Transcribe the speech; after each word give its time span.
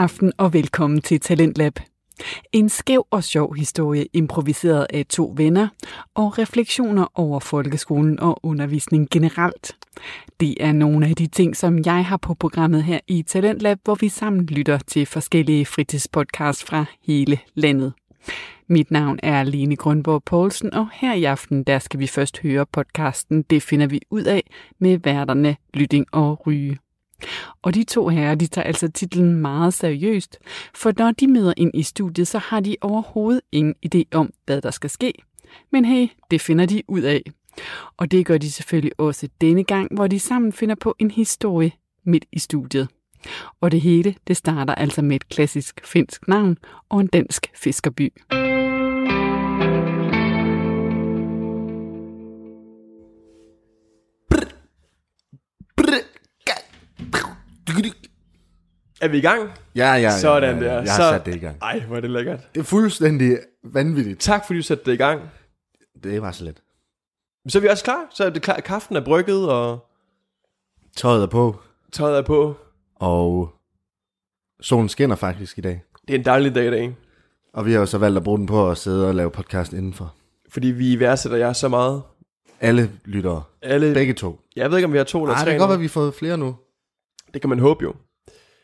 aften 0.00 0.32
og 0.38 0.52
velkommen 0.52 1.00
til 1.00 1.20
Talentlab. 1.20 1.78
En 2.52 2.68
skæv 2.68 3.06
og 3.10 3.24
sjov 3.24 3.54
historie 3.54 4.06
improviseret 4.12 4.86
af 4.90 5.06
to 5.06 5.34
venner 5.36 5.68
og 6.14 6.38
refleksioner 6.38 7.06
over 7.14 7.40
folkeskolen 7.40 8.20
og 8.20 8.40
undervisning 8.42 9.08
generelt. 9.10 9.76
Det 10.40 10.54
er 10.60 10.72
nogle 10.72 11.06
af 11.06 11.16
de 11.16 11.26
ting, 11.26 11.56
som 11.56 11.78
jeg 11.84 12.04
har 12.04 12.16
på 12.16 12.34
programmet 12.34 12.84
her 12.84 13.00
i 13.08 13.22
Talentlab, 13.22 13.78
hvor 13.84 13.94
vi 13.94 14.08
sammen 14.08 14.46
lytter 14.46 14.78
til 14.78 15.06
forskellige 15.06 15.66
fritidspodcasts 15.66 16.64
fra 16.64 16.84
hele 17.06 17.38
landet. 17.54 17.92
Mit 18.66 18.90
navn 18.90 19.18
er 19.22 19.42
Lene 19.42 19.76
Grundborg 19.76 20.24
Poulsen, 20.24 20.74
og 20.74 20.88
her 20.92 21.14
i 21.14 21.24
aften 21.24 21.64
der 21.64 21.78
skal 21.78 22.00
vi 22.00 22.06
først 22.06 22.38
høre 22.38 22.66
podcasten 22.66 23.42
Det 23.42 23.62
finder 23.62 23.86
vi 23.86 24.00
ud 24.10 24.24
af 24.24 24.42
med 24.78 24.98
værterne 24.98 25.56
Lytting 25.74 26.06
og 26.12 26.46
Ryge. 26.46 26.78
Og 27.62 27.74
de 27.74 27.84
to 27.84 28.08
herrer, 28.08 28.34
de 28.34 28.46
tager 28.46 28.66
altså 28.66 28.88
titlen 28.88 29.36
meget 29.36 29.74
seriøst, 29.74 30.38
for 30.74 30.92
når 30.98 31.10
de 31.10 31.26
møder 31.26 31.54
ind 31.56 31.70
i 31.74 31.82
studiet, 31.82 32.28
så 32.28 32.38
har 32.38 32.60
de 32.60 32.76
overhovedet 32.80 33.40
ingen 33.52 33.74
idé 33.86 34.02
om, 34.12 34.32
hvad 34.46 34.60
der 34.60 34.70
skal 34.70 34.90
ske. 34.90 35.12
Men 35.72 35.84
hey, 35.84 36.08
det 36.30 36.40
finder 36.40 36.66
de 36.66 36.82
ud 36.88 37.02
af. 37.02 37.22
Og 37.96 38.10
det 38.10 38.26
gør 38.26 38.38
de 38.38 38.50
selvfølgelig 38.50 38.92
også 38.98 39.28
denne 39.40 39.64
gang, 39.64 39.94
hvor 39.94 40.06
de 40.06 40.20
sammen 40.20 40.52
finder 40.52 40.74
på 40.74 40.96
en 40.98 41.10
historie 41.10 41.72
midt 42.04 42.24
i 42.32 42.38
studiet. 42.38 42.88
Og 43.60 43.70
det 43.72 43.80
hele, 43.80 44.14
det 44.26 44.36
starter 44.36 44.74
altså 44.74 45.02
med 45.02 45.16
et 45.16 45.28
klassisk 45.28 45.80
finsk 45.84 46.28
navn 46.28 46.58
og 46.88 47.00
en 47.00 47.06
dansk 47.06 47.46
fiskerby. 47.54 48.12
Er 59.00 59.08
vi 59.08 59.18
i 59.18 59.20
gang? 59.20 59.50
Ja, 59.76 59.92
ja, 59.92 59.94
ja. 59.94 60.18
Sådan 60.18 60.58
ja, 60.58 60.64
ja. 60.64 60.70
der. 60.74 60.82
Jeg 60.82 60.92
har 60.92 60.96
Så- 61.02 61.10
sat 61.18 61.26
det 61.26 61.34
i 61.34 61.38
gang. 61.38 61.56
Ej, 61.62 61.80
hvor 61.80 61.96
er 61.96 62.00
det 62.00 62.10
lækkert. 62.10 62.40
Det 62.54 62.60
er 62.60 62.64
fuldstændig 62.64 63.38
vanvittigt. 63.64 64.20
Tak 64.20 64.46
fordi 64.46 64.58
du 64.58 64.62
satte 64.62 64.84
det 64.84 64.92
i 64.92 64.96
gang. 64.96 65.20
Det 66.02 66.22
var 66.22 66.32
så 66.32 66.44
let. 66.44 66.62
Så 67.48 67.58
er 67.58 67.62
vi 67.62 67.68
også 67.68 67.84
klar. 67.84 68.06
Så 68.10 68.24
er 68.24 68.30
det 68.30 68.42
klar. 68.42 68.60
Kaffen 68.60 68.96
er 68.96 69.00
brygget, 69.04 69.50
og 69.50 69.86
Tøjet 70.96 71.22
er 71.22 71.26
på, 71.26 71.56
tøjet 71.92 72.18
er 72.18 72.22
på. 72.22 72.54
og 72.96 73.54
solen 74.60 74.88
skinner 74.88 75.16
faktisk 75.16 75.58
i 75.58 75.60
dag. 75.60 75.82
Det 76.08 76.14
er 76.14 76.18
en 76.18 76.24
dejlig 76.24 76.54
dag 76.54 76.66
i 76.66 76.70
dag. 76.70 76.94
Og 77.52 77.66
vi 77.66 77.72
har 77.72 77.80
jo 77.80 77.86
så 77.86 77.98
valgt 77.98 78.16
at 78.16 78.24
bruge 78.24 78.38
den 78.38 78.46
på 78.46 78.70
at 78.70 78.78
sidde 78.78 79.08
og 79.08 79.14
lave 79.14 79.30
podcast 79.30 79.72
indenfor. 79.72 80.14
Fordi 80.48 80.66
vi 80.66 81.00
værdsætter 81.00 81.38
jer 81.38 81.52
så 81.52 81.68
meget. 81.68 82.02
Alle 82.60 82.90
lyttere. 83.04 83.42
Alle, 83.62 83.94
Begge 83.94 84.14
to. 84.14 84.40
jeg 84.56 84.70
ved 84.70 84.78
ikke, 84.78 84.86
om 84.86 84.92
vi 84.92 84.98
har 84.98 85.04
to 85.04 85.22
eller 85.22 85.34
Ej, 85.34 85.38
det 85.38 85.44
tre 85.46 85.50
kan 85.52 85.58
godt 85.58 85.68
nu. 85.68 85.70
være, 85.70 85.74
at 85.74 85.80
vi 85.80 85.84
har 85.86 85.90
fået 85.90 86.14
flere 86.14 86.36
nu. 86.38 86.56
Det 87.34 87.40
kan 87.42 87.50
man 87.50 87.58
håbe 87.58 87.82
jo. 87.82 87.94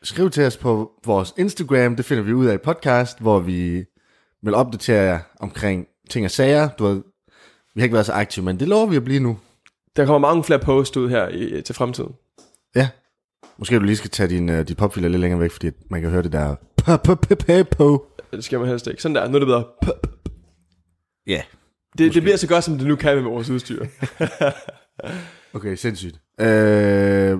Skriv 0.03 0.31
til 0.31 0.45
os 0.45 0.57
på 0.57 0.91
vores 1.05 1.35
Instagram, 1.39 1.97
det 1.97 2.05
finder 2.05 2.23
vi 2.23 2.33
ud 2.33 2.47
af 2.47 2.55
i 2.55 2.59
podcast, 2.59 3.21
hvor 3.21 3.39
vi 3.39 3.85
vil 4.43 4.55
opdatere 4.55 5.03
jer 5.03 5.19
omkring 5.41 5.87
ting 6.11 6.25
og 6.25 6.31
sager. 6.31 6.69
Du 6.69 6.85
ved, 6.85 7.03
vi 7.75 7.81
har 7.81 7.83
ikke 7.83 7.95
været 7.95 8.07
så 8.07 8.13
aktive, 8.13 8.45
men 8.45 8.61
det 8.61 8.69
lover 8.69 8.87
vi 8.87 8.97
at 8.97 9.05
blive 9.05 9.21
nu. 9.21 9.39
Der 9.97 10.07
kommer 10.07 10.29
mange 10.29 10.45
flere 10.45 10.59
posts 10.59 10.97
ud 10.97 11.09
her 11.09 11.29
i, 11.29 11.63
til 11.63 11.75
fremtiden. 11.75 12.13
Ja. 12.75 12.89
Måske 13.59 13.79
du 13.79 13.85
lige 13.85 13.97
skal 13.97 14.11
tage 14.11 14.29
din, 14.29 14.49
uh, 14.49 14.61
dit 14.61 14.77
popfilter 14.77 15.09
lidt 15.09 15.21
længere 15.21 15.41
væk, 15.41 15.51
fordi 15.51 15.71
man 15.91 16.01
kan 16.01 16.11
høre 16.11 16.23
det 16.23 16.33
der 16.33 16.55
på. 17.65 18.07
Det 18.33 18.45
skal 18.45 18.59
man 18.59 18.69
helst 18.69 18.87
ikke. 18.87 19.03
Sådan 19.03 19.15
der. 19.15 19.29
Nu 19.29 19.35
er 19.35 19.39
det 19.39 19.47
bedre. 19.47 19.65
Ja. 21.27 21.43
Det, 21.99 22.15
det 22.15 22.23
bliver 22.23 22.37
så 22.37 22.49
godt, 22.49 22.65
som 22.65 22.79
det 22.79 22.87
nu 22.87 22.97
kan 22.97 23.15
med 23.17 23.23
vores 23.23 23.51
udstyr. 23.51 23.87
Okay, 25.55 25.77
sindssygt. 25.77 26.21
Øh, 26.41 27.39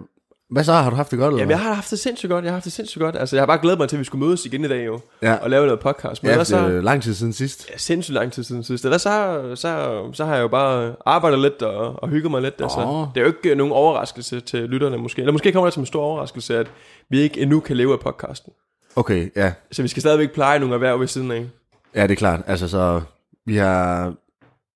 hvad 0.51 0.65
så? 0.65 0.73
Har 0.73 0.91
du 0.91 0.97
haft 0.97 1.11
det 1.11 1.19
godt? 1.19 1.29
Eller? 1.29 1.39
Jamen, 1.39 1.51
jeg 1.51 1.61
har 1.61 1.73
haft 1.73 1.91
det 1.91 1.99
sindssygt 1.99 2.31
godt. 2.31 2.45
Jeg 2.45 2.51
har 2.51 2.57
haft 2.57 2.65
det 2.65 2.73
sindssygt 2.73 3.03
godt. 3.03 3.17
Altså, 3.17 3.37
jeg 3.37 3.41
har 3.41 3.47
bare 3.47 3.59
glædet 3.59 3.79
mig 3.79 3.89
til, 3.89 3.97
at 3.97 4.01
vi 4.01 4.05
skulle 4.05 4.27
mødes 4.27 4.47
igen 4.47 4.65
i 4.65 4.69
dag 4.69 4.87
jo. 4.87 5.01
Ja. 5.23 5.35
Og 5.35 5.51
lave 5.51 5.67
noget 5.67 5.81
podcast. 5.81 6.23
Men 6.23 6.33
ja, 6.33 6.39
det 6.39 6.53
er 6.53 6.81
lang 6.81 7.03
tid 7.03 7.15
siden 7.15 7.33
sidst. 7.33 7.71
Ja, 7.71 7.79
sindssygt 7.79 8.15
lang 8.15 8.33
tid 8.33 8.45
siden 8.45 8.65
sidst. 8.65 8.85
Ellers 8.85 9.03
så, 9.03 9.43
så, 9.55 10.01
så 10.13 10.25
har 10.25 10.35
jeg 10.35 10.43
jo 10.43 10.49
bare 10.49 10.95
arbejdet 11.07 11.39
lidt 11.39 11.63
og, 11.63 12.03
og 12.03 12.09
hygget 12.09 12.31
mig 12.31 12.43
lidt. 12.43 12.55
Altså, 12.61 12.81
Åh. 12.81 13.07
det 13.15 13.21
er 13.21 13.25
jo 13.25 13.33
ikke 13.43 13.55
nogen 13.55 13.73
overraskelse 13.73 14.41
til 14.41 14.61
lytterne 14.61 14.97
måske. 14.97 15.23
Eller 15.23 15.33
måske 15.33 15.53
kommer 15.53 15.67
det 15.67 15.75
som 15.75 15.83
en 15.83 15.87
stor 15.87 16.03
overraskelse, 16.03 16.59
at 16.59 16.67
vi 17.11 17.21
ikke 17.21 17.41
endnu 17.41 17.61
kan 17.61 17.77
leve 17.77 17.93
af 17.93 18.01
podcasten. 18.01 18.53
Okay, 18.97 19.31
ja. 19.37 19.53
Så 19.73 19.83
vi 19.83 19.89
skal 19.89 20.01
stadigvæk 20.01 20.33
pleje 20.33 20.59
nogle 20.59 20.75
erhverv 20.75 21.01
ved 21.01 21.07
siden 21.07 21.31
af. 21.31 21.47
Ja, 21.95 22.03
det 22.03 22.11
er 22.11 22.17
klart. 22.17 22.41
Altså, 22.47 22.69
så 22.69 23.01
vi 23.47 23.57
har... 23.57 24.05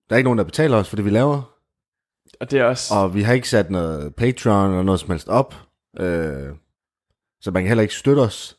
Der 0.08 0.14
er 0.14 0.16
ikke 0.16 0.26
nogen, 0.26 0.38
der 0.38 0.44
betaler 0.44 0.76
os 0.76 0.88
for 0.88 0.96
det, 0.96 1.04
vi 1.04 1.10
laver. 1.10 1.49
Og 2.40 2.50
det 2.50 2.58
er 2.58 2.64
også... 2.64 2.94
Og 2.94 3.14
vi 3.14 3.22
har 3.22 3.32
ikke 3.32 3.48
sat 3.48 3.70
noget 3.70 4.14
Patreon 4.14 4.70
eller 4.70 4.82
noget 4.82 5.00
som 5.00 5.10
helst 5.10 5.28
op. 5.28 5.54
Øh, 6.00 6.48
så 7.40 7.50
man 7.50 7.62
kan 7.62 7.68
heller 7.68 7.82
ikke 7.82 7.94
støtte 7.94 8.20
os. 8.20 8.56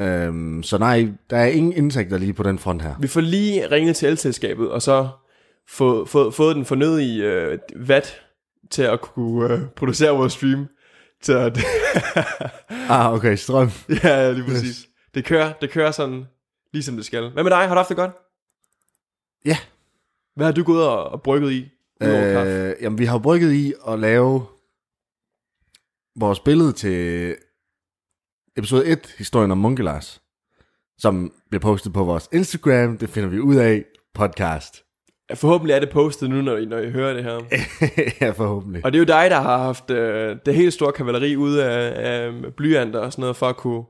Øh, 0.00 0.62
så 0.64 0.76
nej, 0.78 1.08
der 1.30 1.36
er 1.36 1.46
ingen 1.46 1.72
indtægter 1.72 2.18
lige 2.18 2.32
på 2.32 2.42
den 2.42 2.58
front 2.58 2.82
her. 2.82 2.94
Vi 3.00 3.08
får 3.08 3.20
lige 3.20 3.70
ringet 3.70 3.96
til 3.96 4.08
elselskabet, 4.08 4.70
og 4.70 4.82
så 4.82 5.08
få, 5.68 6.04
få, 6.04 6.30
fået 6.30 6.56
den 6.56 6.64
fornødige 6.64 7.24
øh, 7.24 7.58
vat 7.76 8.20
til 8.70 8.82
at 8.82 9.00
kunne 9.00 9.54
øh, 9.54 9.60
producere 9.76 10.10
vores 10.16 10.32
stream. 10.32 10.66
Så 11.22 11.38
at, 11.38 11.58
Ah, 12.90 13.12
okay, 13.12 13.36
strøm. 13.36 13.70
ja, 14.04 14.32
lige 14.32 14.44
præcis. 14.44 14.86
Det 15.14 15.24
kører, 15.24 15.52
det 15.52 15.70
kører 15.70 15.90
sådan, 15.90 16.24
ligesom 16.72 16.96
det 16.96 17.04
skal. 17.04 17.30
Hvad 17.30 17.42
med 17.42 17.50
dig? 17.50 17.58
Har 17.58 17.68
du 17.68 17.78
haft 17.78 17.88
det 17.88 17.96
godt? 17.96 18.10
Ja. 19.44 19.56
Hvad 20.36 20.46
har 20.46 20.52
du 20.52 20.62
gået 20.62 20.88
og, 20.88 21.04
og 21.04 21.22
brygget 21.22 21.52
i? 21.52 21.68
Øh, 22.02 22.74
jamen, 22.82 22.98
vi 22.98 23.04
har 23.04 23.18
brygget 23.18 23.52
i 23.52 23.74
at 23.88 23.98
lave 23.98 24.46
vores 26.18 26.40
billede 26.40 26.72
til 26.72 27.36
episode 28.56 28.86
1, 28.86 29.14
historien 29.18 29.50
om 29.50 29.58
Munkelars, 29.58 30.22
som 30.98 31.32
bliver 31.50 31.60
postet 31.60 31.92
på 31.92 32.04
vores 32.04 32.28
Instagram. 32.32 32.98
Det 32.98 33.08
finder 33.08 33.28
vi 33.28 33.40
ud 33.40 33.56
af. 33.56 33.84
Podcast. 34.14 34.84
Forhåbentlig 35.34 35.74
er 35.74 35.80
det 35.80 35.90
postet 35.90 36.30
nu, 36.30 36.42
når 36.42 36.56
I, 36.56 36.64
når 36.64 36.78
I 36.78 36.90
hører 36.90 37.14
det 37.14 37.24
her. 37.24 37.40
ja, 38.26 38.30
forhåbentlig. 38.30 38.84
Og 38.84 38.92
det 38.92 38.98
er 38.98 39.00
jo 39.00 39.20
dig, 39.20 39.30
der 39.30 39.40
har 39.40 39.58
haft 39.58 39.90
øh, 39.90 40.36
det 40.46 40.54
helt 40.54 40.72
store 40.72 40.92
kavaleri 40.92 41.36
ude 41.36 41.64
af, 41.64 41.92
af 41.96 42.54
blyanter 42.56 42.98
og 43.00 43.12
sådan 43.12 43.20
noget, 43.20 43.36
for 43.36 43.48
at 43.48 43.56
kunne 43.56 43.84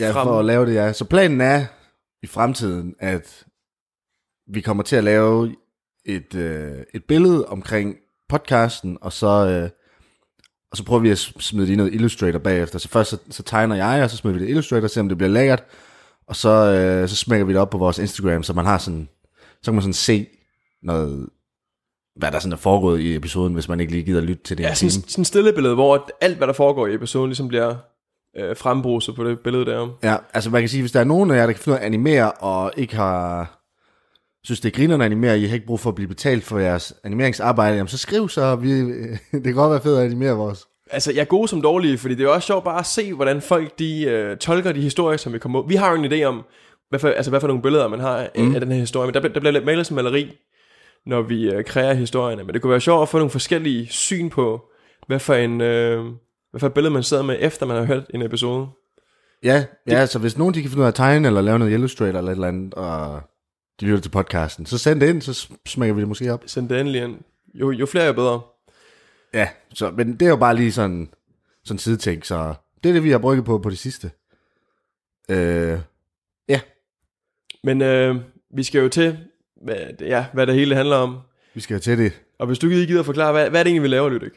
Ja, 0.00 0.10
frem... 0.10 0.26
for 0.26 0.38
at 0.38 0.44
lave 0.44 0.66
det, 0.66 0.74
ja. 0.74 0.92
Så 0.92 1.04
planen 1.04 1.40
er 1.40 1.64
i 2.22 2.26
fremtiden, 2.26 2.94
at 2.98 3.46
vi 4.54 4.60
kommer 4.60 4.82
til 4.82 4.96
at 4.96 5.04
lave 5.04 5.56
et, 6.06 6.34
øh, 6.34 6.72
et 6.94 7.04
billede 7.04 7.46
omkring 7.46 7.96
podcasten, 8.28 8.98
og 9.00 9.12
så, 9.12 9.26
øh, 9.26 9.70
og 10.70 10.76
så 10.76 10.84
prøver 10.84 11.00
vi 11.02 11.10
at 11.10 11.18
smide 11.18 11.66
det 11.66 11.72
i 11.72 11.76
noget 11.76 11.94
Illustrator 11.94 12.38
bagefter. 12.38 12.78
Så 12.78 12.88
først 12.88 13.10
så, 13.10 13.18
så 13.30 13.42
tegner 13.42 13.76
jeg, 13.76 14.04
og 14.04 14.10
så 14.10 14.16
smider 14.16 14.34
vi 14.36 14.40
det 14.42 14.46
i 14.46 14.50
Illustrator, 14.50 14.86
se 14.86 15.00
om 15.00 15.08
det 15.08 15.18
bliver 15.18 15.30
lækkert, 15.30 15.64
og 16.28 16.36
så, 16.36 16.48
øh, 16.48 17.08
så 17.08 17.16
smækker 17.16 17.46
vi 17.46 17.52
det 17.52 17.60
op 17.60 17.70
på 17.70 17.78
vores 17.78 17.98
Instagram, 17.98 18.42
så 18.42 18.52
man 18.52 18.64
har 18.64 18.78
sådan, 18.78 19.08
så 19.62 19.64
kan 19.70 19.74
man 19.74 19.82
sådan 19.82 19.92
se 19.92 20.26
noget, 20.82 21.28
hvad 22.16 22.32
der 22.32 22.38
sådan 22.38 22.52
er 22.52 22.56
foregået 22.56 23.00
i 23.00 23.16
episoden, 23.16 23.54
hvis 23.54 23.68
man 23.68 23.80
ikke 23.80 23.92
lige 23.92 24.04
gider 24.04 24.20
lytte 24.20 24.42
til 24.42 24.58
det 24.58 24.64
Ja, 24.64 24.74
sådan, 24.74 24.90
time. 24.90 25.04
sådan 25.08 25.24
stille 25.24 25.52
billede, 25.52 25.74
hvor 25.74 26.08
alt, 26.20 26.36
hvad 26.36 26.46
der 26.46 26.52
foregår 26.52 26.86
i 26.86 26.94
episoden, 26.94 27.28
ligesom 27.28 27.48
bliver 27.48 27.76
øh, 28.36 28.56
frembruset 28.56 29.14
på 29.14 29.24
det 29.24 29.40
billede 29.40 29.64
der. 29.66 29.88
Ja, 30.02 30.16
altså 30.34 30.50
man 30.50 30.62
kan 30.62 30.68
sige, 30.68 30.82
hvis 30.82 30.92
der 30.92 31.00
er 31.00 31.04
nogen 31.04 31.30
af 31.30 31.36
jer, 31.36 31.46
der 31.46 31.52
kan 31.52 31.62
finde 31.62 31.78
at 31.78 31.84
animere, 31.84 32.32
og 32.32 32.72
ikke 32.76 32.96
har 32.96 33.56
synes, 34.44 34.60
det 34.60 34.72
er 34.72 34.76
grinerne 34.76 35.04
at 35.04 35.10
animere, 35.10 35.38
I 35.38 35.46
har 35.46 35.54
ikke 35.54 35.66
brug 35.66 35.80
for 35.80 35.90
at 35.90 35.94
blive 35.94 36.08
betalt 36.08 36.44
for 36.44 36.58
jeres 36.58 36.94
animeringsarbejde, 37.04 37.76
jamen 37.76 37.88
så 37.88 37.98
skriv 37.98 38.28
så, 38.28 38.56
vi, 38.56 38.80
det 39.32 39.44
kan 39.44 39.54
godt 39.54 39.70
være 39.70 39.82
fedt 39.82 39.98
at 39.98 40.04
animere 40.04 40.32
vores. 40.32 40.66
Altså, 40.90 41.12
jeg 41.12 41.20
er 41.20 41.24
god 41.24 41.48
som 41.48 41.62
dårlige, 41.62 41.98
fordi 41.98 42.14
det 42.14 42.20
er 42.20 42.24
jo 42.24 42.34
også 42.34 42.46
sjovt 42.46 42.64
bare 42.64 42.78
at 42.78 42.86
se, 42.86 43.14
hvordan 43.14 43.42
folk 43.42 43.78
de 43.78 44.04
øh, 44.04 44.36
tolker 44.36 44.72
de 44.72 44.80
historier, 44.80 45.16
som 45.16 45.32
vi 45.32 45.38
kommer 45.38 45.62
Vi 45.62 45.74
har 45.74 45.90
jo 45.90 46.02
en 46.02 46.12
idé 46.12 46.24
om, 46.24 46.42
hvad 46.88 47.00
for, 47.00 47.08
altså, 47.08 47.30
hvad 47.30 47.40
for 47.40 47.46
nogle 47.48 47.62
billeder 47.62 47.88
man 47.88 48.00
har 48.00 48.28
mm. 48.36 48.54
af 48.54 48.60
den 48.60 48.72
her 48.72 48.78
historie, 48.78 49.06
men 49.06 49.14
der, 49.14 49.20
der 49.20 49.40
bliver 49.40 49.52
lidt 49.52 49.64
malet 49.64 49.86
som 49.86 49.94
maleri, 49.94 50.32
når 51.06 51.22
vi 51.22 51.50
øh, 51.50 51.64
kreerer 51.64 51.94
historierne. 51.94 52.44
Men 52.44 52.54
det 52.54 52.62
kunne 52.62 52.70
være 52.70 52.80
sjovt 52.80 53.02
at 53.02 53.08
få 53.08 53.18
nogle 53.18 53.30
forskellige 53.30 53.86
syn 53.86 54.30
på, 54.30 54.60
hvad 55.06 55.18
for 55.18 55.34
en... 55.34 55.60
Øh, 55.60 56.04
hvad 56.50 56.60
for 56.60 56.66
et 56.66 56.74
billede 56.74 56.94
man 56.94 57.02
sidder 57.02 57.22
med, 57.22 57.36
efter 57.40 57.66
man 57.66 57.76
har 57.76 57.84
hørt 57.84 58.04
en 58.14 58.22
episode. 58.22 58.66
Ja, 59.44 59.64
ja, 59.86 60.06
så 60.06 60.18
hvis 60.18 60.38
nogen 60.38 60.54
de 60.54 60.62
kan 60.62 60.70
finde 60.70 60.80
ud 60.80 60.84
af 60.84 60.88
at 60.88 60.94
tegne, 60.94 61.28
eller 61.28 61.40
lave 61.40 61.58
noget 61.58 61.72
Illustrator 61.72 62.18
eller 62.18 62.30
et 62.30 62.34
eller 62.34 62.48
andet, 62.48 62.74
og 62.74 63.20
de 63.80 63.84
lytter 63.86 64.00
til 64.00 64.10
podcasten, 64.10 64.66
så 64.66 64.78
send 64.78 65.00
det 65.00 65.08
ind, 65.08 65.22
så 65.22 65.48
smækker 65.66 65.94
vi 65.94 66.00
det 66.00 66.08
måske 66.08 66.32
op. 66.32 66.42
Send 66.46 66.68
det 66.68 66.80
endelig 66.80 67.02
ind. 67.02 67.18
Jo, 67.54 67.70
jo 67.70 67.86
flere, 67.86 68.06
jo 68.06 68.12
bedre. 68.12 68.40
Ja, 69.34 69.48
så, 69.74 69.90
men 69.90 70.12
det 70.12 70.22
er 70.22 70.30
jo 70.30 70.36
bare 70.36 70.56
lige 70.56 70.72
sådan, 70.72 71.08
sådan 71.64 71.78
sideting, 71.78 72.26
så 72.26 72.54
det 72.84 72.88
er 72.88 72.92
det, 72.92 73.04
vi 73.04 73.10
har 73.10 73.18
brygget 73.18 73.44
på 73.44 73.58
på 73.58 73.70
det 73.70 73.78
sidste. 73.78 74.10
Øh, 75.30 75.78
ja, 76.48 76.60
Men 77.64 77.82
øh, 77.82 78.16
vi 78.56 78.62
skal 78.62 78.80
jo 78.80 78.88
til, 78.88 79.18
hvad, 79.64 79.76
ja, 80.00 80.26
hvad 80.32 80.46
det 80.46 80.54
hele 80.54 80.74
handler 80.76 80.96
om. 80.96 81.18
vi 81.54 81.60
skal 81.60 81.74
jo 81.74 81.80
til 81.80 81.98
det. 81.98 82.22
Og 82.38 82.46
hvis 82.46 82.58
du 82.58 82.68
ikke 82.68 82.86
gider 82.86 83.02
forklare, 83.02 83.32
hvad, 83.32 83.50
hvad 83.50 83.60
er 83.60 83.64
det 83.64 83.70
egentlig, 83.70 83.82
vi 83.82 83.88
laver, 83.88 84.08
Lydik? 84.08 84.32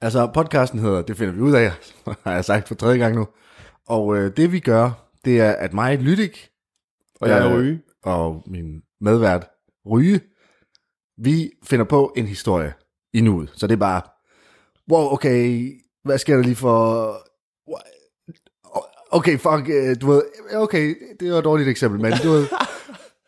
Altså, 0.00 0.30
podcasten 0.34 0.78
hedder, 0.78 1.02
det 1.02 1.16
finder 1.16 1.34
vi 1.34 1.40
ud 1.40 1.52
af, 1.52 1.72
har 2.24 2.32
jeg 2.32 2.44
sagt 2.44 2.68
for 2.68 2.74
tredje 2.74 2.98
gang 2.98 3.14
nu. 3.14 3.28
Og 3.86 4.16
øh, 4.16 4.36
det 4.36 4.52
vi 4.52 4.60
gør, 4.60 5.10
det 5.24 5.40
er, 5.40 5.52
at 5.52 5.72
mig, 5.72 5.98
Lydik, 5.98 6.48
Og 7.20 7.28
jeg 7.28 7.38
er 7.38 7.50
Øh, 7.50 7.58
Ryge. 7.58 7.80
og 8.04 8.42
min 8.46 8.82
medvært, 9.00 9.46
Ryge, 9.90 10.20
vi 11.18 11.50
finder 11.64 11.84
på 11.84 12.12
en 12.16 12.26
historie 12.26 12.72
i 13.12 13.20
nuet. 13.20 13.50
Så 13.54 13.66
det 13.66 13.72
er 13.72 13.78
bare, 13.78 14.02
wow, 14.92 15.12
okay, 15.12 15.72
hvad 16.04 16.18
sker 16.18 16.36
der 16.36 16.42
lige 16.42 16.56
for... 16.56 17.14
okay, 19.10 19.38
fuck, 19.38 19.68
øh, 19.68 19.96
du 20.00 20.06
ved, 20.06 20.22
okay, 20.54 20.94
det 21.20 21.32
var 21.32 21.38
et 21.38 21.44
dårligt 21.44 21.68
eksempel, 21.68 22.00
men 22.00 22.12
du 22.22 22.28
ved, 22.30 22.46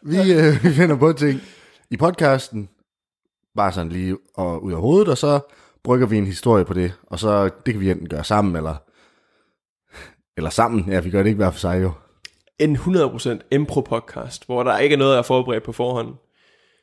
vi, 0.03 0.17
øh, 0.33 0.53
vi 0.65 0.75
finder 0.75 0.97
på 0.97 1.13
ting 1.13 1.41
i 1.91 1.97
podcasten, 1.97 2.69
bare 3.57 3.73
sådan 3.73 3.93
lige 3.93 4.17
og 4.35 4.63
ud 4.65 4.73
af 4.73 4.81
hovedet, 4.81 5.09
og 5.09 5.19
så 5.19 5.41
brygger 5.85 6.07
vi 6.07 6.19
en 6.19 6.27
historie 6.27 6.65
på 6.65 6.75
det, 6.75 6.93
og 7.03 7.19
så 7.19 7.51
det 7.67 7.75
kan 7.75 7.81
vi 7.81 7.91
enten 7.91 8.09
gøre 8.09 8.25
sammen, 8.25 8.57
eller, 8.57 8.77
eller 10.37 10.51
sammen, 10.51 10.85
ja, 10.89 11.01
vi 11.01 11.11
gør 11.11 11.19
det 11.23 11.27
ikke 11.31 11.37
hver 11.37 11.51
for 11.51 11.59
sig 11.59 11.83
jo. 11.83 11.93
En 12.61 12.77
100% 12.77 13.29
impro-podcast, 13.51 14.47
hvor 14.47 14.63
der 14.63 14.79
ikke 14.79 14.93
er 14.93 14.99
noget, 14.99 15.13
jeg 15.13 15.19
er 15.19 15.23
forberedt 15.23 15.63
på 15.63 15.73
forhånd. 15.73 16.15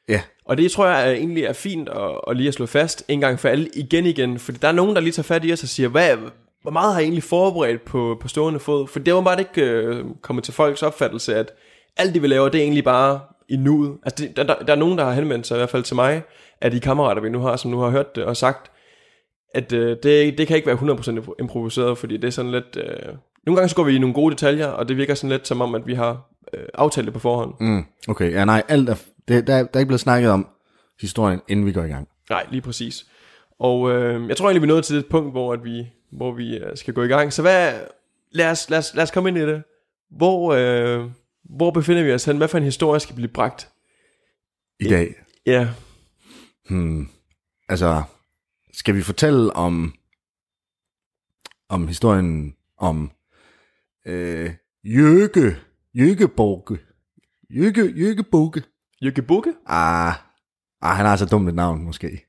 Ja, 0.09 0.21
Og 0.45 0.57
det 0.57 0.71
tror 0.71 0.87
jeg 0.87 1.09
er, 1.09 1.11
egentlig 1.11 1.43
er 1.43 1.53
fint 1.53 1.89
at, 1.89 2.21
at 2.27 2.37
lige 2.37 2.47
at 2.47 2.53
slå 2.53 2.65
fast 2.65 3.03
en 3.07 3.21
gang 3.21 3.39
for 3.39 3.49
alle 3.49 3.69
igen 3.75 4.05
igen, 4.05 4.39
fordi 4.39 4.57
der 4.61 4.67
er 4.67 4.71
nogen, 4.71 4.95
der 4.95 5.01
lige 5.01 5.11
tager 5.11 5.23
fat 5.23 5.45
i 5.45 5.53
os 5.53 5.63
og 5.63 5.69
siger, 5.69 5.89
hvad, 5.89 6.17
hvor 6.61 6.71
meget 6.71 6.93
har 6.93 6.99
jeg 6.99 7.05
egentlig 7.05 7.23
forberedt 7.23 7.85
på, 7.85 8.17
på 8.21 8.27
stående 8.27 8.59
fod? 8.59 8.87
For 8.87 8.99
det 8.99 9.13
var 9.13 9.21
bare 9.21 9.39
ikke 9.39 9.61
øh, 9.61 10.05
kommet 10.21 10.43
til 10.43 10.53
folks 10.53 10.83
opfattelse, 10.83 11.35
at 11.35 11.53
alt 11.97 12.13
det 12.13 12.21
vi 12.21 12.27
laver, 12.27 12.49
det 12.49 12.59
er 12.59 12.63
egentlig 12.63 12.83
bare 12.83 13.19
i 13.49 13.55
nuet. 13.55 13.97
Altså 14.05 14.25
det, 14.25 14.37
der, 14.37 14.43
der, 14.43 14.55
der 14.55 14.73
er 14.73 14.77
nogen, 14.77 14.97
der 14.97 15.05
har 15.05 15.13
henvendt 15.13 15.47
sig 15.47 15.55
i 15.55 15.59
hvert 15.59 15.69
fald 15.69 15.83
til 15.83 15.95
mig, 15.95 16.21
af 16.61 16.71
de 16.71 16.79
kammerater, 16.79 17.21
vi 17.21 17.29
nu 17.29 17.39
har, 17.39 17.55
som 17.55 17.71
nu 17.71 17.79
har 17.79 17.89
hørt 17.89 18.15
det 18.15 18.23
og 18.23 18.37
sagt, 18.37 18.71
at 19.53 19.73
øh, 19.73 19.97
det, 20.03 20.37
det 20.37 20.47
kan 20.47 20.55
ikke 20.55 20.67
være 20.67 20.95
100% 21.21 21.35
improviseret, 21.39 21.97
fordi 21.97 22.17
det 22.17 22.27
er 22.27 22.31
sådan 22.31 22.51
lidt... 22.51 22.77
Øh, 22.77 23.13
nogle 23.47 23.57
gange 23.59 23.69
så 23.69 23.75
går 23.75 23.83
vi 23.83 23.95
i 23.95 23.99
nogle 23.99 24.13
gode 24.13 24.31
detaljer, 24.35 24.67
og 24.67 24.87
det 24.87 24.97
virker 24.97 25.15
sådan 25.15 25.29
lidt 25.29 25.47
som 25.47 25.61
om, 25.61 25.75
at 25.75 25.87
vi 25.87 25.93
har 25.93 26.29
øh, 26.53 26.67
aftalt 26.73 27.05
det 27.05 27.13
på 27.13 27.19
forhånd. 27.19 27.53
mm, 27.59 27.85
okay, 28.07 28.31
ja 28.31 28.45
nej, 28.45 28.63
alt 28.67 28.89
er, 28.89 28.95
det, 29.27 29.47
der, 29.47 29.63
der 29.63 29.69
er 29.73 29.79
ikke 29.79 29.87
blevet 29.87 29.99
snakket 29.99 30.31
om 30.31 30.47
historien, 31.01 31.41
inden 31.47 31.65
vi 31.65 31.71
går 31.71 31.83
i 31.83 31.87
gang. 31.87 32.07
Nej, 32.29 32.45
lige 32.51 32.61
præcis. 32.61 33.05
Og 33.59 33.91
øh, 33.91 34.29
jeg 34.29 34.37
tror 34.37 34.45
egentlig, 34.45 34.61
vi 34.61 34.65
er 34.65 34.73
nået 34.73 34.85
til 34.85 34.97
et 34.97 35.05
punkt, 35.05 35.31
hvor, 35.31 35.53
at 35.53 35.63
vi, 35.63 35.87
hvor 36.11 36.31
vi 36.31 36.57
øh, 36.57 36.77
skal 36.77 36.93
gå 36.93 37.03
i 37.03 37.07
gang. 37.07 37.33
Så 37.33 37.41
hvad, 37.41 37.73
lad, 38.31 38.51
os, 38.51 38.69
lad, 38.69 38.79
os, 38.79 38.95
lad 38.95 39.03
os 39.03 39.11
komme 39.11 39.29
ind 39.29 39.37
i 39.37 39.41
det. 39.41 39.63
Hvor, 40.11 40.53
øh, 40.53 41.09
hvor 41.43 41.71
befinder 41.71 42.03
vi 42.03 42.13
os 42.13 42.25
hen? 42.25 42.37
Hvad 42.37 42.47
for 42.47 42.57
en 42.57 42.63
historie 42.63 42.99
skal 42.99 43.15
blive 43.15 43.27
bragt? 43.27 43.69
I 44.79 44.83
dag. 44.83 45.15
Ja, 45.45 45.67
Hmm. 46.69 47.09
Altså, 47.69 48.03
skal 48.73 48.95
vi 48.95 49.01
fortælle 49.01 49.53
om 49.53 49.93
om 51.69 51.87
historien 51.87 52.55
om 52.77 53.11
øh, 54.07 54.49
Jøge, 54.83 55.55
Jøgeborge, 55.95 56.77
Jøge, 57.49 57.93
Jøgeborge. 57.97 58.63
Jøkke 59.01 59.21
Bukke? 59.21 59.53
Ah, 59.65 60.13
ah, 60.81 60.95
han 60.95 61.05
har 61.05 61.15
så 61.15 61.25
dumt 61.25 61.49
et 61.49 61.55
navn 61.55 61.83
måske. 61.83 62.25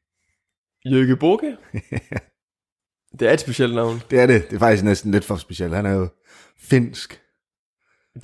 Jøkke 0.86 1.16
Bukke? 1.16 1.56
det 3.18 3.28
er 3.28 3.32
et 3.32 3.40
specielt 3.40 3.74
navn. 3.74 4.02
Det 4.10 4.20
er 4.20 4.26
det. 4.26 4.50
Det 4.50 4.54
er 4.56 4.58
faktisk 4.58 4.84
næsten 4.84 5.10
lidt 5.10 5.24
for 5.24 5.36
specielt. 5.36 5.74
Han 5.74 5.86
er 5.86 5.92
jo 5.94 6.08
finsk. 6.60 7.20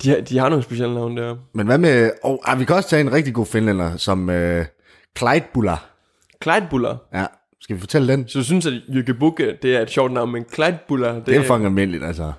De, 0.03 0.09
har- 0.09 0.21
de 0.21 0.37
har 0.37 0.49
nogle 0.49 0.63
specielle 0.63 0.95
navn 0.95 1.17
der. 1.17 1.35
Men 1.53 1.65
hvad 1.65 1.77
med... 1.77 2.11
Oh, 2.23 2.37
ah, 2.45 2.59
vi 2.59 2.65
kan 2.65 2.75
også 2.75 2.89
tage 2.89 3.01
en 3.01 3.11
rigtig 3.11 3.33
god 3.33 3.45
finlænder, 3.45 3.97
som 3.97 4.29
øh, 4.29 4.65
Kleidbuller. 5.15 5.89
Kleidbuller. 6.41 6.97
Ja, 7.13 7.25
skal 7.61 7.75
vi 7.75 7.79
fortælle 7.79 8.13
den? 8.13 8.27
Så 8.27 8.39
du 8.39 8.43
synes, 8.43 8.65
at 8.65 8.73
Jøkke 8.95 9.13
Bukke, 9.13 9.57
det 9.61 9.75
er 9.75 9.81
et 9.81 9.89
sjovt 9.89 10.11
navn, 10.11 10.31
men 10.31 10.45
Kleidbuller, 10.45 11.13
det, 11.13 11.25
Det 11.25 11.35
er 11.35 11.39
er 11.39 11.43
fucking 11.43 11.65
almindeligt, 11.65 12.03
altså. 12.03 12.33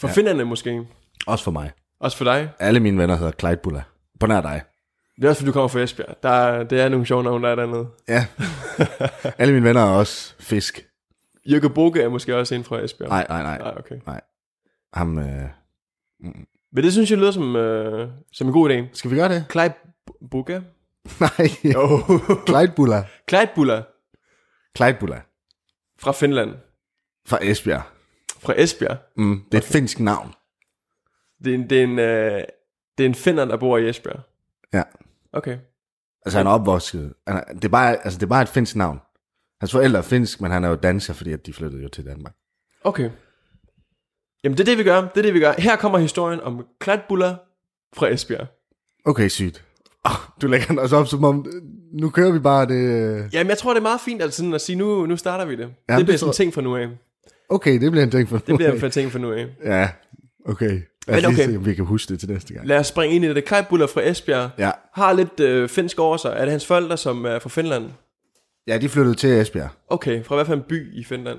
For 0.00 0.08
finnerne 0.08 0.44
måske. 0.44 0.86
Også 1.26 1.44
for 1.44 1.50
mig. 1.50 1.70
Også 2.00 2.16
for 2.16 2.24
dig. 2.24 2.50
Alle 2.58 2.80
mine 2.80 2.98
venner 2.98 3.16
hedder 3.16 3.32
Kleidbuller. 3.32 3.82
På 4.20 4.26
nær 4.26 4.40
dig. 4.40 4.62
Det 5.16 5.24
er 5.24 5.28
også, 5.28 5.40
fordi 5.40 5.46
du 5.46 5.52
kommer 5.52 5.68
fra 5.68 5.80
Esbjerg. 5.80 6.14
Der, 6.22 6.28
er- 6.28 6.64
det 6.64 6.80
er 6.80 6.88
nogle 6.88 7.06
sjove 7.06 7.22
navne, 7.22 7.44
der 7.46 7.50
er 7.52 7.54
dernede. 7.56 7.88
Ja. 8.08 8.26
Alle 9.38 9.54
mine 9.54 9.64
venner 9.68 9.80
er 9.80 9.90
også 9.90 10.34
fisk. 10.40 10.86
Jøkke 11.46 11.70
Bukke 11.70 12.02
er 12.02 12.08
måske 12.08 12.36
også 12.36 12.54
en 12.54 12.64
fra 12.64 12.78
Esbjerg. 12.84 13.08
Nej, 13.08 13.26
nej, 13.28 13.42
nej. 13.42 13.58
Nej, 13.58 13.74
okay. 13.78 13.96
Ham, 14.94 15.18
øh... 15.18 15.42
Men 16.72 16.84
det 16.84 16.92
synes 16.92 17.10
jeg 17.10 17.18
lyder 17.18 17.30
som, 17.30 17.56
øh, 17.56 18.08
som 18.32 18.46
en 18.46 18.52
god 18.52 18.70
idé. 18.70 18.84
Skal 18.92 19.10
vi 19.10 19.16
gøre 19.16 19.28
det? 19.28 19.44
Kleid 19.48 19.70
Bukke? 20.30 20.52
Nej. 21.20 21.48
Jo. 21.74 22.00
Kleidbuller. 22.46 23.02
Kleidbuller 23.26 23.82
Kleidbuller. 24.74 25.20
fra 26.00 26.12
Finland. 26.12 26.54
Fra 27.28 27.38
Esbjerg. 27.42 27.82
Fra 28.38 28.54
Esbjerg. 28.56 28.96
Mm, 29.16 29.42
det 29.52 29.58
er 29.58 29.62
et 29.62 29.64
finsk 29.64 30.00
navn. 30.00 30.34
Det 31.44 31.50
er 31.50 31.54
en, 31.54 31.70
det 31.70 31.78
er 31.78 31.84
en, 31.84 31.98
øh, 31.98 32.42
det 32.98 33.04
er 33.04 33.08
en 33.08 33.14
finder, 33.14 33.44
der 33.44 33.56
bor 33.56 33.78
i 33.78 33.88
Esbjerg. 33.88 34.20
Ja. 34.74 34.82
Okay. 35.32 35.58
Altså 36.26 36.38
han 36.38 36.46
er 36.46 36.50
opvokset. 36.50 37.14
Han 37.26 37.36
er, 37.36 37.54
det, 37.54 37.64
er 37.64 37.68
bare, 37.68 38.04
altså, 38.04 38.18
det 38.18 38.22
er 38.22 38.28
bare 38.28 38.42
et 38.42 38.48
finsk 38.48 38.76
navn. 38.76 39.00
Hans 39.60 39.72
forældre 39.72 39.98
er 39.98 40.02
finsk, 40.02 40.40
men 40.40 40.50
han 40.50 40.64
er 40.64 40.68
jo 40.68 40.74
dansker, 40.74 41.14
fordi 41.14 41.32
at 41.32 41.46
de 41.46 41.52
flyttede 41.52 41.82
jo 41.82 41.88
til 41.88 42.06
Danmark. 42.06 42.34
Okay. 42.84 43.10
Jamen 44.44 44.58
det 44.58 44.60
er 44.60 44.72
det, 44.72 44.78
vi 44.78 44.84
gør. 44.84 45.00
Det 45.00 45.16
er 45.16 45.22
det, 45.22 45.34
vi 45.34 45.40
gør. 45.40 45.52
Her 45.58 45.76
kommer 45.76 45.98
historien 45.98 46.40
om 46.40 46.66
Kleidbuller 46.80 47.36
fra 47.96 48.08
Esbjerg. 48.08 48.46
Okay, 49.04 49.28
sygt. 49.28 49.64
Oh, 50.04 50.12
du 50.42 50.46
lægger 50.46 50.66
den 50.66 50.78
også 50.78 50.96
op 50.96 51.06
som 51.06 51.24
om, 51.24 51.46
nu 51.92 52.10
kører 52.10 52.32
vi 52.32 52.38
bare 52.38 52.66
det... 52.66 52.74
øh, 52.74 53.34
Jamen 53.34 53.48
jeg 53.48 53.58
tror, 53.58 53.70
det 53.72 53.78
er 53.78 53.82
meget 53.82 54.00
fint 54.00 54.22
at, 54.22 54.34
sådan 54.34 54.54
at 54.54 54.60
sige, 54.60 54.76
nu, 54.76 55.06
nu 55.06 55.16
starter 55.16 55.44
vi 55.44 55.56
det. 55.56 55.74
Jamen, 55.88 55.98
det 55.98 56.06
bliver 56.06 56.18
sådan 56.18 56.30
en 56.30 56.34
ting 56.34 56.54
fra 56.54 56.60
nu 56.60 56.76
af. 56.76 56.88
Okay, 57.48 57.80
det 57.80 57.90
bliver 57.90 58.04
en 58.04 58.10
ting 58.10 58.28
for 58.28 58.38
Det 58.38 58.56
bliver 58.56 58.72
en 58.84 58.90
ting 58.90 59.12
fra 59.12 59.18
nu 59.18 59.32
af. 59.32 59.46
Ja, 59.64 59.90
okay. 60.46 60.80
Lad 61.06 61.16
os 61.16 61.22
Men 61.22 61.32
lige 61.34 61.42
okay. 61.44 61.52
se, 61.52 61.56
om 61.58 61.66
vi 61.66 61.74
kan 61.74 61.84
huske 61.84 62.12
det 62.12 62.20
til 62.20 62.28
næste 62.30 62.54
gang. 62.54 62.66
Lad 62.66 62.78
os 62.78 62.86
springe 62.86 63.16
ind 63.16 63.24
i 63.24 63.28
det. 63.34 63.44
Kleidbuller 63.44 63.86
fra 63.86 64.02
Esbjerg 64.08 64.50
Ja. 64.58 64.70
har 64.94 65.12
lidt 65.12 65.40
øh, 65.40 65.68
finsk 65.68 65.98
over 65.98 66.16
sig. 66.16 66.30
Er 66.36 66.40
det 66.40 66.50
hans 66.50 66.66
forældre, 66.66 66.96
som 66.96 67.24
er 67.24 67.38
fra 67.38 67.48
Finland? 67.48 67.90
ja, 68.66 68.78
de 68.78 68.88
flyttede 68.88 69.14
til 69.14 69.30
Esbjerg. 69.30 69.68
Okay, 69.88 70.24
fra 70.24 70.34
hvad 70.34 70.44
for 70.44 70.52
en 70.54 70.62
by 70.68 70.94
i 71.00 71.04
Finland? 71.04 71.38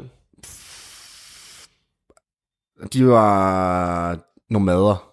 De 2.94 3.08
var 3.08 4.20
nomader. 4.50 5.12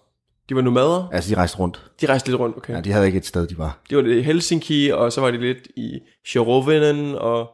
De 0.49 0.55
var 0.55 0.61
nomader. 0.61 1.09
Altså, 1.13 1.29
de 1.29 1.35
rejste 1.37 1.57
rundt. 1.59 1.91
De 2.01 2.05
rejste 2.05 2.29
lidt 2.29 2.39
rundt, 2.39 2.57
okay. 2.57 2.73
Ja, 2.73 2.81
de 2.81 2.91
havde 2.91 3.05
ikke 3.05 3.17
et 3.17 3.25
sted, 3.25 3.47
de 3.47 3.57
var. 3.57 3.79
De 3.89 3.95
var 3.95 4.03
i 4.03 4.21
Helsinki, 4.21 4.89
og 4.89 5.13
så 5.13 5.21
var 5.21 5.31
de 5.31 5.37
lidt 5.37 5.67
i 5.75 5.99
Sjorovinen, 6.25 7.15
og 7.15 7.49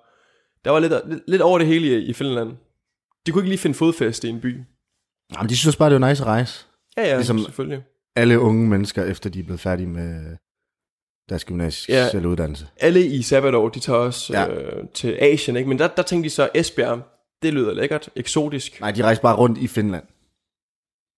der 0.66 0.72
var 0.72 0.80
lidt, 0.80 0.94
lidt, 1.06 1.22
lidt 1.28 1.42
over 1.42 1.58
det 1.58 1.68
hele 1.68 1.88
i, 1.88 2.06
i 2.06 2.14
Finland. 2.14 2.52
De 3.26 3.32
kunne 3.32 3.42
ikke 3.42 3.50
lige 3.50 3.60
finde 3.60 3.74
fodfæste 3.78 4.28
i 4.28 4.30
en 4.32 4.42
by. 4.42 4.62
Jamen, 5.36 5.50
de 5.50 5.58
synes 5.58 5.76
bare, 5.76 5.90
det 5.94 6.02
var 6.02 6.10
nice 6.10 6.24
at 6.24 6.28
rejse. 6.28 6.66
Ja, 6.98 7.08
ja, 7.08 7.16
Ligesom- 7.16 7.40
selvfølgelig. 7.40 7.84
Alle 8.16 8.40
unge 8.40 8.68
mennesker, 8.70 9.04
efter 9.04 9.30
de 9.30 9.40
er 9.40 9.44
blevet 9.44 9.60
færdige 9.60 9.88
med 9.88 10.38
deres 11.30 11.46
gymnasielle 11.46 12.22
Ja. 12.22 12.28
uddannelse. 12.28 12.68
Alle 12.78 13.06
i 13.06 13.22
sabbatår, 13.22 13.70
de 13.70 13.80
tager 13.80 14.00
også 14.00 14.34
Ja. 14.34 14.48
øh, 14.54 14.88
til 14.94 15.18
Asien, 15.22 15.58
ikke? 15.58 15.70
Men 15.70 15.80
der, 15.80 15.88
der 15.88 16.04
tænkte 16.04 16.30
de 16.30 16.34
så, 16.34 16.50
Esbjerg, 16.56 17.02
det 17.42 17.54
lyder 17.54 17.74
lækkert, 17.74 18.10
eksotisk. 18.16 18.80
Nej, 18.82 18.92
de 18.92 19.04
rejste 19.04 19.22
bare 19.22 19.36
rundt 19.36 19.58
i 19.58 19.68
Finland. 19.68 20.04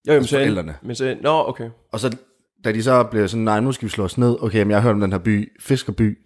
Jo, 0.08 0.12
jamen, 0.12 0.26
så, 0.26 0.36
forældrene. 0.36 0.76
Men 0.82 0.96
så, 0.96 1.16
nå, 1.22 1.30
okay. 1.48 1.70
Og 1.92 2.00
så, 2.00 2.16
da 2.64 2.72
de 2.72 2.82
så 2.82 3.04
blev 3.10 3.28
sådan, 3.28 3.44
nej, 3.44 3.60
nu 3.60 3.72
skal 3.72 3.86
vi 3.86 3.90
slå 3.90 4.04
os 4.04 4.18
ned. 4.18 4.36
Okay, 4.42 4.58
men 4.62 4.70
jeg 4.70 4.76
har 4.78 4.82
hørt 4.82 4.94
om 4.94 5.00
den 5.00 5.12
her 5.12 5.18
by, 5.18 5.52
Fiskerby. 5.60 6.18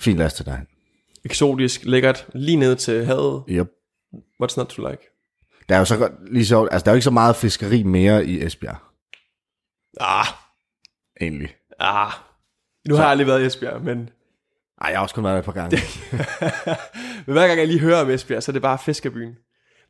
Fint, 0.00 0.18
lad 0.18 0.26
os 0.26 0.34
til 0.34 0.46
dig. 0.46 0.60
Eksotisk, 1.24 1.84
lækkert, 1.84 2.26
lige 2.34 2.56
ned 2.56 2.76
til 2.76 3.04
havet. 3.04 3.42
Yep. 3.48 3.68
What's 4.42 4.54
not 4.56 4.66
to 4.66 4.88
like? 4.88 5.02
Der 5.68 5.74
er 5.74 5.78
jo 5.78 5.84
så 5.84 5.96
godt, 5.96 6.12
lige 6.32 6.46
så, 6.46 6.64
altså 6.64 6.84
der 6.84 6.90
er 6.90 6.94
jo 6.94 6.96
ikke 6.96 7.04
så 7.04 7.10
meget 7.10 7.36
fiskeri 7.36 7.82
mere 7.82 8.26
i 8.26 8.44
Esbjerg, 8.44 8.76
Ah, 10.00 10.26
egentlig. 11.20 11.54
ah. 11.80 12.12
Nu 12.88 12.94
har 12.94 13.02
jeg 13.02 13.10
aldrig 13.10 13.26
været 13.26 13.42
i 13.42 13.46
Esbjerg, 13.46 13.82
men, 13.84 14.08
Ej, 14.80 14.88
jeg 14.90 14.98
har 14.98 15.02
også 15.02 15.14
kun 15.14 15.24
været 15.24 15.34
der 15.34 15.38
et 15.38 15.44
par 15.44 15.52
gange. 15.52 15.78
men 17.26 17.32
hver 17.32 17.46
gang 17.46 17.58
jeg 17.58 17.66
lige 17.68 17.78
hører 17.80 18.00
om 18.00 18.10
Esbjerg, 18.10 18.42
så 18.42 18.50
er 18.50 18.52
det 18.52 18.62
bare 18.62 18.78
fiskerbyen. 18.84 19.34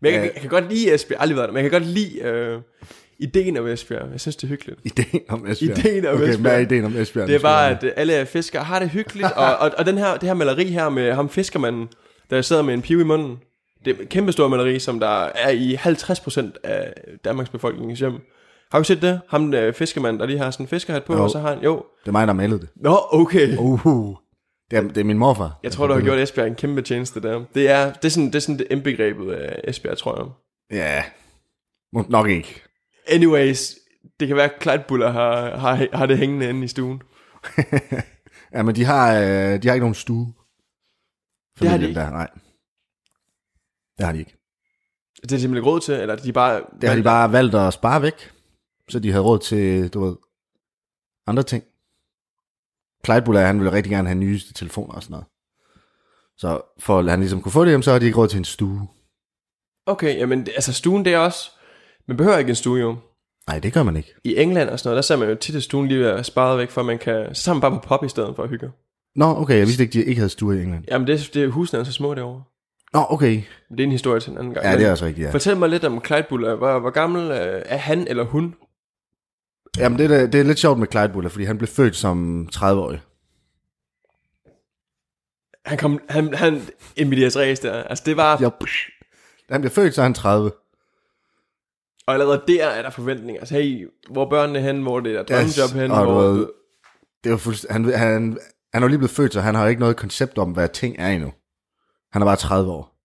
Men 0.01 0.13
jeg, 0.13 0.21
kan, 0.23 0.31
jeg 0.35 0.41
kan 0.41 0.51
godt 0.51 0.69
lide 0.69 0.95
Esbjerg, 0.95 1.21
aldrig 1.21 1.37
været 1.37 1.49
der, 1.49 1.53
men 1.55 1.63
jeg 1.65 1.71
kan 1.71 1.81
godt 1.81 1.91
lide 1.91 2.21
øh, 2.23 2.61
ideen 3.19 3.57
om 3.57 3.67
Esbjerg. 3.67 4.11
Jeg 4.13 4.21
synes, 4.21 4.37
det 4.37 4.45
er 4.45 4.49
hyggeligt. 4.49 4.81
ideen 4.85 5.23
om 5.29 5.47
Esbjerg. 5.47 5.79
Ideen 5.79 6.07
om 6.07 6.15
okay, 6.15 6.25
Esbjerg. 6.25 6.41
hvad 6.41 6.53
er 6.55 6.59
ideen 6.59 6.85
om 6.85 6.97
Esbjerg? 6.97 7.27
Det 7.29 7.35
er 7.35 7.41
bare, 7.41 7.71
at 7.71 7.85
øh, 7.85 7.93
alle 7.97 8.27
fiskere 8.27 8.65
har 8.65 8.79
det 8.79 8.91
hyggeligt, 8.91 9.33
og, 9.33 9.57
og, 9.57 9.71
og 9.79 9.87
den 9.87 9.99
her, 9.99 10.13
det 10.17 10.23
her 10.23 10.35
maleri 10.35 10.65
her 10.65 10.89
med 10.89 11.13
ham 11.13 11.29
fiskermanden, 11.29 11.89
der 12.31 12.43
sidder 12.43 12.63
med 12.63 12.75
en 12.75 12.83
piv 12.83 13.01
i 13.01 13.05
munden, 13.05 13.39
det 13.85 14.01
et 14.01 14.09
kæmpe 14.09 14.33
stort 14.33 14.51
maleri, 14.51 14.79
som 14.79 15.01
der 15.01 15.25
er 15.35 15.49
i 15.49 15.75
50% 15.75 16.61
af 16.65 16.95
Danmarks 17.25 17.51
befolkningens 17.51 18.01
hjem. 18.01 18.15
Har 18.73 18.79
du 18.79 18.85
set 18.85 19.03
det? 19.03 19.21
Ham 19.29 19.55
øh, 19.55 19.75
fiskermanden, 19.75 20.21
der 20.21 20.27
lige 20.27 20.39
har 20.39 20.51
sådan 20.51 20.65
en 20.65 20.69
fiskerhat 20.69 21.05
på, 21.05 21.15
Jo. 21.15 21.23
og 21.23 21.31
så 21.31 21.39
har 21.39 21.49
han, 21.55 21.63
jo. 21.65 21.85
Det 22.03 22.09
er 22.09 22.13
mig, 22.13 22.27
der 22.27 22.33
malede 22.33 22.61
det. 22.61 22.69
Nå, 22.77 22.99
okay. 23.11 23.57
Uh, 23.57 24.17
det, 24.71 24.77
er, 24.79 24.83
det 24.83 24.97
er 24.99 25.05
min 25.05 25.19
morfar. 25.19 25.59
Jeg 25.63 25.73
tror, 25.73 25.87
du 25.87 25.93
har 25.95 26.01
gjort 26.01 26.19
Esbjerg 26.19 26.47
en 26.47 26.55
kæmpe 26.55 26.83
tjeneste 26.83 27.21
der. 27.23 27.45
Det 27.55 27.71
er, 27.71 27.93
det 27.93 28.05
er 28.05 28.09
sådan 28.09 28.27
det, 28.27 28.35
er 28.35 28.39
sådan 28.41 28.59
det 28.59 28.67
indbegrebet 28.71 29.33
af 29.33 29.61
Esbjerg, 29.65 29.99
tror 29.99 30.17
jeg. 30.19 30.27
Ja, 30.79 31.03
Må- 31.93 32.07
nok 32.09 32.29
ikke. 32.29 32.63
Anyways, 33.09 33.75
det 34.21 34.29
kan 34.29 34.37
være, 34.37 34.45
at 34.45 34.59
Kleidbuller 34.61 35.11
har, 35.11 35.57
har, 35.57 35.87
har 35.93 36.07
det 36.07 36.19
hængende 36.19 36.49
inde 36.49 36.65
i 36.65 36.69
stuen. 36.69 37.03
Ja, 38.55 38.63
men 38.63 38.77
de 38.77 38.85
har, 38.85 39.15
øh, 39.21 39.63
de 39.63 39.69
har 39.69 39.73
ikke 39.75 39.79
nogen 39.85 39.95
stue. 39.95 40.27
Det 41.61 41.69
har 41.69 41.77
de 41.77 41.83
Familien 41.83 41.89
ikke? 41.89 42.01
Der, 42.01 42.11
nej. 42.11 42.29
Det 44.03 44.07
har 44.07 44.13
de 44.13 44.19
ikke. 44.19 44.37
Det 45.23 45.33
er 45.33 45.39
simpelthen 45.39 45.57
ikke 45.57 45.69
råd 45.69 45.81
til, 45.81 45.95
eller 45.95 46.17
de 46.17 46.33
bare... 46.33 46.63
Det 46.81 46.89
har 46.89 46.97
de 46.97 47.03
bare 47.03 47.33
valgt 47.33 47.55
at 47.55 47.73
spare 47.73 48.03
væk, 48.03 48.31
så 48.89 48.99
de 48.99 49.11
havde 49.11 49.25
råd 49.25 49.39
til, 49.39 49.89
du 49.89 50.05
ved, 50.05 50.17
andre 51.27 51.43
ting. 51.43 51.65
Kleidbuller, 53.05 53.41
han 53.41 53.59
ville 53.59 53.73
rigtig 53.73 53.91
gerne 53.91 54.09
have 54.09 54.19
nyeste 54.19 54.55
telefoner 54.55 54.95
og 54.95 55.03
sådan 55.03 55.13
noget. 55.13 55.27
Så 56.37 56.61
for 56.79 56.99
at 56.99 57.11
han 57.11 57.21
ligesom 57.21 57.43
kunne 57.43 57.53
få 57.53 57.65
det 57.65 57.71
hjem, 57.71 57.83
så 57.83 57.93
har 57.93 57.99
de 57.99 58.07
ikke 58.07 58.19
råd 58.19 58.29
til 58.29 58.39
en 58.39 58.45
stue. 58.45 58.89
Okay, 59.87 60.19
jamen 60.19 60.41
altså 60.55 60.73
stuen 60.73 61.05
det 61.05 61.15
er 61.15 61.19
også 61.19 61.51
Man 62.09 62.17
behøver 62.17 62.39
ikke 62.39 62.49
en 62.49 62.55
stue 62.55 62.81
jo. 62.81 62.97
Nej, 63.49 63.59
det 63.59 63.73
gør 63.73 63.83
man 63.83 63.97
ikke. 63.97 64.15
I 64.25 64.37
England 64.37 64.69
og 64.69 64.79
sådan 64.79 64.89
noget, 64.89 64.97
der 64.97 65.03
ser 65.03 65.17
man 65.17 65.29
jo 65.29 65.35
tit, 65.35 65.55
at 65.55 65.63
stuen 65.63 65.89
lige 65.89 66.07
er 66.07 66.23
sparet 66.23 66.59
væk, 66.59 66.71
for 66.71 66.83
man 66.83 66.99
kan... 66.99 67.35
Man 67.47 67.61
bare 67.61 67.71
på 67.71 67.79
pop 67.79 68.05
i 68.05 68.09
stedet 68.09 68.37
for 68.37 68.43
at 68.43 68.49
hygge. 68.49 68.71
Nå, 69.17 69.25
okay, 69.25 69.59
jeg 69.59 69.67
vidste 69.67 69.83
ikke, 69.83 69.93
de 69.93 70.05
ikke 70.05 70.19
havde 70.19 70.29
stue 70.29 70.59
i 70.59 70.63
England. 70.63 70.85
Jamen, 70.89 71.07
det, 71.07 71.31
det 71.35 71.53
husene 71.53 71.81
er 71.81 71.85
så 71.85 71.93
små 71.93 72.15
derovre. 72.15 72.43
Nå, 72.93 73.07
okay. 73.11 73.43
Det 73.71 73.81
er 73.81 73.85
en 73.85 73.91
historie 73.93 74.21
til 74.21 74.33
en 74.33 74.39
anden 74.39 74.55
gang. 74.55 74.67
Ja, 74.67 74.77
det 74.79 74.87
er 74.87 74.91
også 74.91 75.05
rigtigt, 75.05 75.27
ja. 75.27 75.33
Fortæl 75.33 75.57
mig 75.57 75.69
lidt 75.69 75.85
om 75.85 76.05
Clyde 76.05 76.27
Buller. 76.29 76.55
Hvor, 76.55 76.79
hvor 76.79 76.91
gammel 76.91 77.23
øh, 77.31 77.63
er 77.65 77.77
han 77.77 78.07
eller 78.09 78.25
hun? 78.25 78.55
Jamen, 79.79 79.99
det 79.99 80.11
er, 80.11 80.27
det 80.27 80.41
er 80.41 80.45
lidt 80.45 80.59
sjovt 80.59 80.79
med 80.79 80.87
Clyde 80.91 81.09
Buller, 81.09 81.31
fordi 81.31 81.45
han 81.45 81.59
blev 81.59 81.69
født 81.69 81.97
som 81.97 82.49
30-årig. 82.55 83.01
Han 85.67 85.79
kom, 85.79 86.01
han, 86.09 86.35
han, 86.35 86.63
en 86.97 87.09
medias 87.09 87.37
res 87.39 87.61
der. 87.61 87.83
Altså 87.83 88.05
det 88.07 88.17
var, 88.17 88.39
Ja, 88.41 88.49
da 89.49 89.55
han 89.55 89.61
bliver 89.61 89.73
født, 89.73 89.95
så 89.95 90.01
er 90.01 90.03
han 90.03 90.15
30. 90.15 90.53
og 92.07 92.15
allerede 92.15 92.43
der 92.49 92.67
er 92.67 92.83
der 92.83 92.91
forventninger. 92.91 93.41
Altså 93.41 93.55
hey, 93.55 93.89
hvor 94.11 94.25
er 94.25 94.31
børnene 94.31 94.61
hen, 94.61 94.83
hvor 94.83 94.97
er 94.97 95.01
det 95.01 95.15
der 95.15 95.23
drømmejob 95.23 95.71
hen, 95.71 95.91
og 95.91 96.05
hvor, 96.05 96.23
ved, 96.23 96.49
det 97.25 97.33
var 97.33 97.39
fuldst- 97.39 97.67
han, 97.73 97.85
han, 97.85 98.39
han 98.75 98.83
er 98.83 98.87
jo 98.87 98.87
lige 98.87 98.99
blevet 98.99 99.11
født, 99.11 99.33
så 99.33 99.41
han 99.41 99.55
har 99.55 99.69
ikke 99.69 99.81
noget 99.81 99.97
koncept 99.97 100.39
om, 100.39 100.53
hvad 100.53 100.69
ting 100.69 100.97
er 100.99 101.09
endnu. 101.09 101.33
Han 102.13 102.23
er 102.23 102.27
bare 102.27 102.37
30 102.37 102.71
år. 102.71 102.99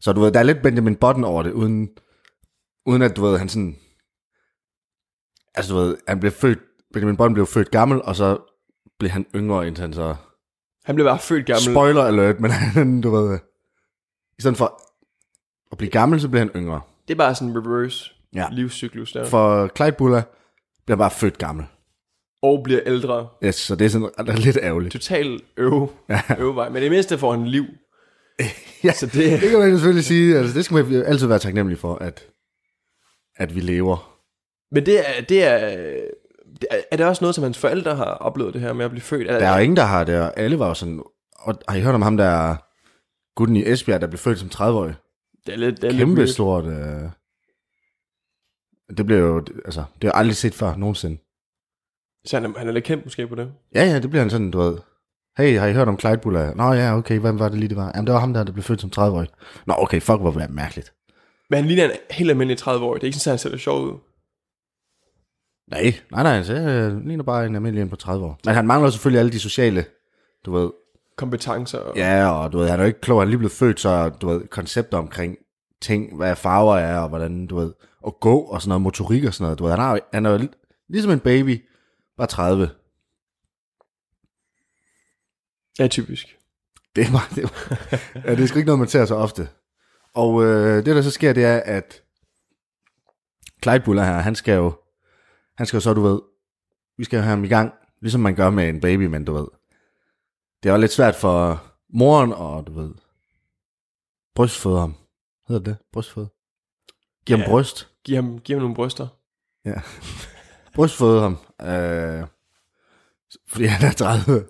Så 0.00 0.12
du 0.12 0.20
ved, 0.20 0.32
der 0.32 0.38
er 0.38 0.42
lidt 0.44 0.62
Benjamin 0.62 0.96
Button 0.96 1.24
over 1.24 1.42
det, 1.42 1.52
uden, 1.52 1.88
uden 2.86 3.02
at 3.02 3.16
du 3.16 3.22
ved, 3.22 3.38
han 3.38 3.48
sådan... 3.48 3.76
Altså 5.54 5.74
du 5.74 5.78
ved, 5.80 5.96
han 6.08 6.20
blev 6.20 6.32
født, 6.32 6.58
Benjamin 6.92 7.16
Button 7.16 7.34
blev 7.34 7.46
født 7.46 7.70
gammel, 7.70 8.02
og 8.02 8.16
så 8.16 8.38
blev 8.98 9.10
han 9.10 9.26
yngre, 9.34 9.66
indtil 9.66 9.82
han 9.82 9.92
så... 9.92 10.16
han 10.84 10.94
blev 10.94 11.06
bare 11.06 11.18
født 11.18 11.46
gammel. 11.46 11.72
Spoiler 11.74 12.02
alert, 12.04 12.40
men 12.40 12.50
han, 12.74 13.00
du 13.00 13.10
ved... 13.10 13.38
I 14.38 14.42
stedet 14.42 14.58
for 14.58 14.80
at 15.72 15.78
blive 15.78 15.90
gammel, 15.90 16.20
så 16.20 16.28
bliver 16.28 16.44
han 16.44 16.50
yngre. 16.56 16.80
Det 17.08 17.14
er 17.14 17.18
bare 17.18 17.34
sådan 17.34 17.48
en 17.48 17.56
reverse 17.66 18.10
Ja. 18.34 18.48
livscyklus 18.52 19.12
der. 19.12 19.24
For 19.26 19.70
Clyde 19.76 19.92
Buller 19.92 20.22
bliver 20.86 20.96
bare 20.98 21.10
født 21.10 21.38
gammel. 21.38 21.66
Og 22.42 22.60
bliver 22.64 22.80
ældre. 22.86 23.28
Yes, 23.44 23.54
så 23.54 23.74
det 23.76 23.84
er 23.84 23.88
sådan 23.88 24.10
det 24.18 24.28
er 24.28 24.36
lidt 24.36 24.58
ærgerligt. 24.62 24.92
Total 24.92 25.40
øve, 25.56 25.88
øvevej. 26.38 26.68
Men 26.68 26.82
det 26.82 26.90
mindste 26.90 27.18
får 27.18 27.32
han 27.32 27.46
liv. 27.46 27.64
Ja, 28.84 28.92
Så 28.92 29.06
det, 29.06 29.40
Det 29.40 29.50
kan 29.50 29.58
man 29.58 29.70
selvfølgelig 29.70 30.04
sige. 30.04 30.36
Altså, 30.38 30.54
det 30.54 30.64
skal 30.64 30.84
man 30.84 31.02
altid 31.06 31.26
være 31.26 31.38
taknemmelig 31.38 31.78
for, 31.78 31.94
at, 31.94 32.26
at 33.36 33.54
vi 33.54 33.60
lever. 33.60 34.18
men 34.74 34.86
det 34.86 34.98
er, 34.98 35.22
det 35.28 35.44
er, 35.44 35.56
er, 36.90 36.96
det 36.96 37.06
også 37.06 37.24
noget, 37.24 37.34
som 37.34 37.44
hans 37.44 37.58
forældre 37.58 37.94
har 37.96 38.04
oplevet 38.04 38.54
det 38.54 38.60
her 38.60 38.72
med 38.72 38.84
at 38.84 38.90
blive 38.90 39.02
født? 39.02 39.30
Er, 39.30 39.38
Der 39.38 39.46
er 39.48 39.56
jo 39.56 39.62
ingen, 39.62 39.76
der 39.76 39.82
har 39.82 40.04
det, 40.04 40.20
og 40.20 40.38
alle 40.38 40.58
var 40.58 40.68
jo 40.68 40.74
sådan... 40.74 41.02
Og 41.38 41.54
har 41.68 41.76
I 41.76 41.80
hørt 41.80 41.94
om 41.94 42.02
ham, 42.02 42.16
der 42.16 42.56
gutten 43.36 43.56
i 43.56 43.68
Esbjerg, 43.70 44.00
der 44.00 44.06
blev 44.06 44.18
født 44.18 44.38
som 44.38 44.48
30-årig? 44.54 44.94
det 45.46 45.52
er 45.52 45.58
lidt, 45.58 45.76
det 45.76 45.84
er 45.84 45.90
lidt 45.90 46.00
Kæmpe 46.00 46.14
weird. 46.20 46.28
stort... 46.28 46.64
Øh, 46.64 47.10
det 48.96 49.06
blev 49.06 49.18
jo... 49.18 49.44
Altså, 49.64 49.80
det 49.94 50.04
har 50.04 50.08
jeg 50.08 50.14
aldrig 50.14 50.36
set 50.36 50.54
før, 50.54 50.76
nogensinde. 50.76 51.18
Så 52.24 52.36
han 52.40 52.44
er, 52.44 52.58
han 52.58 52.68
er 52.68 52.72
lidt 52.72 52.84
kendt 52.84 53.04
måske 53.04 53.26
på 53.26 53.34
det. 53.34 53.52
Ja, 53.74 53.84
ja, 53.84 53.98
det 53.98 54.10
bliver 54.10 54.22
han 54.22 54.30
sådan, 54.30 54.50
du 54.50 54.58
ved... 54.58 54.78
Hey, 55.38 55.58
har 55.58 55.66
I 55.66 55.72
hørt 55.72 55.88
om 55.88 55.98
Clyde 56.00 56.18
Buller? 56.18 56.54
Nå 56.54 56.72
ja, 56.72 56.96
okay, 56.96 57.18
hvem 57.18 57.38
var 57.38 57.48
det 57.48 57.58
lige, 57.58 57.68
det 57.68 57.76
var? 57.76 57.92
Jamen, 57.94 58.06
det 58.06 58.14
var 58.14 58.20
ham 58.20 58.32
der, 58.34 58.44
der 58.44 58.52
blev 58.52 58.62
født 58.62 58.80
som 58.80 58.90
30-årig. 58.96 59.28
Nå, 59.66 59.74
okay, 59.78 60.00
fuck, 60.00 60.20
hvor 60.20 60.30
var 60.30 60.40
det 60.40 60.50
mærkeligt. 60.50 60.92
Men 61.50 61.56
han 61.56 61.66
ligner 61.66 61.84
en 61.84 61.90
helt 62.10 62.30
almindelig 62.30 62.58
30 62.58 62.86
år. 62.86 62.94
Det 62.94 63.02
er 63.02 63.06
ikke 63.06 63.18
sådan, 63.18 63.30
at 63.30 63.32
han 63.32 63.38
ser 63.38 63.50
det 63.50 63.60
sjov 63.60 63.82
ud. 63.82 63.92
Nej, 65.70 65.94
nej, 66.10 66.22
nej, 66.22 66.42
så 66.42 66.54
øh, 66.54 67.06
ligner 67.06 67.24
bare 67.24 67.46
en 67.46 67.54
almindelig 67.54 67.82
en 67.82 67.88
på 67.88 67.96
30 67.96 68.24
år. 68.26 68.38
Men 68.44 68.54
han 68.54 68.66
mangler 68.66 68.90
selvfølgelig 68.90 69.18
alle 69.20 69.32
de 69.32 69.38
sociale, 69.38 69.84
du 70.46 70.52
ved, 70.52 70.70
Kompetencer. 71.16 71.78
Og, 71.78 71.96
Ja, 71.96 72.30
og 72.30 72.52
du 72.52 72.58
ved, 72.58 72.68
han 72.68 72.78
er 72.78 72.82
jo 72.82 72.86
ikke 72.86 73.00
klog, 73.00 73.20
han 73.20 73.28
er 73.28 73.30
lige 73.30 73.38
blevet 73.38 73.52
født, 73.52 73.80
så 73.80 74.08
du 74.08 74.28
ved, 74.28 74.48
koncepter 74.48 74.98
omkring 74.98 75.36
ting, 75.82 76.16
hvad 76.16 76.36
farver 76.36 76.76
er, 76.76 76.98
og 76.98 77.08
hvordan, 77.08 77.46
du 77.46 77.56
ved, 77.56 77.72
at 78.06 78.12
gå 78.20 78.38
og 78.38 78.62
sådan 78.62 78.68
noget, 78.68 78.82
motorik 78.82 79.24
og 79.24 79.34
sådan 79.34 79.44
noget, 79.44 79.58
du 79.58 79.64
ved, 79.64 79.70
han, 79.72 79.80
har, 79.80 80.00
han 80.12 80.26
er 80.26 80.30
jo 80.30 80.36
lig- 80.36 80.50
ligesom 80.88 81.12
en 81.12 81.20
baby, 81.20 81.64
bare 82.22 82.28
30. 82.28 82.70
ja, 85.78 85.88
typisk. 85.88 86.38
Det 86.96 87.06
er 87.06 87.10
bare, 87.12 87.34
det 87.34 87.44
er, 87.44 87.48
ja, 88.28 88.34
det 88.36 88.42
er 88.42 88.46
sgu 88.46 88.58
ikke 88.58 88.66
noget, 88.66 88.78
man 88.78 88.88
ser 88.88 89.04
så 89.04 89.14
ofte. 89.14 89.48
Og 90.14 90.44
øh, 90.44 90.76
det, 90.76 90.86
der 90.86 91.02
så 91.02 91.10
sker, 91.10 91.32
det 91.32 91.44
er, 91.44 91.60
at 91.64 92.02
Clyde 93.62 93.80
Buller 93.84 94.04
her, 94.04 94.12
han 94.12 94.34
skal 94.34 94.54
jo, 94.54 94.72
han 95.56 95.66
skal 95.66 95.76
jo 95.76 95.80
så, 95.80 95.94
du 95.94 96.00
ved, 96.02 96.20
vi 96.96 97.04
skal 97.04 97.16
jo 97.16 97.22
have 97.22 97.30
ham 97.30 97.44
i 97.44 97.48
gang, 97.48 97.72
ligesom 98.00 98.20
man 98.20 98.34
gør 98.34 98.50
med 98.50 98.68
en 98.68 98.80
baby, 98.80 99.06
men 99.06 99.24
du 99.24 99.32
ved, 99.32 99.46
det 100.62 100.68
er 100.68 100.72
jo 100.72 100.80
lidt 100.80 100.92
svært 100.92 101.14
for 101.16 101.64
moren, 101.94 102.32
og 102.32 102.66
du 102.66 102.72
ved, 102.72 102.94
brystføde 104.34 104.78
ham. 104.78 104.94
Hedder 105.48 105.62
det? 105.62 105.76
Brystføde? 105.92 106.28
Giv 107.26 107.36
ham 107.36 107.44
Ja. 107.44 107.50
bryst. 107.50 107.88
Giv 108.04 108.14
ham, 108.16 108.38
giv 108.38 108.56
ham 108.56 108.62
nogle 108.62 108.74
bryster. 108.74 109.08
Ja. 109.64 109.80
Brystføde 110.74 111.20
ham. 111.20 111.38
Øh, 111.62 112.22
fordi 113.48 113.64
han 113.64 113.88
er 113.88 113.92
30. 113.92 114.44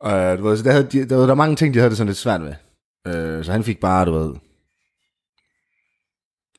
Og 0.00 0.38
du 0.38 0.42
ved, 0.48 0.56
så 0.56 0.62
der, 0.64 0.72
havde 0.72 0.84
de, 0.92 1.08
der, 1.08 1.16
var, 1.16 1.26
der 1.26 1.34
mange 1.34 1.56
ting, 1.56 1.74
de 1.74 1.78
havde 1.78 1.90
det 1.90 1.96
sådan 1.98 2.08
lidt 2.08 2.18
svært 2.18 2.40
med. 2.40 2.54
Øh, 3.06 3.44
så 3.44 3.52
han 3.52 3.64
fik 3.64 3.80
bare, 3.80 4.04
du 4.04 4.12
ved, 4.12 4.34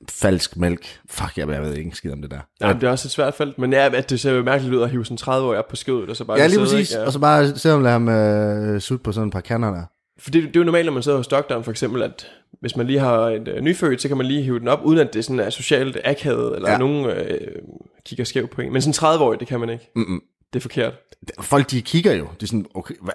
falsk 0.09 0.57
mælk. 0.57 0.99
Fuck, 1.09 1.37
jeg, 1.37 1.49
jeg 1.49 1.61
ved 1.61 1.73
ikke 1.75 1.91
skid 1.95 2.11
om 2.11 2.21
det 2.21 2.31
der. 2.31 2.39
Ja, 2.61 2.73
det 2.73 2.83
er 2.83 2.89
også 2.91 3.07
et 3.07 3.11
svært 3.11 3.33
felt, 3.33 3.57
men 3.59 3.73
ja, 3.73 3.95
at 3.95 4.09
det 4.09 4.19
ser 4.19 4.31
jo 4.31 4.43
mærkeligt 4.43 4.75
ud 4.75 4.81
at 4.81 4.89
hive 4.89 5.05
sådan 5.05 5.17
30 5.17 5.47
år 5.47 5.55
op 5.55 5.67
på 5.67 5.75
skødet, 5.75 6.09
og 6.09 6.15
så 6.15 6.23
bare 6.25 6.37
Ja, 6.39 6.47
lige 6.47 6.59
præcis. 6.59 6.91
ikke? 6.91 7.03
Og 7.03 7.13
så 7.13 7.19
bare 7.19 7.57
se 7.57 7.71
om 7.73 7.81
lade 7.83 7.91
ham 7.91 8.09
øh, 8.09 8.81
sutte 8.81 9.03
på 9.03 9.11
sådan 9.11 9.27
et 9.27 9.33
par 9.33 9.41
kanner 9.41 9.71
der. 9.73 9.83
For 10.19 10.31
det, 10.31 10.43
det 10.43 10.55
er 10.55 10.59
jo 10.59 10.63
normalt, 10.63 10.85
når 10.85 10.93
man 10.93 11.03
sidder 11.03 11.17
hos 11.17 11.27
doktoren 11.27 11.63
for 11.63 11.71
eksempel, 11.71 12.03
at 12.03 12.31
hvis 12.61 12.75
man 12.75 12.87
lige 12.87 12.99
har 12.99 13.17
et 13.19 13.47
øh, 13.47 13.61
nyfødt, 13.61 14.01
så 14.01 14.07
kan 14.07 14.17
man 14.17 14.25
lige 14.25 14.41
hive 14.43 14.59
den 14.59 14.67
op, 14.67 14.79
uden 14.83 14.99
at 14.99 15.13
det 15.13 15.25
sådan 15.25 15.39
er 15.39 15.49
socialt 15.49 15.97
akavet, 16.05 16.55
eller 16.55 16.69
Ja. 16.69 16.73
ja. 16.73 16.79
nogen 16.79 17.05
øh, 17.05 17.61
kigger 18.05 18.25
skævt 18.25 18.49
på 18.49 18.61
en. 18.61 18.73
Men 18.73 18.81
sådan 18.81 19.19
30-årig, 19.19 19.39
det 19.39 19.47
kan 19.47 19.59
man 19.59 19.69
ikke. 19.69 19.91
Mm-mm. 19.95 20.21
Det 20.53 20.59
er 20.59 20.61
forkert. 20.61 20.93
Folk, 21.39 21.71
de 21.71 21.81
kigger 21.81 22.13
jo. 22.13 22.27
De 22.39 22.43
er 22.43 22.47
sådan, 22.47 22.65
okay, 22.73 22.95
hvad, 23.01 23.13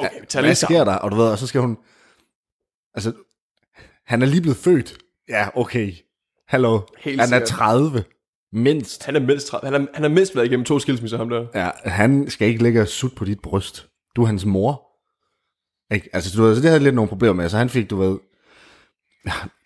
Okay, 0.00 0.20
hvad 0.32 0.42
lidt 0.42 0.58
sker 0.58 0.84
der? 0.84 0.94
Og 0.94 1.10
du 1.10 1.16
ved, 1.16 1.30
og 1.30 1.38
så 1.38 1.46
skal 1.46 1.60
hun... 1.60 1.78
Altså, 2.94 3.12
han 4.06 4.22
er 4.22 4.26
lige 4.26 4.40
blevet 4.40 4.56
født. 4.56 4.98
Ja, 5.28 5.48
okay. 5.54 5.92
Hallo. 6.48 6.80
Helt 6.98 7.20
han 7.20 7.32
er 7.32 7.38
sikkert. 7.38 7.48
30. 7.48 8.04
Mindst. 8.52 9.04
Han 9.04 9.16
er 9.16 9.20
mindst, 9.20 9.46
30. 9.46 9.72
han 9.72 9.82
er, 9.82 9.86
han 9.94 10.04
er 10.04 10.08
mindst 10.08 10.36
været 10.36 10.46
igennem 10.46 10.64
to 10.64 10.78
skilsmisser, 10.78 11.18
ham 11.18 11.28
der. 11.28 11.46
Ja, 11.54 11.70
han 11.84 12.30
skal 12.30 12.48
ikke 12.48 12.62
ligge 12.62 12.80
og 12.80 12.88
sutte 12.88 13.16
på 13.16 13.24
dit 13.24 13.40
bryst. 13.40 13.88
Du 14.16 14.22
er 14.22 14.26
hans 14.26 14.44
mor. 14.44 14.86
Ikke? 15.94 16.10
Altså, 16.12 16.36
du 16.36 16.42
ved, 16.42 16.56
så 16.56 16.62
det 16.62 16.70
havde 16.70 16.82
lidt 16.82 16.94
nogle 16.94 17.08
problemer 17.08 17.34
med. 17.34 17.48
Så 17.48 17.58
han 17.58 17.68
fik, 17.68 17.90
du 17.90 17.96
ved... 17.96 18.18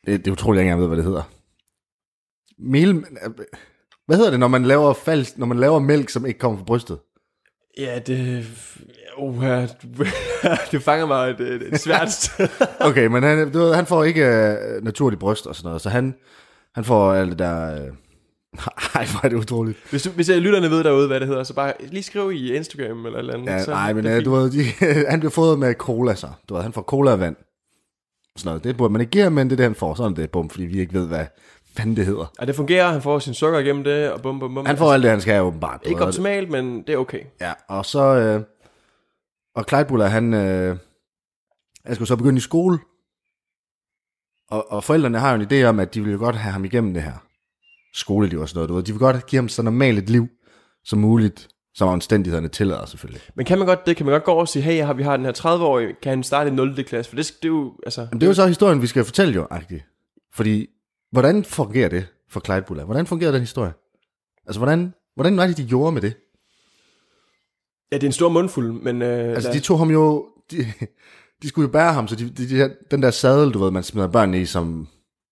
Det, 0.07 0.25
det 0.25 0.27
er 0.27 0.33
utroligt, 0.33 0.59
jeg 0.59 0.65
ikke 0.65 0.73
engang 0.73 0.81
ved, 0.81 0.87
hvad 0.87 0.97
det 0.97 1.05
hedder. 1.05 1.23
Mel... 2.59 3.05
Hvad 4.07 4.17
hedder 4.17 4.31
det, 4.31 4.41
når 4.41 4.49
man 4.49 4.65
laver 4.65 4.93
falsk, 4.93 5.39
når 5.39 5.47
man 5.47 5.59
laver 5.59 5.79
mælk, 5.79 6.09
som 6.09 6.27
ikke 6.27 6.39
kommer 6.39 6.59
fra 6.59 6.65
brystet? 6.65 6.99
Ja, 7.79 7.99
det... 7.99 8.47
Uh, 9.19 9.45
du 10.73 10.81
fanger 10.81 11.07
mig 11.07 11.31
et, 11.31 11.41
et, 11.41 11.81
svært 11.81 12.13
sted. 12.23 12.49
Okay, 12.81 13.07
men 13.07 13.23
han, 13.23 13.53
du 13.53 13.59
ved, 13.59 13.75
han 13.75 13.87
får 13.87 14.05
ikke 14.05 14.23
uh, 14.79 14.85
naturligt 14.85 15.21
bryst 15.21 15.47
og 15.47 15.55
sådan 15.55 15.69
noget, 15.69 15.83
så 15.83 15.89
han, 15.89 16.15
han 16.75 16.85
får 16.85 17.13
alt 17.13 17.31
det 17.31 17.39
der... 17.39 17.83
Uh... 17.83 17.97
Ej, 18.95 19.07
hvor 19.07 19.21
er 19.25 19.29
det 19.29 19.37
utroligt. 19.37 19.79
Hvis, 19.91 20.03
du, 20.03 20.11
hvis 20.11 20.29
jeg 20.29 20.39
lytterne 20.39 20.71
ved 20.71 20.85
derude, 20.85 21.07
hvad 21.07 21.21
det 21.21 21.29
hedder, 21.29 21.43
så 21.43 21.55
bare 21.55 21.73
lige 21.81 22.03
skriv 22.03 22.33
i 22.33 22.55
Instagram 22.55 23.07
eller 23.07 23.19
et 23.19 23.23
eller 23.23 23.35
andet. 23.35 23.47
Ja, 23.47 23.65
så, 23.65 23.71
nej, 23.71 23.93
men 23.93 24.05
det 24.05 24.19
uh, 24.19 24.25
du 24.25 24.31
ved, 24.31 24.51
de, 24.51 24.65
han 25.11 25.21
bliver 25.21 25.33
fået 25.33 25.59
med 25.59 25.75
cola, 25.75 26.15
så. 26.15 26.29
Du 26.49 26.55
ved, 26.55 26.63
han 26.63 26.73
får 26.73 26.83
cola 26.83 27.13
og 27.13 27.21
vand. 27.21 27.37
Sådan 28.37 28.49
noget. 28.49 28.65
Det 28.65 28.77
burde 28.77 28.93
man 28.93 29.01
ikke 29.01 29.11
give 29.11 29.31
men 29.31 29.47
det 29.47 29.53
er 29.53 29.57
det, 29.57 29.65
han 29.65 29.75
får. 29.75 29.95
Sådan 29.95 30.17
det, 30.17 30.31
bum, 30.31 30.51
fordi 30.51 30.65
vi 30.65 30.81
ikke 30.81 30.95
ved, 30.95 31.07
hvad 31.07 31.27
fanden 31.77 31.97
det 31.97 32.07
hedder. 32.07 32.33
Ja, 32.41 32.47
det 32.47 32.55
fungerer, 32.57 32.89
han 32.93 33.03
får 33.03 33.19
sin 33.19 33.35
sukker 33.35 33.59
igennem 33.59 33.85
det, 33.85 34.13
og 34.13 34.23
bum, 34.23 34.41
bum, 34.41 34.55
bum. 34.55 34.67
Han 34.67 34.77
får 34.77 34.93
alt 34.93 35.03
det, 35.03 35.11
han 35.11 35.21
skal, 35.21 35.43
åbenbart. 35.43 35.81
Ikke 35.87 36.05
optimalt, 36.05 36.51
men 36.51 36.83
det 36.83 36.89
er 36.93 36.97
okay. 36.97 37.21
Ja, 37.41 37.53
og 37.69 37.87
så... 37.87 38.01
Øh, 38.05 38.43
og 39.55 39.65
Clyde 39.69 39.85
Buller, 39.85 40.07
han... 40.07 40.35
Øh, 40.35 40.77
han 41.87 41.95
skulle 41.95 42.09
så 42.09 42.17
begynde 42.17 42.37
i 42.39 42.41
skole. 42.41 42.79
Og, 44.51 44.73
og 44.73 44.85
forældrene 44.85 45.19
har 45.19 45.35
jo 45.37 45.41
en 45.43 45.49
idé 45.53 45.65
om, 45.65 45.81
at 45.81 45.95
de 45.95 46.01
vil 46.05 46.13
jo 46.13 46.19
godt 46.19 46.37
have 46.37 46.53
ham 46.53 46.65
igennem 46.65 46.95
det 46.95 47.03
her 47.03 47.13
skoleliv 47.95 48.41
og 48.41 48.49
sådan 48.49 48.59
noget. 48.59 48.69
Du 48.69 48.75
ved. 48.75 48.83
De 48.83 48.93
vil 48.93 48.99
godt 48.99 49.27
give 49.27 49.39
ham 49.39 49.49
så 49.49 49.63
normalt 49.63 49.99
et 49.99 50.11
liv 50.11 50.27
som 50.85 50.99
muligt, 50.99 51.49
som 51.75 51.89
omstændighederne 51.89 52.49
tillader 52.49 52.87
selvfølgelig. 52.87 53.23
Men 53.35 53.47
kan 53.47 53.59
man 53.59 53.67
godt 53.67 53.87
det? 53.87 53.97
Kan 53.97 54.07
man 54.07 54.13
godt 54.13 54.25
gå 54.25 54.31
over 54.33 54.41
og 54.41 54.49
sige, 54.49 54.63
hey, 54.63 54.83
har- 54.85 54.93
vi 54.95 55.03
har 55.03 55.17
den 55.17 55.25
her 55.27 55.33
30-årige, 55.33 55.95
kan 56.03 56.11
han 56.11 56.23
starte 56.23 56.51
i 56.51 56.53
0. 56.53 56.85
klasse? 56.85 57.09
For 57.11 57.17
det, 57.17 57.33
det 57.43 57.49
er 57.49 57.53
jo, 57.53 57.73
altså... 57.87 58.07
Men 58.13 58.21
det 58.21 58.27
er 58.27 58.31
jo 58.31 58.35
så 58.35 58.47
historien, 58.47 58.83
vi 58.83 58.87
skal 58.87 59.05
fortælle 59.05 59.35
jo, 59.35 59.47
agtigt. 59.51 59.85
Fordi, 60.35 60.67
hvordan 61.15 61.45
fungerer 61.45 61.89
det 61.89 62.07
for 62.29 62.41
Clyde 62.41 62.63
Buller? 62.63 62.85
Hvordan 62.85 63.07
fungerer 63.07 63.33
den 63.33 63.41
historie? 63.41 63.73
Altså, 64.47 64.61
hvordan, 64.61 64.95
hvordan 65.15 65.37
var 65.37 65.47
det, 65.47 65.57
de 65.57 65.67
gjorde 65.67 65.93
med 65.93 66.03
det? 66.03 66.15
Ja, 67.93 67.97
det 67.97 68.03
er 68.03 68.09
en 68.09 68.13
stor 68.13 68.29
mundfuld, 68.29 68.73
men... 68.73 69.03
Øh, 69.03 69.29
Altså, 69.29 69.49
lad- 69.49 69.55
de 69.55 69.61
tog 69.61 69.79
ham 69.79 69.91
jo... 69.91 70.29
De, 70.51 70.57
de 71.43 71.49
skulle 71.49 71.67
jo 71.67 71.73
bære 71.73 71.93
ham, 71.93 72.09
så 72.09 72.17
de, 72.17 72.31
de, 72.31 72.49
de, 72.49 72.77
den 72.91 73.03
der 73.03 73.11
sadel, 73.11 73.55
du 73.55 73.59
ved, 73.59 73.71
man 73.71 73.83
smider 73.83 74.09
børnene 74.09 74.41
i, 74.41 74.47
som, 74.47 74.89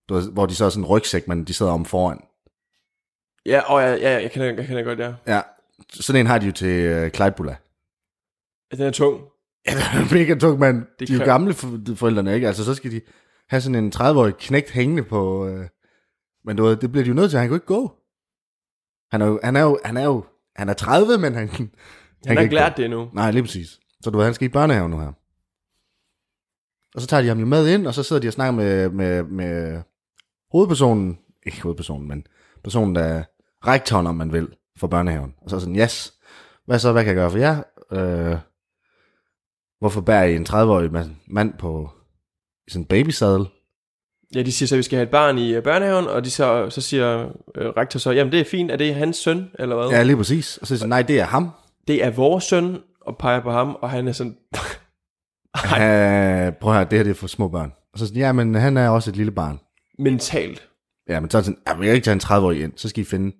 du 0.08 0.14
ved, 0.14 0.32
hvor 0.32 0.46
de 0.46 0.54
så 0.54 0.64
er 0.64 0.68
sådan 0.68 0.82
en 0.84 0.88
rygsæk, 0.88 1.28
men 1.28 1.44
de 1.44 1.54
sidder 1.54 1.72
om 1.72 1.84
foran. 1.84 2.20
Ja, 3.46 3.60
og 3.60 3.80
ja, 3.80 3.92
ja, 3.94 4.22
jeg 4.22 4.30
kender, 4.32 4.46
jeg 4.46 4.66
kender 4.66 4.82
godt, 4.82 4.98
ja. 4.98 5.12
Ja, 5.26 5.40
sådan 5.92 6.20
en 6.20 6.26
har 6.26 6.38
de 6.38 6.46
jo 6.46 6.52
til 6.52 7.04
uh, 7.04 7.10
Clyde 7.10 7.30
Buller. 7.36 7.54
Den 8.76 8.86
er 8.86 8.90
tung. 8.90 9.20
Ja, 9.66 9.72
det 9.72 9.80
er 10.10 10.14
mega 10.14 10.34
tung, 10.34 10.58
men 10.60 10.86
Det 10.98 11.08
de 11.08 11.14
er 11.14 11.18
jo 11.18 11.24
gamle 11.24 11.54
for, 11.54 11.78
forældrene, 11.94 12.34
ikke? 12.34 12.46
Altså, 12.46 12.64
så 12.64 12.74
skal 12.74 12.90
de 12.90 13.00
have 13.54 13.60
sådan 13.60 13.84
en 13.84 13.92
30-årig 13.94 14.34
knægt 14.36 14.70
hængende 14.70 15.02
på, 15.02 15.46
uh, 15.46 15.66
Men 16.44 16.56
du 16.56 16.64
ved, 16.64 16.76
det 16.76 16.92
bliver 16.92 17.04
de 17.04 17.08
jo 17.08 17.14
nødt 17.14 17.30
til, 17.30 17.38
han 17.38 17.48
kan 17.48 17.50
jo 17.50 17.56
ikke 17.56 17.66
gå. 17.66 17.92
Han 19.10 19.22
er 19.22 19.26
jo, 19.26 19.40
han 19.44 19.56
er 19.56 19.62
jo, 19.62 19.78
han 19.84 19.96
er 19.96 20.04
jo, 20.04 20.24
han 20.56 20.68
er 20.68 20.74
30, 20.74 21.18
men 21.18 21.34
han, 21.34 21.48
han, 21.48 21.70
Han 22.26 22.36
har 22.36 22.42
ikke 22.42 22.54
lært 22.54 22.76
det 22.76 22.84
endnu. 22.84 23.10
Nej, 23.12 23.30
lige 23.30 23.42
præcis. 23.42 23.80
Så 24.00 24.10
du 24.10 24.18
ved, 24.18 24.24
han 24.24 24.34
skal 24.34 24.44
i 24.44 24.52
børnehave 24.52 24.88
nu 24.88 24.98
her. 24.98 25.12
Og 26.94 27.00
så 27.00 27.06
tager 27.06 27.22
de 27.22 27.28
ham 27.28 27.38
jo 27.38 27.46
med 27.46 27.68
ind, 27.68 27.86
og 27.86 27.94
så 27.94 28.02
sidder 28.02 28.22
de 28.22 28.28
og 28.28 28.32
snakker 28.32 28.52
med, 28.52 28.90
med, 28.90 29.22
med 29.22 29.82
hovedpersonen, 30.52 31.18
ikke 31.46 31.62
hovedpersonen, 31.62 32.08
men 32.08 32.26
personen, 32.64 32.94
der 32.94 33.02
er 33.02 33.24
rektoren, 33.66 34.06
om 34.06 34.14
man 34.14 34.32
vil, 34.32 34.56
for 34.78 34.86
børnehaven. 34.86 35.34
Og 35.42 35.50
så 35.50 35.56
er 35.56 35.60
sådan, 35.60 35.76
yes, 35.76 36.14
hvad 36.66 36.78
så, 36.78 36.92
hvad 36.92 37.04
kan 37.04 37.08
jeg 37.08 37.16
gøre 37.16 37.30
for 37.30 37.38
jer? 37.38 37.62
Øh, 37.92 38.38
hvorfor 39.78 40.00
bærer 40.00 40.24
I 40.24 40.36
en 40.36 40.46
30-årig 40.48 40.92
mand, 41.26 41.52
på 41.58 41.90
sådan 42.68 42.82
en 42.82 42.86
babysadel? 42.86 43.46
Ja, 44.34 44.42
de 44.42 44.52
siger 44.52 44.66
så, 44.66 44.74
at 44.74 44.78
vi 44.78 44.82
skal 44.82 44.96
have 44.96 45.04
et 45.04 45.10
barn 45.10 45.38
i 45.38 45.54
øh, 45.54 45.62
børnehaven, 45.62 46.06
og 46.06 46.24
de 46.24 46.30
så, 46.30 46.70
så 46.70 46.80
siger 46.80 47.28
øh, 47.54 47.66
rektor 47.66 47.98
så, 47.98 48.10
jamen 48.10 48.32
det 48.32 48.40
er 48.40 48.44
fint, 48.44 48.70
er 48.70 48.76
det 48.76 48.94
hans 48.94 49.16
søn, 49.16 49.50
eller 49.58 49.76
hvad? 49.76 49.88
Ja, 49.88 50.02
lige 50.02 50.16
præcis. 50.16 50.56
Og 50.58 50.66
så 50.66 50.76
siger 50.76 50.88
nej, 50.88 51.02
det 51.02 51.20
er 51.20 51.24
ham. 51.24 51.50
Det 51.88 52.04
er 52.04 52.10
vores 52.10 52.44
søn, 52.44 52.78
og 53.00 53.16
peger 53.18 53.40
på 53.40 53.50
ham, 53.50 53.76
og 53.80 53.90
han 53.90 54.08
er 54.08 54.12
sådan, 54.12 54.36
Uh, 55.64 55.68
prøv 56.60 56.72
at 56.72 56.76
høre, 56.76 56.84
det 56.84 56.98
her 56.98 57.02
det 57.02 57.10
er 57.10 57.14
for 57.14 57.26
små 57.26 57.48
børn. 57.48 57.72
Og 57.92 57.98
så 57.98 58.06
sådan, 58.06 58.20
ja, 58.20 58.32
men 58.32 58.54
han 58.54 58.76
er 58.76 58.88
også 58.88 59.10
et 59.10 59.16
lille 59.16 59.32
barn. 59.32 59.60
mentalt. 59.98 60.68
Ja, 61.08 61.20
men 61.20 61.30
så 61.30 61.38
er 61.38 61.42
det 61.42 61.46
sådan, 61.46 61.80
vi 61.80 61.86
kan 61.86 61.94
ikke 61.94 62.04
tage 62.04 62.14
en 62.14 62.20
30-årig 62.20 62.62
ind. 62.62 62.72
Så 62.76 62.88
skal 62.88 63.00
I 63.00 63.04
finde, 63.04 63.36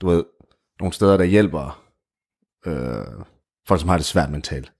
du 0.00 0.08
ved, 0.08 0.24
nogle 0.80 0.92
steder, 0.92 1.16
der 1.16 1.24
hjælper 1.24 1.84
øh, 2.66 3.24
folk, 3.68 3.80
som 3.80 3.88
har 3.88 3.96
det 3.96 4.06
svært 4.06 4.30
mentalt. 4.30 4.72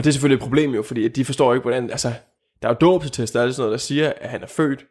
Og 0.00 0.04
det 0.04 0.10
er 0.10 0.12
selvfølgelig 0.12 0.36
et 0.36 0.42
problem 0.42 0.74
jo, 0.74 0.82
fordi 0.82 1.08
de 1.08 1.24
forstår 1.24 1.54
ikke, 1.54 1.62
hvordan, 1.62 1.90
altså, 1.90 2.12
der 2.62 2.68
er 2.68 2.72
jo 2.72 2.76
dåbsetester, 2.80 3.42
og 3.42 3.52
sådan 3.54 3.62
noget, 3.62 3.72
der 3.72 3.78
siger, 3.78 4.12
at 4.16 4.30
han 4.30 4.42
er 4.42 4.46
født 4.46 4.86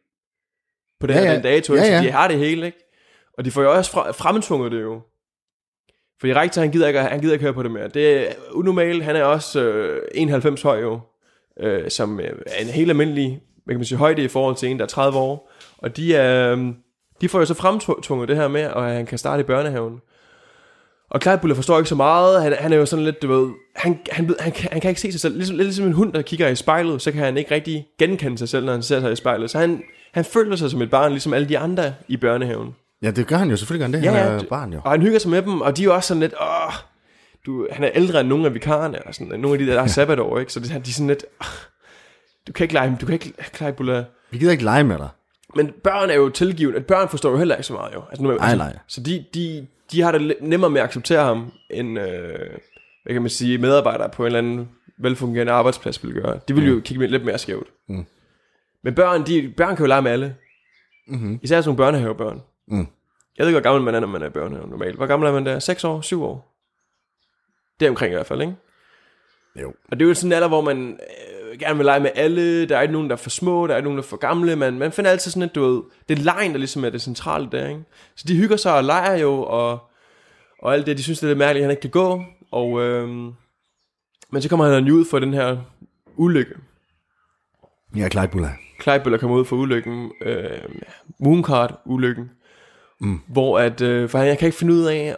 på 0.99 1.07
det 1.07 1.13
Ja, 1.13 1.19
her 1.19 1.27
ja. 1.29 1.35
den 1.35 1.43
dato, 1.43 1.75
Ja, 1.75 1.81
ja, 1.81 1.97
så 1.97 2.03
de 2.03 2.11
har 2.11 2.27
det 2.27 2.37
hele, 2.37 2.65
ikke? 2.65 2.77
Og 3.37 3.45
de 3.45 3.51
får 3.51 3.61
jo 3.61 3.73
også 3.73 3.91
fra, 3.91 4.11
fremtvunget 4.11 4.71
det 4.71 4.81
jo. 4.81 5.01
Fordi 6.19 6.33
rektor, 6.33 6.61
han 6.61 6.71
gider 6.71 6.87
ikke, 6.87 6.99
han 6.99 7.19
gider 7.19 7.33
ikke 7.33 7.43
høre 7.43 7.53
på 7.53 7.63
det 7.63 7.71
mere. 7.71 7.87
Det 7.87 8.29
er 8.29 8.33
unormalt, 8.51 9.03
han 9.03 9.15
er 9.15 9.23
også 9.23 9.61
øh, 9.61 10.01
91 10.13 10.61
høj 10.61 10.81
jo, 10.81 10.99
øh, 11.59 11.89
som 11.91 12.19
øh, 12.19 12.25
er 12.45 12.61
en 12.61 12.67
helt 12.67 12.89
almindelig, 12.89 13.41
hvad 13.65 13.73
kan 13.73 13.79
man 13.79 13.85
sige, 13.85 13.97
højde 13.97 14.23
i 14.23 14.27
forhold 14.27 14.55
til 14.55 14.69
en, 14.69 14.77
der 14.77 14.83
er 14.83 14.89
30 14.89 15.19
år. 15.19 15.51
Og 15.77 15.97
de, 15.97 16.13
øh, 16.13 16.73
de 17.21 17.29
får 17.29 17.39
jo 17.39 17.45
så 17.45 17.53
fremtvunget 17.53 18.27
det 18.27 18.35
her 18.35 18.47
med, 18.47 18.61
at 18.61 18.83
han 18.83 19.05
kan 19.05 19.17
starte 19.17 19.41
i 19.41 19.43
børnehaven. 19.43 19.99
Og 21.09 21.21
Clyde 21.21 21.55
forstår 21.55 21.77
ikke 21.77 21.89
så 21.89 21.95
meget. 21.95 22.43
Han, 22.43 22.53
han 22.59 22.73
er 22.73 22.77
jo 22.77 22.85
sådan 22.85 23.05
lidt, 23.05 23.21
du 23.21 23.27
ved, 23.27 23.49
han, 23.75 23.99
han, 24.11 24.35
han, 24.39 24.51
kan- 24.51 24.69
han 24.71 24.81
kan 24.81 24.89
ikke 24.89 25.01
se 25.01 25.11
sig 25.11 25.21
selv. 25.21 25.35
Ligesom, 25.35 25.55
lidt 25.55 25.65
ligesom 25.65 25.85
en 25.85 25.93
hund, 25.93 26.13
der 26.13 26.21
kigger 26.21 26.47
i 26.47 26.55
spejlet, 26.55 27.01
så 27.01 27.11
kan 27.11 27.23
han 27.23 27.37
ikke 27.37 27.55
rigtig 27.55 27.87
genkende 27.99 28.37
sig 28.37 28.49
selv, 28.49 28.65
når 28.65 28.71
han 28.73 28.83
ser 28.83 28.99
sig 28.99 29.11
i 29.11 29.15
spejlet. 29.15 29.49
Så 29.49 29.59
han, 29.59 29.83
han 30.13 30.25
føler 30.25 30.55
sig 30.55 30.71
som 30.71 30.81
et 30.81 30.89
barn, 30.89 31.11
ligesom 31.11 31.33
alle 31.33 31.49
de 31.49 31.57
andre 31.57 31.93
i 32.07 32.17
børnehaven. 32.17 32.75
Ja, 33.01 33.11
det 33.11 33.27
gør 33.27 33.35
han 33.37 33.49
jo. 33.49 33.55
Selvfølgelig 33.57 33.85
han 33.85 33.93
det. 33.93 34.03
Ja, 34.03 34.11
han 34.11 34.33
er 34.33 34.37
det- 34.39 34.47
barn 34.49 34.73
jo. 34.73 34.79
Og 34.83 34.91
han 34.91 35.01
hygger 35.01 35.19
sig 35.19 35.31
med 35.31 35.41
dem, 35.41 35.61
og 35.61 35.77
de 35.77 35.81
er 35.81 35.85
jo 35.85 35.93
også 35.95 36.07
sådan 36.07 36.21
lidt, 36.21 36.33
åh, 36.41 36.73
du, 37.45 37.67
han 37.71 37.83
er 37.83 37.89
ældre 37.93 38.19
end 38.19 38.29
nogle 38.29 38.45
af 38.45 38.53
vikarerne, 38.53 38.97
eller 38.97 39.11
sådan, 39.11 39.39
nogle 39.39 39.53
af 39.53 39.59
de 39.59 39.65
der, 39.67 39.73
der 39.73 39.81
har 39.81 39.87
sabbatår, 39.87 40.39
ikke? 40.39 40.53
Så 40.53 40.59
det, 40.59 40.69
de 40.69 40.75
er 40.75 40.83
sådan 40.93 41.07
lidt, 41.07 41.25
åh, 41.41 41.47
du 42.47 42.51
kan 42.53 42.63
ikke 42.63 42.73
lege, 42.73 42.97
du 43.01 43.05
kan 43.05 43.13
ikke 43.13 43.33
lege 43.59 43.73
Bulla. 43.73 44.03
Vi 44.31 44.37
gider 44.37 44.51
ikke 44.51 44.63
lege 44.63 44.83
med 44.83 44.97
dig. 44.97 45.07
Men 45.55 45.71
børn 45.83 46.09
er 46.09 46.13
jo 46.15 46.29
tilgivet, 46.29 46.75
at 46.75 46.85
børn 46.85 47.09
forstår 47.09 47.31
jo 47.31 47.37
heller 47.37 47.55
ikke 47.55 47.67
så 47.67 47.73
meget 47.73 47.93
jo. 47.93 48.01
Altså, 48.09 48.23
nu, 48.23 48.31
Nej, 48.37 48.55
nej. 48.55 48.77
Så 48.87 49.01
de, 49.01 49.25
de, 49.33 49.67
de 49.91 50.01
har 50.01 50.11
det 50.11 50.35
nemmere 50.41 50.69
med 50.69 50.81
at 50.81 50.87
acceptere 50.87 51.23
ham, 51.23 51.51
end, 51.69 51.99
øh, 51.99 52.49
hvad 53.03 53.13
kan 53.13 53.21
man 53.21 53.29
sige, 53.29 53.57
medarbejdere 53.57 54.09
på 54.09 54.23
en 54.23 54.25
eller 54.25 54.39
anden 54.39 54.69
velfungerende 54.97 55.53
arbejdsplads 55.53 56.03
vil 56.03 56.13
gøre. 56.13 56.39
De 56.47 56.55
vil 56.55 56.67
jo 56.67 56.81
kigge 56.85 57.07
lidt 57.07 57.25
mere 57.25 57.37
skævt. 57.37 57.67
Mm. 57.87 58.05
Men 58.83 58.95
børn, 58.95 59.25
de, 59.25 59.53
børn 59.57 59.75
kan 59.75 59.85
jo 59.85 59.87
lege 59.87 60.01
med 60.01 60.11
alle. 60.11 60.35
Mm-hmm. 61.07 61.39
Især 61.41 61.61
sådan 61.61 61.67
nogle 61.67 61.77
børnehavebørn. 61.77 62.41
Mm. 62.67 62.87
Jeg 63.37 63.45
ved 63.45 63.47
ikke, 63.47 63.59
hvor 63.59 63.69
gammel 63.69 63.83
man 63.83 63.95
er, 63.95 63.99
når 63.99 64.07
man 64.07 64.21
er 64.21 64.27
i 64.27 64.29
børnehave 64.29 64.67
normalt. 64.67 64.95
Hvor 64.95 65.05
gammel 65.05 65.27
er 65.27 65.33
man 65.33 65.45
der? 65.45 65.59
6 65.59 65.83
år? 65.83 66.01
7 66.01 66.23
år? 66.23 66.55
Det 67.79 67.85
er 67.85 67.89
omkring 67.89 68.11
i 68.11 68.15
hvert 68.15 68.25
fald, 68.25 68.41
ikke? 68.41 68.55
Jo. 69.61 69.73
Og 69.91 69.99
det 69.99 70.05
er 70.05 70.07
jo 70.07 70.13
sådan 70.13 70.29
en 70.29 70.33
alder, 70.33 70.47
hvor 70.47 70.61
man 70.61 70.99
øh, 71.51 71.59
gerne 71.59 71.77
vil 71.77 71.85
lege 71.85 71.99
med 71.99 72.11
alle. 72.15 72.69
Der 72.69 72.77
er 72.77 72.81
ikke 72.81 72.91
nogen, 72.91 73.09
der 73.09 73.15
er 73.15 73.17
for 73.17 73.29
små, 73.29 73.67
der 73.67 73.73
er 73.73 73.77
ikke 73.77 73.85
nogen, 73.85 73.97
der 73.97 74.03
er 74.03 74.07
for 74.07 74.17
gamle. 74.17 74.55
Man, 74.55 74.79
man 74.79 74.91
finder 74.91 75.11
altid 75.11 75.31
sådan 75.31 75.43
et, 75.43 75.55
du 75.55 75.63
ved, 75.63 75.83
det 76.09 76.19
er 76.19 76.23
lejen, 76.23 76.51
der 76.51 76.57
ligesom 76.57 76.85
er 76.85 76.89
det 76.89 77.01
centrale 77.01 77.49
der, 77.51 77.67
ikke? 77.67 77.83
Så 78.15 78.25
de 78.27 78.35
hygger 78.35 78.57
sig 78.57 78.75
og 78.75 78.83
leger 78.83 79.17
jo, 79.17 79.43
og, 79.43 79.88
og 80.61 80.73
alt 80.73 80.85
det, 80.85 80.97
de 80.97 81.03
synes, 81.03 81.19
det 81.19 81.25
er 81.25 81.29
lidt 81.29 81.37
mærkeligt, 81.37 81.63
at 81.63 81.65
han 81.65 81.71
ikke 81.71 81.81
kan 81.81 81.89
gå. 81.89 82.23
Og, 82.51 82.81
øh, 82.81 83.07
men 84.31 84.41
så 84.41 84.49
kommer 84.49 84.65
han 84.73 84.91
ud 84.91 85.05
for 85.05 85.19
den 85.19 85.33
her 85.33 85.57
ulykke. 86.17 86.55
Ja, 87.95 88.09
Clyde 88.09 88.27
Bulla. 88.27 88.49
Kleibøller 88.79 89.17
kommer 89.17 89.37
ud 89.37 89.45
for 89.45 89.55
ulykken, 89.55 90.11
øh, 90.21 90.49
Mooncard-ulykken, 91.19 92.31
Mm. 93.01 93.19
hvor 93.27 93.59
at, 93.59 93.81
øh, 93.81 94.09
for 94.09 94.17
han, 94.17 94.27
jeg 94.27 94.37
kan 94.37 94.45
ikke 94.45 94.57
finde 94.57 94.73
ud 94.73 94.83
af 94.85 95.15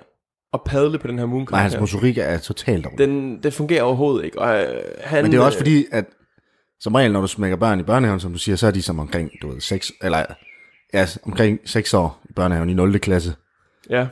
at 0.53 0.59
padle 0.65 0.99
på 0.99 1.07
den 1.07 1.19
her 1.19 1.25
Mooncard. 1.25 1.51
Nej, 1.51 1.61
hans 1.61 1.79
motorik 1.79 2.17
er 2.17 2.37
totalt 2.37 2.83
dårlig. 2.85 2.97
Den, 2.97 3.43
det 3.43 3.53
fungerer 3.53 3.83
overhovedet 3.83 4.25
ikke. 4.25 4.39
Og, 4.39 4.61
øh, 4.63 4.81
han, 5.03 5.23
Men 5.23 5.31
det 5.31 5.37
er 5.39 5.43
også 5.43 5.57
øh, 5.57 5.59
fordi, 5.59 5.85
at 5.91 6.05
som 6.79 6.95
regel, 6.95 7.11
når 7.11 7.21
du 7.21 7.27
smækker 7.27 7.57
børn 7.57 7.79
i 7.79 7.83
børnehaven, 7.83 8.19
som 8.19 8.31
du 8.33 8.37
siger, 8.39 8.55
så 8.55 8.67
er 8.67 8.71
de 8.71 8.81
som 8.81 8.99
omkring, 8.99 9.31
du 9.41 9.47
ved, 9.49 9.61
6, 9.61 9.91
eller 10.01 10.25
ja, 10.93 11.05
omkring 11.25 11.59
6 11.65 11.93
år 11.93 12.21
i 12.29 12.33
børnehaven 12.33 12.69
i 12.69 12.73
0. 12.73 12.99
klasse. 12.99 13.35
Ja, 13.89 14.07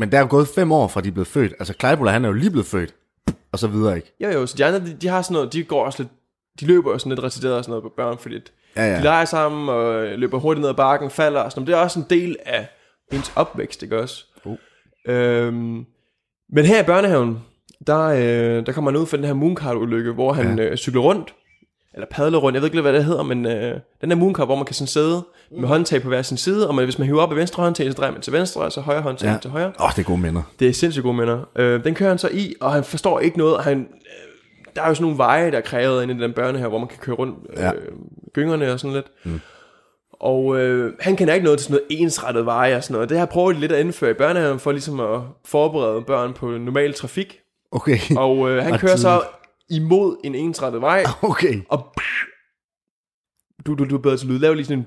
Men 0.00 0.12
der 0.12 0.18
er 0.18 0.22
jo 0.22 0.26
gået 0.30 0.48
5 0.48 0.72
år 0.72 0.88
fra 0.88 1.00
de 1.00 1.08
er 1.08 1.12
blevet 1.12 1.28
født. 1.28 1.52
Altså 1.58 1.74
Clyde 1.80 2.10
han 2.10 2.24
er 2.24 2.28
jo 2.28 2.34
lige 2.34 2.50
blevet 2.50 2.66
født, 2.66 2.94
og 3.52 3.58
så 3.58 3.66
videre, 3.66 3.96
ikke? 3.96 4.12
jo 4.20 4.28
jo, 4.28 4.46
så 4.46 4.54
de 4.58 4.64
andre, 4.64 4.80
de, 4.80 4.96
de 5.00 5.08
har 5.08 5.22
sådan 5.22 5.34
noget, 5.34 5.52
de 5.52 5.64
går 5.64 5.84
også 5.84 6.02
lidt, 6.02 6.12
de 6.60 6.66
løber 6.66 6.90
jo 6.90 6.98
sådan 6.98 7.10
lidt 7.10 7.24
retarderet 7.24 7.56
og 7.56 7.64
sådan 7.64 7.70
noget 7.70 7.82
på 7.82 7.92
børn, 7.96 8.18
fordi 8.18 8.36
at 8.36 8.52
Ja, 8.76 8.86
de 8.86 8.90
ja. 8.90 9.02
leger 9.02 9.24
sammen 9.24 9.68
og 9.68 10.04
løber 10.18 10.38
hurtigt 10.38 10.60
ned 10.60 10.68
ad 10.68 10.74
bakken, 10.74 11.10
falder 11.10 11.40
og 11.40 11.50
sådan 11.50 11.60
noget. 11.60 11.66
Det 11.66 11.74
er 11.74 11.84
også 11.84 11.98
en 11.98 12.06
del 12.10 12.36
af 12.46 12.68
ens 13.12 13.32
opvækst, 13.36 13.82
ikke 13.82 14.00
også? 14.00 14.24
Uh. 14.44 14.56
Øhm, 15.08 15.84
men 16.52 16.64
her 16.64 16.82
i 16.82 16.86
børnehaven, 16.86 17.38
der, 17.86 18.00
øh, 18.00 18.66
der 18.66 18.72
kommer 18.72 18.90
han 18.90 19.00
ud 19.00 19.06
for 19.06 19.16
den 19.16 19.26
her 19.26 19.34
Mooncard-ulykke, 19.34 20.12
hvor 20.12 20.32
han 20.32 20.58
ja. 20.58 20.64
øh, 20.64 20.76
cykler 20.76 21.00
rundt, 21.00 21.34
eller 21.94 22.06
padler 22.10 22.38
rundt, 22.38 22.54
jeg 22.54 22.62
ved 22.62 22.66
ikke 22.66 22.76
lige, 22.76 22.82
hvad 22.82 22.92
det 22.92 23.04
hedder, 23.04 23.22
men 23.22 23.46
øh, 23.46 23.80
den 24.00 24.10
der 24.10 24.16
Mooncard, 24.16 24.46
hvor 24.46 24.56
man 24.56 24.64
kan 24.64 24.74
sådan 24.74 24.86
sidde 24.86 25.24
med 25.58 25.68
håndtag 25.68 26.02
på 26.02 26.08
hver 26.08 26.22
sin 26.22 26.36
side, 26.36 26.68
og 26.68 26.74
man, 26.74 26.84
hvis 26.84 26.98
man 26.98 27.06
hiver 27.06 27.22
op 27.22 27.30
af 27.30 27.36
venstre 27.36 27.62
håndtag, 27.62 27.86
så 27.86 27.92
drejer 27.92 28.12
man 28.12 28.20
til 28.20 28.32
venstre, 28.32 28.60
og 28.62 28.72
så 28.72 28.80
højre 28.80 29.00
håndtag 29.02 29.30
Ja. 29.32 29.36
til 29.42 29.50
højre. 29.50 29.66
Åh, 29.80 29.84
oh, 29.84 29.90
det 29.90 29.98
er 29.98 30.02
gode 30.02 30.20
minder. 30.20 30.42
Det 30.60 30.68
er 30.68 30.72
sindssygt 30.72 31.02
gode 31.02 31.16
minder. 31.16 31.40
Øh, 31.56 31.84
den 31.84 31.94
kører 31.94 32.08
han 32.10 32.18
så 32.18 32.28
i, 32.32 32.54
og 32.60 32.72
han 32.72 32.84
forstår 32.84 33.20
ikke 33.20 33.38
noget. 33.38 33.56
og 33.56 33.64
Han, 33.64 33.78
øh, 33.80 33.86
der 34.76 34.82
er 34.82 34.88
jo 34.88 34.94
sådan 34.94 35.02
nogle 35.04 35.18
veje, 35.18 35.50
der 35.50 35.56
er 35.56 35.60
krævet 35.62 36.02
inde 36.02 36.14
i 36.14 36.18
den 36.18 36.32
børne 36.32 36.58
her, 36.58 36.68
hvor 36.68 36.78
man 36.78 36.88
kan 36.88 36.98
køre 36.98 37.16
rundt 37.16 37.34
øh, 37.52 37.58
Ja. 37.62 37.70
gyngerne 38.32 38.72
og 38.72 38.80
sådan 38.80 38.94
lidt. 38.94 39.06
Mm. 39.24 39.40
Og 40.20 40.58
øh, 40.60 40.92
han 41.00 41.16
kender 41.16 41.34
ikke 41.34 41.44
noget 41.44 41.58
til 41.58 41.64
sådan 41.66 41.80
noget 41.90 42.02
ensrettet 42.02 42.46
veje 42.46 42.76
og 42.76 42.84
sådan 42.84 42.94
noget. 42.94 43.08
Det 43.08 43.18
har 43.18 43.26
prøvet 43.26 43.56
lidt 43.56 43.72
at 43.72 43.80
indføre 43.80 44.10
i 44.10 44.14
børnehaven 44.14 44.58
for 44.58 44.72
ligesom 44.72 45.00
at 45.00 45.20
forberede 45.44 46.02
børn 46.02 46.32
på 46.32 46.46
normal 46.46 46.92
trafik. 46.94 47.38
Okay, 47.72 47.98
Og 48.16 48.50
øh, 48.50 48.62
han 48.64 48.78
kører 48.78 48.96
så 48.96 49.22
imod 49.70 50.16
en 50.24 50.34
ensrettet 50.34 50.80
vej, 50.80 51.04
okay. 51.22 51.60
og 51.68 51.94
du, 53.66 53.74
du, 53.74 53.84
du 53.84 53.96
er 53.96 54.00
bedre 54.02 54.16
til 54.16 54.28
lyd. 54.28 54.38
Lav 54.38 54.54
lige 54.54 54.64
sådan 54.66 54.78
en... 54.78 54.86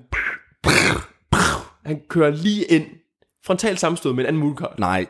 Han 1.85 2.01
kører 2.09 2.29
lige 2.29 2.63
ind. 2.63 2.85
Frontalt 3.45 3.79
sammenstød 3.79 4.13
med 4.13 4.23
en 4.23 4.27
anden 4.27 4.41
mooncar. 4.41 4.75
Nej. 4.77 5.05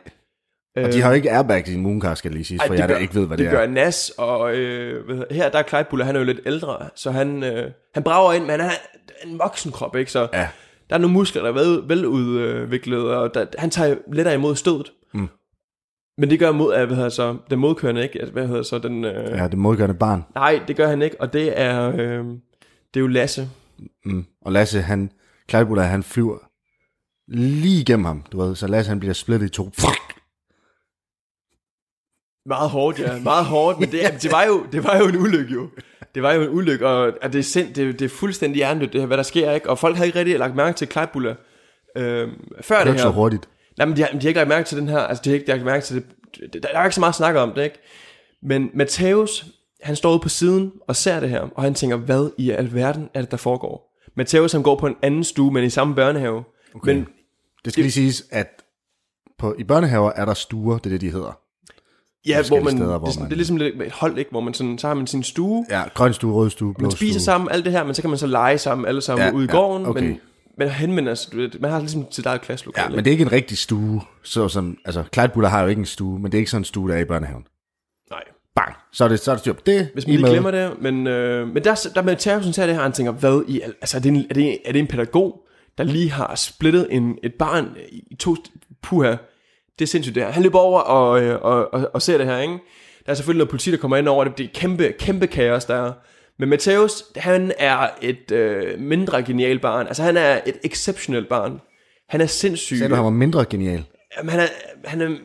Og 0.76 0.92
de 0.92 1.00
har 1.00 1.08
jo 1.08 1.14
ikke 1.14 1.30
airbags 1.32 1.70
i 1.70 1.74
en 1.74 1.80
mooncar, 1.82 2.14
skal 2.14 2.28
jeg 2.28 2.34
lige 2.34 2.44
sige, 2.44 2.60
for 2.66 2.74
jeg 2.74 2.88
der 2.88 2.96
ikke 2.98 3.14
ved, 3.14 3.26
hvad 3.26 3.36
det, 3.38 3.46
det 3.46 3.52
er. 3.52 3.58
gør 3.60 3.66
Nas, 3.66 4.12
og 4.18 4.56
øh, 4.56 5.04
hvad 5.04 5.24
her 5.30 5.48
der 5.50 5.58
er 5.58 5.62
Clyde 5.62 5.84
Buller, 5.90 6.04
han 6.04 6.14
er 6.16 6.20
jo 6.20 6.26
lidt 6.26 6.40
ældre, 6.46 6.88
så 6.94 7.10
han, 7.10 7.42
øh, 7.42 7.70
han 7.94 8.02
brager 8.02 8.32
ind, 8.32 8.44
men 8.44 8.50
han 8.50 8.60
er 8.60 8.70
en 9.24 9.38
voksen 9.38 9.72
krop, 9.72 9.96
ikke? 9.96 10.10
Så 10.12 10.28
Ja. 10.32 10.48
der 10.90 10.96
er 10.96 10.98
nogle 11.00 11.12
muskler, 11.12 11.42
der 11.42 11.48
er 11.48 11.52
vel, 11.54 11.88
veludviklet, 11.88 13.14
og 13.14 13.34
der, 13.34 13.46
han 13.58 13.70
tager 13.70 13.96
lettere 14.12 14.34
imod 14.34 14.56
stødet. 14.56 14.92
Mm. 15.14 15.28
Men 16.18 16.30
det 16.30 16.38
gør 16.38 16.52
mod, 16.52 16.86
hvad 16.86 16.96
hedder 16.96 17.08
så, 17.08 17.36
den 17.50 17.58
modkørende 17.58 18.02
ikke, 18.02 18.18
Altså, 18.18 18.32
hvad 18.32 18.46
hedder 18.46 18.62
så 18.62 18.78
den, 18.78 19.04
øh, 19.04 19.30
Ja, 19.38 19.48
det 19.48 19.58
modgørende 19.58 19.94
barn. 19.94 20.24
nej, 20.34 20.60
det 20.68 20.76
gør 20.76 20.88
han 20.88 21.02
ikke, 21.02 21.20
og 21.20 21.32
det 21.32 21.60
er, 21.60 21.90
øh, 21.90 22.24
det 22.94 22.96
er 22.96 23.00
jo 23.00 23.06
Lasse. 23.06 23.48
Mm. 24.04 24.24
Og 24.42 24.52
Lasse, 24.52 24.80
han, 24.82 25.10
Clyde 25.50 25.82
han 25.82 26.02
flyver 26.02 26.38
lige 27.28 27.80
igennem 27.80 28.04
ham, 28.04 28.22
du 28.32 28.40
ved, 28.42 28.54
så 28.56 28.66
Lasse, 28.66 28.88
han 28.88 29.00
bliver 29.00 29.12
splittet 29.14 29.46
i 29.46 29.50
to. 29.50 29.70
Meget 32.46 32.70
hårdt, 32.70 32.98
ja. 32.98 33.20
Meget 33.20 33.44
hårdt, 33.44 33.80
men 33.80 33.90
det, 33.90 34.00
det, 34.22 34.32
var 34.32 34.44
jo, 34.44 34.66
det 34.72 34.84
var 34.84 34.98
jo 34.98 35.04
en 35.08 35.16
ulykke, 35.16 35.52
jo. 35.54 35.68
Det 36.14 36.22
var 36.22 36.32
jo 36.32 36.42
en 36.42 36.48
ulykke, 36.48 36.88
og 36.88 37.12
at 37.22 37.32
det, 37.32 37.38
er 37.38 37.42
sind, 37.42 37.74
det, 37.74 37.98
det 37.98 38.04
er 38.04 38.08
fuldstændig 38.08 38.56
hjernedødt, 38.56 38.92
det 38.92 39.00
her, 39.00 39.06
hvad 39.06 39.16
der 39.16 39.22
sker, 39.22 39.52
ikke? 39.52 39.70
Og 39.70 39.78
folk 39.78 39.96
har 39.96 40.04
ikke 40.04 40.18
rigtig 40.18 40.38
lagt 40.38 40.54
mærke 40.56 40.76
til 40.76 40.88
Clyde 40.88 41.08
Buller, 41.12 41.34
øh, 41.96 42.28
før 42.60 42.76
Det 42.78 42.86
det 42.86 42.92
ikke 42.92 43.02
så 43.02 43.08
her. 43.08 43.14
hurtigt. 43.14 43.48
Nej, 43.78 43.86
men 43.86 43.96
de 43.96 44.02
har, 44.02 44.08
de 44.08 44.18
har 44.20 44.28
ikke 44.28 44.38
lagt 44.40 44.48
mærke 44.48 44.68
til 44.68 44.78
den 44.78 44.88
her, 44.88 44.98
altså 44.98 45.22
de 45.24 45.30
har 45.30 45.34
ikke 45.34 45.48
lagt 45.48 45.64
mærke 45.64 45.84
til 45.84 46.02
det, 46.52 46.62
der, 46.62 46.68
er 46.68 46.84
ikke 46.84 46.94
så 46.94 47.00
meget 47.00 47.12
at 47.12 47.16
snakke 47.16 47.40
om 47.40 47.52
det, 47.52 47.64
ikke? 47.64 47.78
Men 48.42 48.70
Matthäus, 48.80 49.46
han 49.82 49.96
står 49.96 50.10
ude 50.10 50.18
på 50.18 50.28
siden 50.28 50.72
og 50.88 50.96
ser 50.96 51.20
det 51.20 51.28
her, 51.30 51.40
og 51.54 51.62
han 51.62 51.74
tænker, 51.74 51.96
hvad 51.96 52.30
i 52.38 52.50
alverden 52.50 53.08
er 53.14 53.20
det, 53.20 53.30
der 53.30 53.36
foregår? 53.36 53.94
Matthæus, 54.16 54.52
han 54.52 54.62
går 54.62 54.76
på 54.78 54.86
en 54.86 54.96
anden 55.02 55.24
stue, 55.24 55.50
men 55.52 55.64
i 55.64 55.70
samme 55.70 55.94
børnehave. 55.94 56.44
Okay. 56.74 56.94
Men 56.94 57.06
Det 57.64 57.72
skal 57.72 57.82
lige 57.84 57.92
siges, 57.92 58.24
at 58.30 58.62
på, 59.38 59.54
i 59.58 59.64
børnehaver 59.64 60.12
er 60.16 60.24
der 60.24 60.34
stuer, 60.34 60.78
det 60.78 60.86
er 60.86 60.90
det, 60.90 61.00
de 61.00 61.10
hedder. 61.10 61.38
ja, 62.26 62.42
hvor 62.48 62.60
man, 62.60 62.76
steder, 62.76 62.98
hvor 62.98 63.06
det, 63.08 63.16
er 63.16 63.20
man- 63.20 63.28
det 63.28 63.32
er 63.34 63.36
ligesom 63.36 63.56
lidt 63.56 63.82
et 63.82 63.92
hold, 63.92 64.18
ikke? 64.18 64.30
Hvor 64.30 64.40
man 64.40 64.54
sådan, 64.54 64.78
så 64.78 64.86
har 64.86 64.94
man 64.94 65.06
sin 65.06 65.22
stue, 65.22 65.66
Ja, 65.70 65.82
grøn 65.94 66.12
stue, 66.14 66.32
rød 66.32 66.50
stue, 66.50 66.74
blå 66.74 66.82
man 66.82 66.90
spiser 66.90 67.12
stue. 67.12 67.24
sammen, 67.24 67.50
alt 67.50 67.64
det 67.64 67.72
her, 67.72 67.84
men 67.84 67.94
så 67.94 68.02
kan 68.02 68.10
man 68.10 68.18
så 68.18 68.26
lege 68.26 68.58
sammen, 68.58 68.86
alle 68.86 69.00
sammen 69.00 69.26
ja, 69.26 69.32
ude 69.32 69.44
i 69.44 69.46
ja, 69.46 69.52
gården, 69.56 69.86
okay. 69.86 70.02
men 70.02 70.20
man 70.58 70.68
henvender 70.68 71.14
sig, 71.14 71.50
man 71.60 71.70
har 71.70 71.78
ligesom 71.78 72.06
sit 72.10 72.26
eget 72.26 72.40
klasselokale. 72.40 72.90
Ja, 72.90 72.96
men 72.96 73.04
det 73.04 73.10
er 73.10 73.12
ikke 73.12 73.22
en 73.22 73.32
rigtig 73.32 73.58
stue. 73.58 74.02
Så 74.22 74.48
som, 74.48 74.78
altså, 74.84 75.04
Clydebuller 75.14 75.48
har 75.48 75.62
jo 75.62 75.68
ikke 75.68 75.80
en 75.80 75.86
stue, 75.86 76.18
men 76.18 76.32
det 76.32 76.38
er 76.38 76.40
ikke 76.40 76.50
sådan 76.50 76.60
en 76.60 76.64
stue, 76.64 76.90
der 76.90 76.96
er 76.96 77.00
i 77.00 77.04
børnehaven. 77.04 77.46
Nej. 78.10 78.22
Bang, 78.56 78.74
så 78.92 79.04
er 79.04 79.08
det, 79.08 79.20
så 79.20 79.30
er 79.30 79.34
det 79.34 79.40
styr 79.40 79.52
på 79.52 79.62
det. 79.66 79.88
Hvis 79.94 80.06
man 80.06 80.16
lige 80.16 80.28
glemmer 80.28 80.50
det, 80.50 80.72
men, 80.80 81.06
øh, 81.06 81.48
men 81.48 81.64
der, 81.64 81.88
der 81.94 82.02
med 82.02 82.16
Terkelsen 82.16 82.52
ser 82.52 82.66
det 82.66 82.74
her, 82.74 82.82
han 82.82 82.92
tænker, 82.92 83.12
hvad 83.12 83.42
i, 83.48 83.60
al- 83.60 83.74
altså 83.80 83.96
er 83.96 84.00
det, 84.00 84.08
en, 84.08 84.26
er, 84.30 84.34
det, 84.34 84.58
er 84.64 84.72
det 84.72 84.78
en 84.78 84.86
pædagog, 84.86 85.40
der 85.78 85.84
lige 85.84 86.10
har 86.10 86.34
splittet 86.34 86.88
en, 86.90 87.18
et 87.22 87.34
barn 87.34 87.68
i 88.10 88.16
to, 88.16 88.36
puha, 88.82 89.16
det 89.78 89.84
er 89.84 89.86
sindssygt 89.86 90.14
det 90.14 90.22
her. 90.22 90.30
Han 90.30 90.42
løber 90.42 90.58
over 90.58 90.80
og, 90.80 91.22
øh, 91.22 91.42
og, 91.42 91.74
og, 91.74 91.90
og 91.94 92.02
ser 92.02 92.18
det 92.18 92.26
her, 92.26 92.38
ikke? 92.38 92.58
Der 93.06 93.10
er 93.10 93.14
selvfølgelig 93.14 93.38
noget 93.38 93.50
politi, 93.50 93.70
der 93.70 93.76
kommer 93.76 93.96
ind 93.96 94.08
over 94.08 94.24
det, 94.24 94.38
det 94.38 94.44
er 94.44 94.50
kæmpe, 94.54 94.92
kæmpe 94.98 95.26
kaos, 95.26 95.64
der 95.64 95.74
er. 95.74 95.92
Men 96.38 96.48
Mateus, 96.48 97.04
han 97.16 97.52
er 97.58 97.88
et 98.02 98.30
øh, 98.30 98.80
mindre 98.80 99.22
genialt 99.22 99.62
barn, 99.62 99.86
altså 99.86 100.02
han 100.02 100.16
er 100.16 100.40
et 100.46 100.56
exceptionelt 100.64 101.28
barn. 101.28 101.60
Han 102.08 102.20
er 102.20 102.26
sindssyg. 102.26 102.78
Sagde 102.78 102.90
du, 102.90 102.94
han 102.94 103.04
var 103.04 103.10
mindre 103.10 103.44
genial? 103.44 103.84
Jamen, 104.18 104.30
han 104.30 104.40
er, 104.40 104.46
han 104.84 105.00
er, 105.00 105.16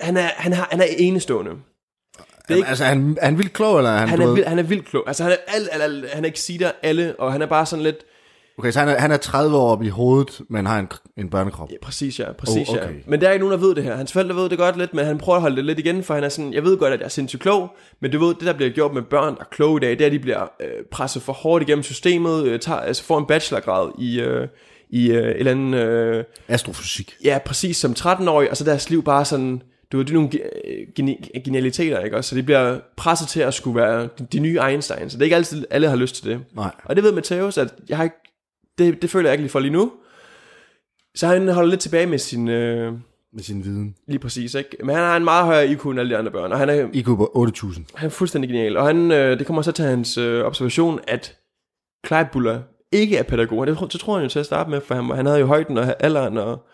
han 0.00 0.16
er, 0.16 0.28
han 0.36 0.52
er, 0.52 0.66
han 0.70 0.80
er 0.80 0.86
enestående. 0.98 1.50
Det 1.50 2.50
er 2.50 2.56
ikke... 2.56 2.68
Altså, 2.68 2.84
er 2.84 2.88
han, 2.88 3.18
er 3.20 3.24
han 3.24 3.38
vildt 3.38 3.52
klog, 3.52 3.78
eller 3.78 3.90
er 3.90 3.98
han, 3.98 4.08
Han 4.08 4.20
er, 4.20 4.32
vild, 4.32 4.46
han 4.46 4.58
er 4.58 4.62
vildt 4.62 4.88
klog. 4.88 5.04
Altså, 5.06 5.22
han 5.22 5.32
er, 5.32 5.36
al, 5.46 5.68
al, 5.72 5.80
al, 5.80 6.08
han 6.12 6.24
er 6.24 6.28
exciter 6.28 6.72
alle, 6.82 7.14
og 7.18 7.32
han 7.32 7.42
er 7.42 7.46
bare 7.46 7.66
sådan 7.66 7.82
lidt... 7.82 8.04
Okay, 8.58 8.70
så 8.70 8.78
han 8.78 8.88
er, 8.88 8.98
han 8.98 9.10
er 9.10 9.16
30 9.16 9.56
år 9.56 9.70
oppe 9.72 9.86
i 9.86 9.88
hovedet, 9.88 10.40
men 10.50 10.66
har 10.66 10.78
en, 10.78 10.88
en 11.16 11.30
børnekrop. 11.30 11.70
Ja, 11.70 11.76
præcis, 11.82 12.18
ja. 12.20 12.32
Præcis, 12.32 12.68
Oh, 12.68 12.74
okay. 12.74 12.86
ja. 12.86 12.92
Men 13.06 13.20
der 13.20 13.28
er 13.28 13.32
ikke 13.32 13.44
nogen, 13.46 13.60
der 13.60 13.66
ved 13.66 13.74
det 13.74 13.84
her. 13.84 13.96
Hans 13.96 14.12
forældre 14.12 14.36
ved 14.36 14.48
det 14.48 14.58
godt 14.58 14.76
lidt, 14.78 14.94
men 14.94 15.04
han 15.04 15.18
prøver 15.18 15.36
at 15.36 15.42
holde 15.42 15.56
det 15.56 15.64
lidt 15.64 15.78
igen, 15.78 16.02
for 16.02 16.14
han 16.14 16.24
er 16.24 16.28
sådan, 16.28 16.52
jeg 16.52 16.62
ved 16.64 16.76
godt, 16.76 16.92
at 16.92 16.98
jeg 17.00 17.04
er 17.04 17.08
sindssygt 17.10 17.42
klog, 17.42 17.68
men 18.00 18.10
du 18.10 18.18
ved, 18.24 18.34
det 18.34 18.42
der 18.46 18.52
bliver 18.52 18.70
gjort 18.70 18.94
med 18.94 19.02
børn, 19.02 19.34
der 19.34 19.40
er 19.40 19.44
kloge 19.50 19.76
i 19.76 19.80
dag, 19.80 19.90
det 19.90 20.00
er, 20.00 20.06
at 20.06 20.12
de 20.12 20.18
bliver 20.18 20.42
øh, 20.60 20.68
presset 20.92 21.22
for 21.22 21.32
hårdt 21.32 21.62
igennem 21.68 21.82
systemet, 21.82 22.44
øh, 22.46 22.60
tager, 22.60 22.80
altså 22.80 23.04
får 23.04 23.18
en 23.18 23.26
bachelorgrad 23.26 23.90
i, 23.98 24.20
øh, 24.20 24.48
i 24.90 25.10
øh, 25.10 25.16
et 25.28 25.36
eller 25.38 25.50
andet... 25.52 25.78
Øh, 25.78 26.24
Astrofysik. 26.48 27.14
ja, 27.24 27.38
præcis 27.46 27.76
som 27.76 27.92
13-årig, 27.98 28.50
og 28.50 28.56
så 28.56 28.64
deres 28.64 28.90
liv 28.90 29.04
bare 29.04 29.24
sådan, 29.24 29.62
du 29.92 29.96
ved, 29.96 30.04
det 30.04 30.10
er 30.10 30.14
nogle 30.14 30.30
ge- 30.34 30.92
geni- 31.00 31.40
genialiteter, 31.44 32.00
ikke 32.00 32.16
også? 32.16 32.30
Så 32.30 32.36
de 32.36 32.42
bliver 32.42 32.78
presset 32.96 33.28
til 33.28 33.40
at 33.40 33.54
skulle 33.54 33.80
være 33.80 34.08
de, 34.18 34.26
de 34.32 34.38
nye 34.38 34.58
Einstein, 34.68 35.10
så 35.10 35.16
det 35.16 35.22
er 35.22 35.26
ikke 35.26 35.36
altid, 35.36 35.64
alle 35.70 35.88
har 35.88 35.96
lyst 35.96 36.14
til 36.22 36.30
det. 36.30 36.40
Nej. 36.56 36.70
Og 36.84 36.96
det 36.96 37.04
ved 37.04 37.12
Mateus, 37.12 37.58
at 37.58 37.74
jeg 37.88 37.96
har 37.96 38.04
ikke, 38.04 38.16
det, 38.78 39.02
det 39.02 39.10
føler 39.10 39.28
jeg 39.28 39.34
ikke 39.34 39.42
lige 39.42 39.50
for 39.52 39.60
lige 39.60 39.72
nu. 39.72 39.92
Så 41.14 41.26
han 41.26 41.48
holder 41.48 41.70
lidt 41.70 41.80
tilbage 41.80 42.06
med 42.06 42.18
sin, 42.18 42.48
øh, 42.48 42.92
Med 43.32 43.42
sin 43.42 43.64
viden. 43.64 43.94
lige 44.08 44.18
præcis, 44.18 44.54
ikke? 44.54 44.76
Men 44.84 44.94
han 44.94 45.04
har 45.04 45.16
en 45.16 45.24
meget 45.24 45.44
højere 45.44 45.68
IQ 45.68 45.84
end 45.86 46.00
alle 46.00 46.10
de 46.14 46.18
andre 46.18 46.30
børn, 46.32 46.52
og 46.52 46.58
han 46.58 46.68
er, 46.68 46.88
IQ 46.92 47.04
på 47.06 47.50
8.000. 47.56 47.80
han 47.94 48.06
er 48.06 48.10
fuldstændig 48.10 48.50
genial. 48.50 48.76
Og 48.76 48.86
han, 48.86 49.10
øh, 49.12 49.38
det 49.38 49.46
kommer 49.46 49.62
så 49.62 49.72
til 49.72 49.84
hans 49.84 50.18
øh, 50.18 50.44
observation, 50.44 51.00
at 51.08 51.36
Clyde 52.06 52.28
Buller 52.32 52.60
ikke 52.92 53.16
er 53.16 53.22
pædagog. 53.22 53.66
Det, 53.66 53.92
det 53.92 54.00
tror 54.00 54.14
han 54.14 54.22
jo 54.22 54.28
til 54.28 54.38
at 54.38 54.46
starte 54.46 54.70
med, 54.70 54.80
for 54.80 54.94
han, 54.94 55.04
han 55.16 55.26
havde 55.26 55.38
jo 55.40 55.46
højden 55.46 55.78
og 55.78 55.94
alderen 56.00 56.38
og, 56.38 56.66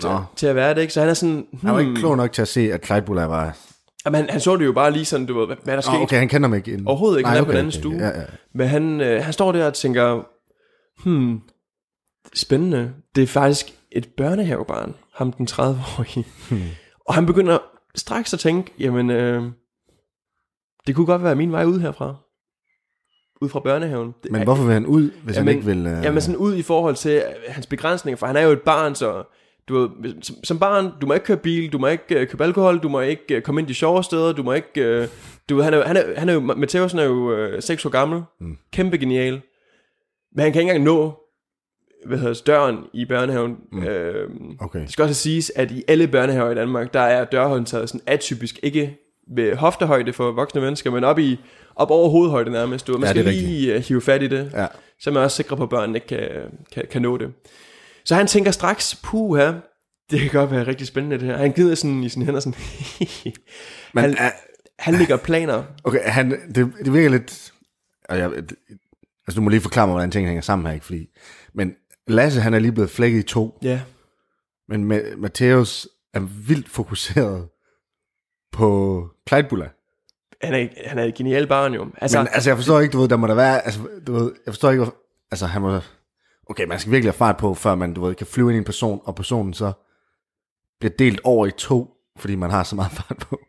til, 0.00 0.10
Nå. 0.10 0.18
til 0.36 0.46
at 0.46 0.54
være 0.54 0.74
det, 0.74 0.80
ikke? 0.80 0.92
Så 0.92 1.00
han 1.00 1.08
er 1.08 1.14
sådan... 1.14 1.46
Hmm, 1.50 1.60
Han 1.62 1.74
var 1.74 1.80
ikke 1.80 1.94
klog 1.94 2.16
nok 2.16 2.32
til 2.32 2.42
at 2.42 2.48
se, 2.48 2.72
at 2.72 2.86
Clydebuller 2.86 3.24
var... 3.24 3.56
Jamen, 4.04 4.20
han, 4.20 4.30
han 4.30 4.40
så 4.40 4.56
det 4.56 4.64
jo 4.64 4.72
bare 4.72 4.90
lige 4.90 5.04
sådan, 5.04 5.26
du 5.26 5.38
ved, 5.38 5.46
hvad, 5.46 5.56
hvad 5.64 5.74
der 5.74 5.80
skete. 5.80 5.94
Oh, 5.94 6.02
okay, 6.02 6.18
han 6.18 6.28
kender 6.28 6.48
mig 6.48 6.56
ikke. 6.56 6.70
Inden. 6.72 6.86
Overhovedet 6.86 7.18
ikke, 7.18 7.30
han 7.30 7.38
er 7.38 7.44
på 7.44 7.50
en 7.50 7.56
anden 7.56 7.70
okay. 7.70 7.78
stue. 7.78 7.94
Ja, 7.94 8.06
ja. 8.20 8.24
Men 8.54 8.68
han, 8.68 9.00
øh, 9.00 9.24
han 9.24 9.32
står 9.32 9.52
der 9.52 9.66
og 9.66 9.74
tænker, 9.74 10.26
hmm, 11.04 11.40
spændende. 12.34 12.94
Det 13.14 13.22
er 13.22 13.26
faktisk 13.26 13.74
et 13.92 14.08
børnehavebarn, 14.16 14.94
ham 15.14 15.32
den 15.32 15.48
30-årige. 15.50 16.26
Hmm. 16.50 16.62
Og 17.08 17.14
han 17.14 17.26
begynder 17.26 17.58
straks 17.94 18.34
at 18.34 18.40
tænke, 18.40 18.72
jamen, 18.78 19.10
øh, 19.10 19.42
det 20.86 20.94
kunne 20.94 21.06
godt 21.06 21.22
være 21.22 21.34
min 21.34 21.52
vej 21.52 21.64
ud 21.64 21.80
herfra. 21.80 22.16
Ud 23.42 23.48
fra 23.48 23.60
børnehaven. 23.60 24.14
Det, 24.22 24.32
Men 24.32 24.42
hvorfor 24.42 24.64
vil 24.64 24.72
han 24.72 24.86
ud, 24.86 25.10
hvis 25.24 25.36
Jamen, 25.36 25.48
han 25.48 25.56
ikke 25.56 25.66
vil... 25.66 25.86
Uh... 25.86 26.04
Jamen 26.04 26.20
sådan 26.20 26.36
ud 26.36 26.54
i 26.56 26.62
forhold 26.62 26.96
til 26.96 27.10
øh, 27.12 27.22
hans 27.48 27.66
begrænsninger, 27.66 28.16
for 28.16 28.26
han 28.26 28.36
er 28.36 28.40
jo 28.40 28.50
et 28.50 28.60
barn, 28.60 28.94
så 28.94 29.24
du 29.68 29.90
som, 30.22 30.36
som 30.44 30.58
barn, 30.58 30.92
du 31.00 31.06
må 31.06 31.14
ikke 31.14 31.26
køre 31.26 31.36
bil, 31.36 31.72
du 31.72 31.78
må 31.78 31.86
ikke 31.86 32.20
uh, 32.20 32.26
købe 32.26 32.44
alkohol, 32.44 32.78
du 32.78 32.88
må 32.88 33.00
ikke 33.00 33.36
uh, 33.36 33.42
komme 33.42 33.60
ind 33.60 33.70
i 33.70 33.74
sjove 33.74 34.04
steder, 34.04 34.32
du 34.32 34.42
må 34.42 34.52
ikke, 34.52 35.00
uh, 35.02 35.08
du 35.48 35.60
han 35.60 35.74
er, 35.74 35.78
jo- 35.78 35.84
han 35.84 35.96
er, 35.96 36.02
han 36.16 36.28
er 36.28 36.32
jo, 36.32 36.40
Matheusen 36.40 36.98
er 36.98 37.04
jo 37.04 37.46
uh, 37.54 37.60
6 37.60 37.86
år 37.86 37.90
gammel, 37.90 38.22
mm. 38.40 38.56
kæmpe 38.72 38.98
genial, 38.98 39.40
men 40.34 40.42
han 40.42 40.52
kan 40.52 40.62
ikke 40.62 40.70
engang 40.70 40.84
nå, 40.84 41.16
hvad 42.06 42.18
hedder 42.18 42.34
det, 42.34 42.46
døren 42.46 42.78
i 42.94 43.04
børnehaven. 43.04 43.56
Mm. 43.72 43.82
Øh, 43.84 44.30
Okay. 44.60 44.80
det 44.80 44.92
skal 44.92 45.02
også 45.02 45.14
siges, 45.14 45.52
at 45.56 45.70
i 45.70 45.84
alle 45.88 46.08
børnehaver 46.08 46.50
i 46.50 46.54
Danmark, 46.54 46.94
der 46.94 47.00
er 47.00 47.24
dørhåndtaget 47.24 47.88
sådan 47.88 48.00
atypisk, 48.06 48.58
ikke 48.62 48.96
ved 49.36 49.54
hoftehøjde 49.56 50.12
for 50.12 50.32
voksne 50.32 50.60
mennesker, 50.60 50.90
men 50.90 51.04
op 51.04 51.18
i 51.18 51.38
op 51.76 51.90
over 51.90 52.08
hovedhøjde 52.08 52.50
nærmest. 52.50 52.86
Du, 52.86 52.92
man 52.92 53.02
Ja, 53.02 53.08
skal 53.10 53.26
er 53.26 53.30
lige 53.30 53.76
uh, 53.76 53.82
hive 53.82 54.00
fat 54.00 54.22
i 54.22 54.26
det 54.26 54.50
Ja. 54.54 54.66
så 55.00 55.10
er 55.10 55.14
man 55.14 55.22
også 55.22 55.36
sikre 55.36 55.56
på, 55.56 55.62
at 55.62 55.68
børnene 55.68 55.96
ikke 55.96 56.06
kan, 56.06 56.28
kan, 56.72 56.84
kan 56.90 57.02
nå 57.02 57.16
det. 57.16 57.32
Så 58.04 58.14
han 58.14 58.26
tænker 58.26 58.50
straks, 58.50 59.00
puha, 59.04 59.52
det 60.10 60.20
kan 60.20 60.30
godt 60.30 60.50
være 60.50 60.66
rigtig 60.66 60.86
spændende 60.86 61.18
det 61.18 61.26
her. 61.26 61.36
Han 61.36 61.52
gider 61.52 61.74
sådan 61.74 62.02
i 62.04 62.08
sine 62.08 62.24
hænder 62.24 62.40
sådan, 62.40 62.54
Men 63.94 64.04
han, 64.04 64.14
er, 64.18 64.30
han 64.78 64.94
lægger 64.94 65.16
planer. 65.16 65.62
okay, 65.84 66.00
han, 66.04 66.30
det, 66.54 66.72
det 66.84 66.92
virker 66.92 67.08
lidt... 67.08 67.52
Og 68.08 68.18
jeg, 68.18 68.30
altså, 69.30 69.40
du 69.40 69.42
må 69.44 69.50
lige 69.50 69.60
forklare 69.60 69.86
mig, 69.86 69.94
hvordan 69.94 70.10
tingene 70.10 70.28
hænger 70.28 70.42
sammen 70.42 70.66
her, 70.66 70.74
ikke? 70.74 70.86
Fordi, 70.86 71.06
men 71.54 71.74
Lasse, 72.06 72.40
han 72.40 72.54
er 72.54 72.58
lige 72.58 72.72
blevet 72.72 72.90
flækket 72.90 73.18
i 73.18 73.22
to. 73.22 73.58
Ja, 73.62 73.80
Men 74.68 74.92
Ma- 74.92 75.14
Matthäus 75.26 75.86
er 76.14 76.20
vildt 76.46 76.68
fokuseret 76.68 77.48
på 78.52 79.08
Clydebuller. 79.28 79.68
han 80.46 80.54
er, 80.54 80.68
han 80.86 80.98
er 80.98 81.04
et 81.04 81.14
genialt 81.14 81.48
barn 81.48 81.74
jo. 81.74 81.86
Altså, 81.98 82.18
Men 82.18 82.28
altså, 82.32 82.50
jeg 82.50 82.56
forstår 82.56 82.80
ikke, 82.80 82.92
du 82.92 83.00
ved, 83.00 83.08
der 83.08 83.16
må 83.16 83.26
der 83.26 83.34
være, 83.34 83.64
altså, 83.64 83.80
du 84.06 84.12
ved, 84.12 84.32
jeg 84.46 84.54
forstår 84.54 84.70
ikke, 84.70 84.84
hvor, 84.84 84.94
altså, 85.30 85.46
han 85.46 85.62
må, 85.62 85.80
okay, 86.50 86.64
man 86.64 86.78
skal 86.78 86.92
virkelig 86.92 87.12
have 87.12 87.18
fart 87.18 87.36
på, 87.36 87.54
før 87.54 87.74
man, 87.74 87.94
du 87.94 88.00
ved, 88.04 88.14
kan 88.14 88.26
flyve 88.26 88.48
ind 88.50 88.54
i 88.56 88.58
en 88.58 88.64
person, 88.64 89.00
og 89.04 89.14
personen 89.14 89.54
så 89.54 89.72
bliver 90.80 90.92
delt 90.98 91.20
over 91.24 91.46
i 91.46 91.50
to, 91.50 91.94
fordi 92.18 92.34
man 92.34 92.50
har 92.50 92.62
så 92.62 92.76
meget 92.76 92.92
fart 92.92 93.18
på. 93.18 93.40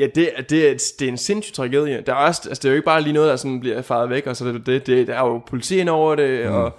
Ja, 0.00 0.06
det, 0.14 0.30
er- 0.36 0.42
det, 0.42 0.70
er, 0.70 0.74
det 0.98 1.02
er 1.04 1.08
en 1.08 1.16
sindssyg 1.18 1.54
tragedie. 1.54 2.02
Der 2.06 2.12
er 2.12 2.16
også, 2.16 2.42
altså, 2.48 2.60
det 2.60 2.64
er 2.64 2.70
jo 2.72 2.76
ikke 2.76 2.84
bare 2.84 3.02
lige 3.02 3.12
noget, 3.12 3.30
der 3.30 3.36
sådan 3.36 3.60
bliver 3.60 3.82
faret 3.82 4.10
væk, 4.10 4.26
og 4.26 4.36
så 4.36 4.44
det, 4.52 4.66
det, 4.66 4.86
det 4.86 5.06
der 5.06 5.14
er 5.14 5.26
jo 5.26 5.38
politi 5.46 5.78
ind 5.78 5.88
over 5.88 6.14
det, 6.14 6.46
mm. 6.46 6.54
og 6.54 6.72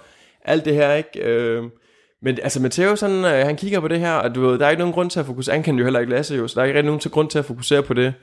alt 0.44 0.64
det 0.64 0.74
her, 0.74 0.94
ikke? 0.94 1.20
Øh, 1.20 1.62
men 2.22 2.38
altså, 2.42 2.60
Matteo, 2.62 2.96
sådan, 2.96 3.24
øh, 3.24 3.46
han 3.46 3.56
kigger 3.56 3.80
på 3.80 3.88
det 3.88 4.00
her, 4.00 4.12
og 4.12 4.34
du 4.34 4.40
ved, 4.40 4.58
der 4.58 4.66
er 4.66 4.70
ikke 4.70 4.80
nogen 4.80 4.94
grund 4.94 5.10
til 5.10 5.20
at 5.20 5.26
fokusere, 5.26 5.54
han 5.54 5.62
kan 5.62 5.76
jo 5.78 5.84
heller 5.84 6.00
ikke 6.00 6.12
Lasse 6.12 6.34
jo, 6.36 6.48
så 6.48 6.54
der 6.54 6.60
er 6.60 6.64
ikke 6.64 6.78
rigtig 6.78 6.86
nogen 6.86 7.00
til 7.00 7.10
grund 7.10 7.30
til 7.30 7.38
at 7.38 7.44
fokusere 7.44 7.82
på 7.82 7.94
det. 7.94 8.14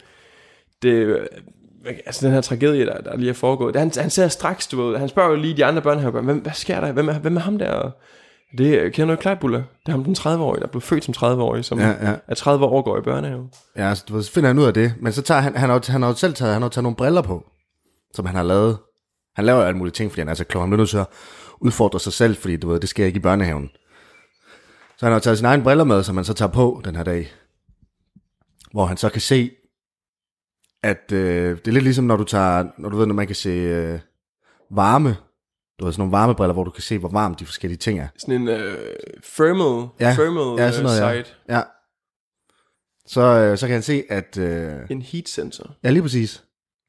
Det, 0.82 0.90
øh, 0.90 1.26
altså 2.06 2.26
den 2.26 2.34
her 2.34 2.42
tragedie, 2.42 2.86
der, 2.86 2.98
der 2.98 3.18
lige 3.18 3.30
er 3.30 3.34
foregået. 3.34 3.76
Han, 3.76 3.92
han 3.98 4.10
ser 4.10 4.28
straks, 4.28 4.68
du 4.68 4.82
ved, 4.82 4.98
han 4.98 5.10
spørger 5.10 5.30
jo 5.30 5.36
lige 5.36 5.58
de 5.58 5.66
andre 5.66 5.82
børnehaver, 5.82 6.22
hvem, 6.22 6.38
hvad 6.38 6.52
sker 6.54 6.80
der? 6.80 6.92
Hvem 6.92 7.10
er, 7.10 7.20
hvem 7.20 7.36
er 7.36 7.42
ham 7.42 7.58
der? 7.58 7.92
Det 8.58 8.80
er- 8.80 8.84
ikke 8.84 9.22
Clydebuller? 9.22 9.58
Det 9.60 9.88
er 9.88 9.92
ham 9.92 10.04
den 10.04 10.16
30-årige, 10.16 10.62
der 10.62 10.68
blev 10.68 10.82
født 10.82 11.04
som 11.04 11.14
30-årig, 11.18 11.66
som 11.66 11.80
Ja, 11.80 11.88
ja, 12.10 12.16
er 12.28 12.36
30 12.36 12.66
år 12.66 12.82
går 12.82 12.98
i 12.98 13.02
børnehave. 13.02 13.50
Ja, 13.76 13.90
altså, 13.90 14.22
så 14.22 14.32
finder 14.32 14.50
han 14.50 14.60
ud 14.60 14.64
af 14.64 14.74
det, 14.74 14.94
men 15.00 15.14
så 15.14 15.22
tager 15.22 15.42
han, 15.42 15.56
han 15.56 15.70
har, 15.70 15.92
han 15.92 16.02
har 16.02 16.10
jo 16.10 16.16
selv 16.16 16.34
taget, 16.34 16.54
han 16.54 16.62
har 16.62 16.70
taget 16.70 16.84
nogle 16.84 16.96
briller 16.96 17.22
på, 17.22 17.46
som 18.14 18.26
han 18.26 18.36
har 18.36 18.44
lavet. 18.44 18.78
Han 19.36 19.46
laver 19.46 19.60
jo 19.60 19.66
alle 19.66 19.78
mulige 19.78 19.94
ting, 19.94 20.12
fordi 20.12 20.22
han 20.22 20.30
er 20.30 20.34
så 20.34 20.44
klog. 20.44 20.64
Han 20.64 20.70
bliver 20.70 20.78
nødt 20.78 20.90
til 20.90 20.98
at 20.98 21.08
udfordre 21.62 22.00
sig 22.00 22.14
selv, 22.14 22.36
fordi 22.36 22.58
du 22.58 22.68
ved, 22.70 22.80
det 22.80 22.90
sker 22.90 23.06
ikke 23.06 23.18
i 23.18 23.22
børnehaven. 23.22 23.70
Så 24.98 25.06
han 25.06 25.14
har 25.14 25.20
taget 25.20 25.38
sine 25.38 25.48
egne 25.48 25.64
briller 25.64 25.84
med, 25.84 26.04
som 26.04 26.16
han 26.18 26.26
så 26.26 26.34
tager 26.34 26.52
på 26.52 26.82
den 26.86 26.96
her 26.96 27.04
dag. 27.04 27.32
Hvor 28.72 28.86
han 28.86 28.98
så 28.98 29.10
kan 29.10 29.22
se, 29.22 29.52
at 30.84 31.12
øh, 31.12 31.58
det 31.58 31.68
er 31.68 31.72
lidt 31.72 31.84
ligesom, 31.84 32.06
når 32.06 32.16
du 32.18 32.24
tager, 32.24 32.66
når 32.78 32.90
du 32.90 32.98
ved, 32.98 33.06
når 33.06 33.14
man 33.16 33.28
kan 33.28 33.36
se 33.36 33.50
øh, 33.50 34.00
varme, 34.72 35.16
du 35.80 35.86
ved, 35.86 35.94
sådan 35.94 36.02
nogle 36.02 36.12
varmebriller, 36.12 36.54
hvor 36.54 36.64
du 36.64 36.72
kan 36.72 36.82
se, 36.84 36.98
hvor 36.98 37.10
varmt 37.10 37.40
de 37.40 37.46
forskellige 37.46 37.78
ting 37.78 38.00
er. 38.00 38.08
Sådan 38.18 38.36
en 38.42 38.48
øh, 38.48 38.78
thermal, 39.24 39.88
Ja, 40.00 40.14
thermal 40.14 40.64
ja, 40.64 40.72
sådan 40.72 40.84
noget, 40.84 41.00
ja. 41.00 41.14
øh, 41.14 41.26
site. 41.26 41.36
Ja. 41.50 41.62
Så, 43.06 43.22
øh, 43.22 43.58
så 43.58 43.68
kan 43.68 43.74
han 43.74 43.84
se, 43.84 44.04
at... 44.10 44.38
Øh, 44.38 44.74
En 44.90 45.02
heat 45.02 45.30
sensor. 45.30 45.76
Ja, 45.84 45.90
lige 45.90 46.02
præcis. 46.02 46.44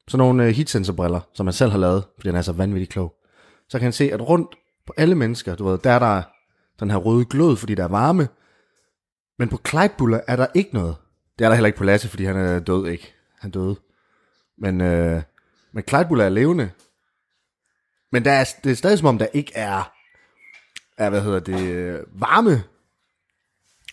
Sådan 0.07 0.19
nogle 0.19 0.43
uh, 0.43 0.49
heatsensorbriller, 0.49 1.19
som 1.33 1.47
han 1.47 1.53
selv 1.53 1.71
har 1.71 1.77
lavet, 1.77 2.03
fordi 2.17 2.29
han 2.29 2.35
er 2.35 2.41
så 2.41 2.51
vanvittigt 2.51 2.91
klog. 2.91 3.13
Så 3.69 3.77
kan 3.77 3.83
han 3.83 3.93
se, 3.93 4.11
at 4.11 4.29
rundt 4.29 4.55
på 4.87 4.93
alle 4.97 5.15
mennesker, 5.15 5.55
du 5.55 5.65
ved, 5.67 5.77
der 5.77 5.91
er 5.91 5.99
der 5.99 6.21
den 6.79 6.89
her 6.89 6.97
røde 6.97 7.25
glød, 7.25 7.55
fordi 7.55 7.75
der 7.75 7.83
er 7.83 7.87
varme. 7.87 8.27
Men 9.39 9.49
på 9.49 9.59
Clydebuller 9.67 10.19
er 10.27 10.35
der 10.35 10.47
ikke 10.53 10.73
noget. 10.73 10.95
Det 11.39 11.45
er 11.45 11.49
der 11.49 11.55
heller 11.55 11.67
ikke 11.67 11.77
på 11.77 11.83
Lasse, 11.83 12.07
fordi 12.09 12.25
han 12.25 12.35
er 12.37 12.59
død, 12.59 12.87
ikke? 12.87 13.13
Han 13.39 13.51
døde. 13.51 13.75
Men, 14.57 14.81
øh, 14.81 15.21
men 15.73 15.83
Clydebuller 15.89 16.25
er 16.25 16.29
levende. 16.29 16.69
Men 18.11 18.25
der 18.25 18.31
er, 18.31 18.45
det 18.63 18.71
er 18.71 18.75
stadig 18.75 18.97
som 18.97 19.07
om, 19.07 19.17
der 19.17 19.27
ikke 19.33 19.51
er, 19.55 19.93
er 20.97 21.09
hvad 21.09 21.21
hedder 21.21 21.39
det, 21.39 22.05
varme, 22.13 22.63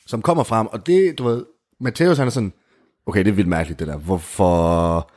som 0.06 0.22
kommer 0.22 0.44
frem. 0.44 0.66
Og 0.66 0.86
det, 0.86 1.18
du 1.18 1.24
ved, 1.24 1.44
Matthäus 1.80 2.16
han 2.16 2.26
er 2.26 2.30
sådan, 2.30 2.52
okay, 3.06 3.24
det 3.24 3.28
er 3.28 3.34
vildt 3.34 3.48
mærkeligt 3.48 3.78
det 3.78 3.88
der. 3.88 3.96
Hvorfor, 3.96 5.10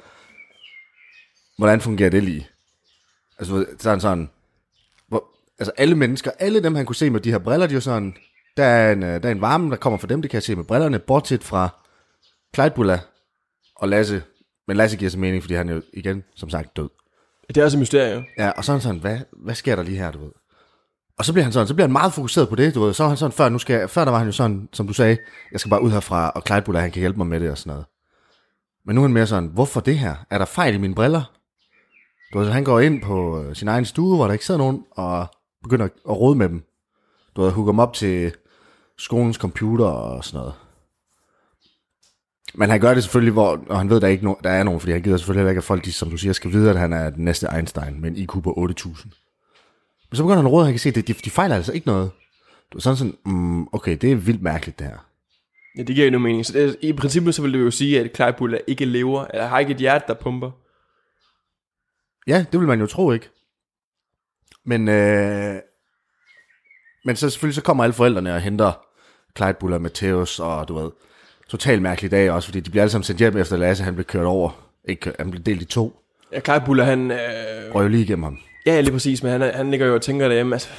hvordan 1.58 1.82
fungerer 1.82 2.10
det 2.10 2.24
lige? 2.24 2.48
Altså, 3.40 3.66
så 3.80 3.90
er 3.90 3.94
han 3.94 4.02
sådan, 4.02 4.30
hvor, 5.08 5.28
altså 5.60 5.72
alle 5.78 5.96
mennesker, 5.96 6.32
alle 6.40 6.64
dem 6.64 6.76
han 6.76 6.86
kunne 6.86 6.96
se 6.96 7.10
med 7.10 7.20
de 7.20 7.32
her 7.32 7.38
briller, 7.38 7.68
de 7.68 7.72
er 7.72 7.76
jo 7.76 7.82
sådan, 7.82 8.16
der 8.58 8.66
er 8.66 8.92
en, 8.92 9.04
øh, 9.04 9.24
der 9.24 9.30
er 9.30 9.32
en 9.32 9.42
varme, 9.42 9.72
der 9.72 9.78
kommer 9.78 10.00
fra 10.00 10.08
dem, 10.08 10.22
det 10.22 10.32
kan 10.32 10.36
jeg 10.36 10.44
se 10.44 10.56
med 10.56 10.64
brillerne, 10.64 11.00
bortset 11.00 11.44
fra 11.44 11.70
Clydebulla 12.56 13.00
og 13.76 13.90
Lasse. 13.90 14.24
Men 14.68 14.78
Lasse 14.78 14.98
giver 14.98 15.12
sig 15.12 15.20
mening, 15.20 15.44
fordi 15.44 15.54
han 15.54 15.70
er 15.70 15.74
jo 15.74 15.82
igen, 15.94 16.24
som 16.36 16.50
sagt, 16.50 16.78
død. 16.78 16.90
Det 17.56 17.62
er 17.62 17.66
også 17.66 17.78
et 17.78 17.80
mysterie. 17.80 18.26
Ja, 18.38 18.50
og 18.50 18.66
så 18.66 18.72
er 18.72 18.74
han 18.74 18.82
sådan, 18.82 19.02
hvad, 19.02 19.20
hvad 19.44 19.56
sker 19.56 19.76
der 19.76 19.84
lige 19.84 19.98
her, 19.98 20.12
du 20.12 20.20
ved? 20.20 20.32
Og 21.18 21.26
så 21.26 21.34
bliver 21.34 21.44
han 21.44 21.54
sådan, 21.54 21.68
så 21.68 21.74
bliver 21.74 21.88
han 21.88 21.92
meget 21.92 22.14
fokuseret 22.14 22.50
på 22.50 22.56
det, 22.56 22.76
du 22.76 22.82
ved. 22.82 22.94
Så 22.94 23.04
var 23.04 23.08
han 23.08 23.18
sådan, 23.18 23.32
før, 23.32 23.50
nu 23.50 23.60
skal 23.60 23.88
før 23.88 24.06
der 24.06 24.12
var 24.12 24.18
han 24.18 24.28
jo 24.28 24.32
sådan, 24.32 24.70
som 24.74 24.88
du 24.88 24.94
sagde, 24.94 25.18
jeg 25.52 25.60
skal 25.60 25.70
bare 25.70 25.82
ud 25.82 25.92
herfra, 25.92 26.30
og 26.30 26.44
Clyde 26.48 26.80
han 26.80 26.92
kan 26.92 27.00
hjælpe 27.00 27.18
mig 27.18 27.28
med 27.28 27.40
det 27.40 27.52
og 27.52 27.58
sådan 27.58 27.70
noget. 27.70 27.86
Men 28.86 28.96
nu 28.96 29.02
er 29.02 29.06
han 29.08 29.14
mere 29.14 29.28
sådan, 29.28 29.50
hvorfor 29.54 29.80
det 29.80 30.00
her? 30.00 30.16
Er 30.30 30.38
der 30.38 30.46
fejl 30.46 30.76
i 30.76 30.78
mine 30.78 30.96
briller? 30.96 31.24
Du 32.34 32.40
ved, 32.40 32.48
så 32.48 32.52
han 32.52 32.64
går 32.64 32.80
ind 32.80 33.02
på 33.02 33.44
øh, 33.44 33.56
sin 33.56 33.68
egen 33.68 33.86
stue, 33.86 34.16
hvor 34.16 34.26
der 34.26 34.34
ikke 34.34 34.46
sidder 34.46 34.58
nogen, 34.58 34.84
og 34.92 35.28
begynder 35.64 35.86
at 35.86 35.92
rode 36.06 36.36
med 36.36 36.50
dem. 36.50 36.64
Du 37.36 37.42
ved, 37.42 37.52
hugger 37.52 37.72
dem 37.72 37.80
op 37.80 37.94
til 37.94 38.34
skolens 38.98 39.38
computer 39.38 39.86
og 39.86 40.24
sådan 40.24 40.38
noget. 40.38 40.54
Men 42.54 42.70
han 42.70 42.80
gør 42.80 42.94
det 42.94 43.04
selvfølgelig, 43.04 43.34
hvor, 43.34 43.64
og 43.70 43.78
han 43.78 43.90
ved, 43.90 44.02
der, 44.02 44.08
er 44.08 44.12
ikke 44.12 44.26
no, 44.26 44.34
der 44.44 44.50
er 44.50 44.64
nogen, 44.64 44.80
fordi 44.80 44.92
han 44.92 45.02
gider 45.02 45.18
selvfølgelig 45.18 45.40
heller 45.40 45.50
ikke, 45.50 45.60
at 45.60 45.64
folk, 45.64 45.86
de, 45.86 45.94
som 45.94 46.10
du 46.10 46.18
siger, 46.18 46.34
skal 46.34 46.52
vide, 46.52 46.70
at 46.70 46.80
han 46.80 46.94
er 46.94 47.10
den 47.10 47.26
næste 47.26 47.48
Einstein 47.56 48.02
med 48.02 48.10
en 48.10 48.18
IQ 48.18 48.30
på 48.30 48.68
8.000. 48.80 48.88
Men 50.10 50.16
så 50.18 50.24
begynder 50.24 50.38
han 50.38 50.46
at 50.46 50.52
råde, 50.52 50.62
at 50.62 50.66
han 50.66 50.74
kan 50.74 50.80
se, 50.80 50.90
at 50.90 50.96
de, 50.96 51.14
de, 51.14 51.30
fejler 51.30 51.56
altså 51.56 51.74
ikke 51.74 51.88
noget. 51.88 52.12
Du 52.72 52.78
er 52.78 52.82
sådan 52.82 52.98
sådan, 52.98 53.18
mm, 53.26 53.68
okay, 53.72 53.98
det 54.02 54.12
er 54.12 54.16
vildt 54.16 54.42
mærkeligt 54.42 54.80
det 54.80 54.88
her. 54.88 54.98
Ja, 55.78 55.84
det 55.84 55.96
giver 55.96 56.12
jo 56.12 56.20
mening. 56.20 56.46
Så 56.46 56.54
det, 56.54 56.78
i 56.82 56.94
princippet 56.94 57.36
så 57.36 57.42
vil 57.42 57.54
det 57.54 57.60
jo 57.60 57.72
sige, 57.72 58.00
at 58.00 58.16
Claypool 58.16 58.60
ikke 58.68 58.86
lever, 58.86 59.26
eller 59.26 59.48
har 59.48 59.60
ikke 59.60 59.72
et 59.72 59.78
hjerte, 59.78 60.06
der 60.08 60.14
pumper. 60.14 60.52
Ja, 62.28 62.46
det 62.52 62.60
vil 62.60 62.68
man 62.68 62.80
jo 62.80 62.88
tro 62.88 63.12
ikke. 63.12 63.30
Men, 64.66 64.88
øh, 64.88 65.56
men 67.06 67.16
så 67.16 67.30
selvfølgelig 67.30 67.56
så 67.56 67.62
kommer 67.62 67.84
alle 67.84 67.94
forældrene 67.94 68.36
og 68.36 68.42
henter 68.42 68.72
Clyde 69.38 69.54
Buller, 69.54 69.80
Matthäus 69.80 70.44
og 70.44 70.68
du 70.68 70.80
ved, 70.80 70.92
totalt 71.52 71.82
mærkelig 71.82 72.12
dag 72.12 72.32
også, 72.32 72.48
fordi 72.48 72.60
de 72.60 72.70
bliver 72.70 72.84
alle 72.84 72.92
sammen 72.92 73.04
sendt 73.04 73.20
hjem 73.20 73.38
efter 73.38 73.58
Lasse, 73.58 73.84
han 73.84 73.94
blev 73.94 74.06
kørt 74.06 74.26
over. 74.26 74.50
Ikke, 74.88 75.12
han 75.20 75.32
blev 75.32 75.44
delt 75.44 75.62
i 75.62 75.66
to. 75.66 76.00
Ja, 76.34 76.40
Clyde 76.40 76.62
Buller, 76.66 76.84
han... 76.84 77.12
Øh... 77.12 77.18
Røg 77.76 77.90
lige 77.90 78.04
igennem 78.04 78.24
ham. 78.24 78.38
Ja, 78.66 78.82
lige 78.82 78.92
præcis, 78.92 79.24
men 79.24 79.32
han, 79.32 79.42
han 79.42 79.72
ligger 79.72 79.88
jo 79.88 79.96
og 79.96 80.02
tænker 80.02 80.28
derhjemme, 80.28 80.56
altså... 80.56 80.70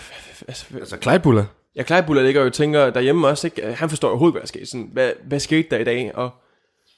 Altså, 0.48 0.66
altså 0.78 0.96
Clyde 1.02 1.18
Buller? 1.18 1.44
Ja, 1.76 1.82
Clyde 1.82 2.02
Buller 2.02 2.22
ligger 2.22 2.40
jo 2.40 2.46
og 2.46 2.52
tænker 2.52 2.90
derhjemme 2.90 3.28
også, 3.28 3.46
ikke? 3.46 3.74
Han 3.74 3.88
forstår 3.88 4.08
overhovedet, 4.08 4.34
hvad 4.34 4.40
der 4.40 4.46
skete. 4.46 4.66
Sådan, 4.66 4.90
hvad, 4.92 5.10
hvad 5.24 5.40
skete 5.40 5.68
der 5.70 5.78
i 5.78 5.84
dag? 5.84 6.10
Og, 6.14 6.30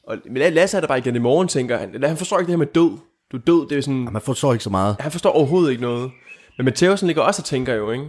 og 0.07 0.17
men 0.31 0.53
Lasse 0.53 0.77
er 0.77 0.81
der 0.81 0.89
bare 0.89 0.99
igen 0.99 1.17
i 1.17 1.19
morgen, 1.19 1.49
tænker 1.49 1.79
han. 1.79 2.03
Han 2.05 2.17
forstår 2.17 2.39
ikke 2.39 2.47
det 2.47 2.53
her 2.53 2.59
med 2.59 2.67
død. 2.67 2.91
Du 3.33 3.37
er 3.37 3.41
død, 3.47 3.69
det 3.69 3.79
er 3.79 3.83
sådan... 3.83 4.05
Ja, 4.05 4.11
man 4.11 4.23
forstår 4.23 4.53
ikke 4.53 4.65
så 4.65 4.71
meget. 4.71 4.97
Han 5.01 5.13
forstår 5.13 5.31
overhovedet 5.31 5.71
ikke 5.71 5.83
noget. 5.83 6.11
Men 6.59 6.65
Matheusen 6.65 7.07
ligger 7.07 7.23
også 7.23 7.43
og 7.43 7.45
tænker 7.45 7.75
jo, 7.75 7.91
ikke? 7.91 8.05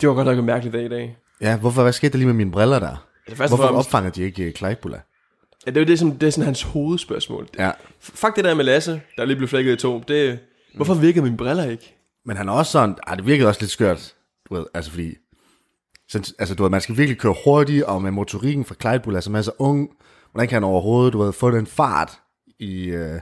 Det 0.00 0.08
var 0.08 0.14
godt 0.14 0.26
nok 0.26 0.38
en 0.38 0.44
mærkelig 0.44 0.72
dag 0.72 0.84
i 0.84 0.88
dag. 0.88 1.16
Ja, 1.40 1.56
hvorfor, 1.56 1.82
hvad 1.82 1.92
skete 1.92 2.12
der 2.12 2.18
lige 2.18 2.26
med 2.26 2.34
mine 2.34 2.50
briller 2.50 2.78
der? 2.78 3.06
Ja, 3.28 3.34
hvorfor 3.34 3.56
fremmest, 3.56 3.88
opfanger 3.88 4.10
de 4.10 4.22
ikke 4.22 4.52
Clyde 4.56 4.76
Buller? 4.82 4.98
Ja, 5.66 5.70
det 5.70 5.76
er 5.76 5.80
jo 5.80 5.86
det, 5.86 5.98
som, 5.98 6.12
det 6.12 6.26
er 6.26 6.30
sådan 6.30 6.44
hans 6.44 6.62
hovedspørgsmål. 6.62 7.48
Ja. 7.58 7.70
Fuck 8.00 8.36
det 8.36 8.44
der 8.44 8.54
med 8.54 8.64
Lasse, 8.64 9.00
der 9.16 9.24
lige 9.24 9.36
blev 9.36 9.48
flækket 9.48 9.72
i 9.72 9.76
to. 9.76 10.02
Det, 10.08 10.38
hvorfor 10.74 10.94
virkede 10.94 11.24
mine 11.24 11.36
briller 11.36 11.70
ikke? 11.70 11.96
Men 12.24 12.36
han 12.36 12.48
er 12.48 12.52
også 12.52 12.72
sådan, 12.72 12.96
ah, 13.06 13.16
det 13.16 13.26
virkede 13.26 13.48
også 13.48 13.60
lidt 13.60 13.70
skørt, 13.70 14.14
du 14.48 14.54
ved, 14.54 14.66
altså 14.74 14.90
fordi, 14.90 15.14
så, 16.08 16.34
altså 16.38 16.54
du 16.54 16.62
ved, 16.62 16.70
man 16.70 16.80
skal 16.80 16.96
virkelig 16.96 17.18
køre 17.18 17.34
hurtigt, 17.44 17.84
og 17.84 18.02
med 18.02 18.10
motorikken 18.10 18.64
fra 18.64 19.14
altså 19.14 19.30
man 19.30 19.38
er 19.38 19.42
så 19.42 19.52
ung, 19.58 19.90
hvordan 20.32 20.48
kan 20.48 20.56
han 20.56 20.64
overhovedet, 20.64 21.12
du 21.12 21.22
ved, 21.22 21.32
få 21.32 21.50
den 21.50 21.66
fart 21.66 22.18
i, 22.58 22.84
øh, 22.84 23.20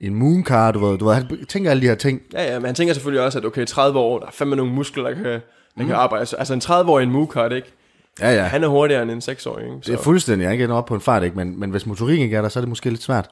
i 0.00 0.06
en 0.06 0.14
mooncar, 0.14 0.72
du 0.72 0.78
ved, 0.78 0.98
du 0.98 1.04
ved, 1.04 1.14
han 1.14 1.46
tænker 1.48 1.70
alle 1.70 1.82
de 1.82 1.86
her 1.86 1.94
ting. 1.94 2.22
Ja, 2.32 2.52
ja, 2.52 2.58
men 2.58 2.66
han 2.66 2.74
tænker 2.74 2.94
selvfølgelig 2.94 3.24
også, 3.24 3.38
at 3.38 3.44
okay, 3.44 3.66
30 3.66 3.98
år, 3.98 4.18
der 4.18 4.26
er 4.26 4.30
fandme 4.30 4.56
nogle 4.56 4.72
muskler, 4.72 5.04
der 5.04 5.14
kan, 5.14 5.24
der 5.24 5.40
mm. 5.76 5.86
kan 5.86 5.94
arbejde. 5.94 6.26
Altså 6.38 6.54
en 6.54 6.60
30-årig 6.60 7.02
en 7.02 7.10
mooncar, 7.10 7.48
det 7.48 7.56
ikke? 7.56 7.72
Ja, 8.20 8.34
ja. 8.34 8.42
Han 8.42 8.64
er 8.64 8.68
hurtigere 8.68 9.02
end 9.02 9.10
en 9.10 9.18
6-årig, 9.18 9.64
ikke? 9.64 9.78
Så. 9.82 9.92
Det 9.92 9.98
er 9.98 10.02
fuldstændig, 10.02 10.44
jeg 10.44 10.48
er 10.48 10.52
ikke 10.52 10.72
op 10.72 10.86
på 10.86 10.94
en 10.94 11.00
fart, 11.00 11.22
ikke? 11.22 11.36
Men, 11.36 11.60
men 11.60 11.70
hvis 11.70 11.86
motorikken 11.86 12.24
ikke 12.24 12.36
er 12.36 12.42
der, 12.42 12.48
så 12.48 12.58
er 12.58 12.60
det 12.60 12.68
måske 12.68 12.90
lidt 12.90 13.02
svært. 13.02 13.30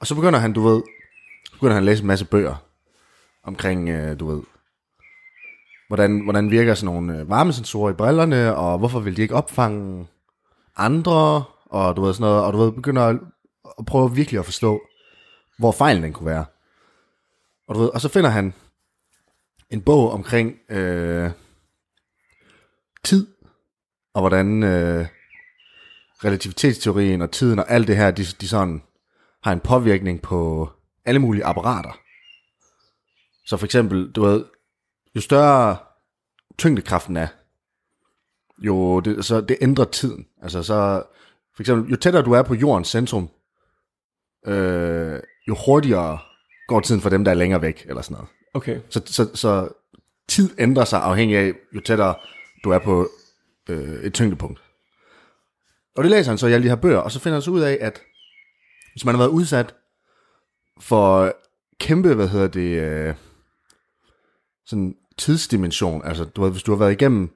Og 0.00 0.06
så 0.06 0.14
begynder 0.14 0.38
han, 0.38 0.52
du 0.52 0.62
ved, 0.62 0.82
begynder 1.52 1.74
han 1.74 1.82
at 1.82 1.86
læse 1.86 2.02
en 2.02 2.06
masse 2.06 2.24
bøger 2.24 2.54
omkring, 3.42 3.88
øh, 3.88 4.20
du 4.20 4.26
ved, 4.26 4.42
hvordan, 5.88 6.20
hvordan 6.20 6.50
virker 6.50 6.74
sådan 6.74 6.94
nogle 6.94 7.18
øh, 7.18 7.30
varmesensorer 7.30 7.90
i 7.90 7.94
brillerne, 7.94 8.56
og 8.56 8.78
hvorfor 8.78 9.00
vil 9.00 9.16
de 9.16 9.22
ikke 9.22 9.34
opfange 9.34 10.06
andre, 10.76 11.44
og 11.64 11.96
du 11.96 12.02
ved 12.02 12.14
sådan 12.14 12.30
noget, 12.30 12.44
og 12.44 12.52
du 12.52 12.58
ved, 12.58 12.72
begynder 12.72 13.02
at, 13.02 13.16
at 13.78 13.86
prøve 13.86 14.14
virkelig 14.14 14.38
at 14.38 14.44
forstå, 14.44 14.80
hvor 15.58 15.72
fejlen 15.72 16.02
den 16.02 16.12
kunne 16.12 16.26
være. 16.26 16.44
Og, 17.68 17.74
du 17.74 17.80
ved, 17.80 17.88
og 17.88 18.00
så 18.00 18.08
finder 18.08 18.30
han 18.30 18.54
en 19.70 19.82
bog 19.82 20.10
omkring 20.12 20.54
øh, 20.68 21.30
tid, 23.04 23.26
og 24.14 24.22
hvordan 24.22 24.62
øh, 24.62 25.06
relativitetsteorien 26.24 27.22
og 27.22 27.30
tiden 27.30 27.58
og 27.58 27.70
alt 27.70 27.88
det 27.88 27.96
her, 27.96 28.10
de, 28.10 28.24
de 28.24 28.48
sådan 28.48 28.82
har 29.42 29.52
en 29.52 29.60
påvirkning 29.60 30.22
på 30.22 30.70
alle 31.04 31.20
mulige 31.20 31.44
apparater. 31.44 31.98
Så 33.46 33.56
for 33.56 33.64
eksempel, 33.64 34.12
du 34.12 34.22
ved, 34.22 34.44
jo 35.16 35.20
større 35.20 35.76
tyngdekraften 36.58 37.16
er, 37.16 37.26
jo 38.58 39.00
det, 39.00 39.24
så 39.24 39.40
det 39.40 39.56
ændrer 39.60 39.84
tiden. 39.84 40.26
Altså 40.42 40.62
så, 40.62 41.02
for 41.54 41.62
eksempel, 41.62 41.90
jo 41.90 41.96
tættere 41.96 42.22
du 42.22 42.32
er 42.32 42.42
på 42.42 42.54
jordens 42.54 42.88
centrum, 42.88 43.28
øh, 44.46 45.20
jo 45.48 45.56
hurtigere 45.66 46.18
går 46.68 46.80
tiden 46.80 47.00
for 47.00 47.10
dem, 47.10 47.24
der 47.24 47.30
er 47.30 47.34
længere 47.34 47.62
væk, 47.62 47.86
eller 47.88 48.02
sådan 48.02 48.14
noget. 48.14 48.28
Okay. 48.54 48.80
Så, 48.90 49.02
så, 49.06 49.30
så 49.34 49.68
tid 50.28 50.50
ændrer 50.58 50.84
sig 50.84 51.02
afhængig 51.02 51.36
af, 51.36 51.52
jo 51.74 51.80
tættere 51.80 52.14
du 52.64 52.70
er 52.70 52.78
på 52.78 53.08
øh, 53.70 54.04
et 54.04 54.14
tyngdepunkt. 54.14 54.62
Og 55.96 56.04
det 56.04 56.10
læser 56.10 56.30
han 56.30 56.38
så 56.38 56.46
i 56.46 56.52
alle 56.52 56.64
de 56.64 56.68
her 56.68 56.76
bøger, 56.76 56.98
og 56.98 57.12
så 57.12 57.20
finder 57.20 57.36
han 57.36 57.42
så 57.42 57.50
ud 57.50 57.60
af, 57.60 57.78
at 57.80 58.00
hvis 58.92 59.04
man 59.04 59.14
har 59.14 59.22
været 59.22 59.30
udsat 59.30 59.74
for 60.80 61.32
kæmpe, 61.80 62.14
hvad 62.14 62.28
hedder 62.28 62.48
det, 62.48 62.80
øh, 62.80 63.14
sådan 64.66 64.94
tidsdimension, 65.18 66.04
altså 66.04 66.24
du 66.24 66.42
ved, 66.42 66.50
hvis 66.50 66.62
du 66.62 66.72
har 66.72 66.78
været 66.78 66.92
igennem, 66.92 67.30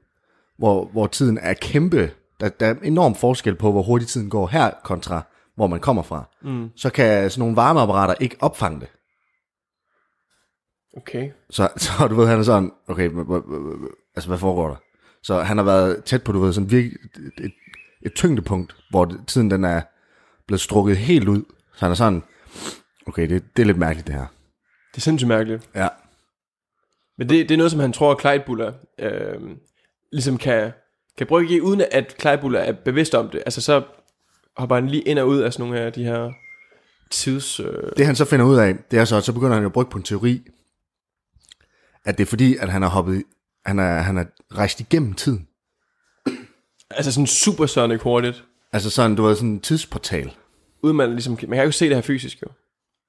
hvor, 0.59 0.85
hvor 0.85 1.07
tiden 1.07 1.39
er 1.39 1.55
kæmpe, 1.55 2.11
der, 2.41 2.49
der 2.49 2.67
er 2.67 2.75
enorm 2.83 3.15
forskel 3.15 3.55
på, 3.55 3.73
hvor 3.73 3.83
hurtigt 3.83 4.11
tiden 4.11 4.31
går 4.31 4.47
her 4.47 4.71
kontra, 4.85 5.23
hvor 5.57 5.67
man 5.67 5.81
kommer 5.81 6.03
fra, 6.03 6.25
mm. 6.43 6.71
så 6.77 6.91
kan 6.91 7.31
sådan 7.31 7.41
nogle 7.41 7.57
varmeapparater 7.57 8.15
ikke 8.21 8.37
opfange 8.41 8.81
det. 8.81 8.89
Okay. 10.97 11.31
Så, 11.51 11.69
så 11.85 12.09
du 12.09 12.15
ved, 12.15 12.27
han 12.27 12.39
er 12.39 12.43
sådan, 12.43 12.73
okay, 12.89 13.11
altså 14.17 14.29
hvad 14.29 14.39
foregår 14.39 14.69
der? 14.69 14.77
Så 15.23 15.43
han 15.43 15.57
har 15.57 15.65
været 15.65 16.05
tæt 16.05 16.23
på, 16.23 16.33
du 16.33 16.41
ved, 16.41 16.53
sådan 16.53 16.71
virkelig 16.71 16.99
et, 17.39 17.53
et, 18.03 18.15
tyngdepunkt, 18.15 18.77
hvor 18.91 19.15
tiden 19.27 19.51
den 19.51 19.65
er 19.65 19.81
blevet 20.47 20.61
strukket 20.61 20.97
helt 20.97 21.29
ud. 21.29 21.43
Så 21.75 21.81
han 21.85 21.91
er 21.91 21.95
sådan, 21.95 22.23
okay, 23.07 23.29
det, 23.29 23.57
det 23.57 23.63
er 23.63 23.67
lidt 23.67 23.79
mærkeligt 23.79 24.07
det 24.07 24.15
her. 24.15 24.27
Det 24.93 24.97
er 24.97 25.01
sindssygt 25.01 25.29
mærkeligt. 25.29 25.69
Ja. 25.75 25.89
Men 27.19 27.29
det, 27.29 27.49
det 27.49 27.55
er 27.55 27.59
noget, 27.59 27.71
som 27.71 27.81
han 27.81 27.93
tror, 27.93 28.11
at 28.13 28.19
Kleidbuller 28.19 28.73
øh, 28.99 29.41
ligesom 30.13 30.39
kan, 30.39 30.73
kan 31.19 31.27
bruge 31.27 31.47
i, 31.49 31.61
uden 31.61 31.83
at 31.91 32.17
Kleidbuller 32.19 32.61
er 32.61 32.73
bevidst 32.73 33.15
om 33.15 33.31
det. 33.31 33.43
Altså 33.47 33.61
så 33.61 33.83
hopper 34.57 34.75
han 34.75 34.89
lige 34.89 35.03
ind 35.03 35.19
og 35.19 35.29
ud 35.29 35.39
af 35.39 35.53
sådan 35.53 35.67
nogle 35.67 35.81
af 35.81 35.93
de 35.93 36.05
her 36.05 36.33
tids... 37.11 37.61
Øh... 37.61 37.93
Det 37.97 38.07
han 38.07 38.17
så 38.17 38.25
finder 38.25 38.47
ud 38.47 38.57
af, 38.57 38.77
det 38.91 38.99
er 38.99 39.05
så, 39.05 39.17
at 39.17 39.25
så 39.25 39.33
begynder 39.33 39.55
han 39.55 39.63
jo 39.63 39.69
at 39.69 39.73
bruge 39.73 39.87
på 39.87 39.99
en 39.99 40.05
teori, 40.05 40.43
at 42.05 42.19
det 42.19 42.25
er 42.25 42.29
fordi, 42.29 42.57
at 42.57 42.69
han 42.69 42.83
har 42.83 42.89
hoppet, 42.89 43.25
han 43.69 43.79
er, 43.79 43.99
han 43.99 44.19
er 44.19 44.25
rejst 44.55 44.81
igennem 44.81 45.15
tiden. 45.15 45.49
Altså 46.91 47.13
sådan 47.13 47.27
supersonic 47.27 48.01
hurtigt. 48.01 48.45
Altså 48.73 48.91
sådan, 48.91 49.17
du 49.17 49.23
ved, 49.23 49.35
sådan 49.35 49.49
en 49.49 49.61
tidsportal. 49.61 50.35
Uden 50.83 50.97
man 50.97 51.11
ligesom, 51.11 51.33
man 51.33 51.39
kan 51.39 51.59
jo 51.59 51.63
ikke 51.63 51.77
se 51.77 51.87
det 51.87 51.95
her 51.95 52.03
fysisk 52.03 52.43
jo. 52.43 52.49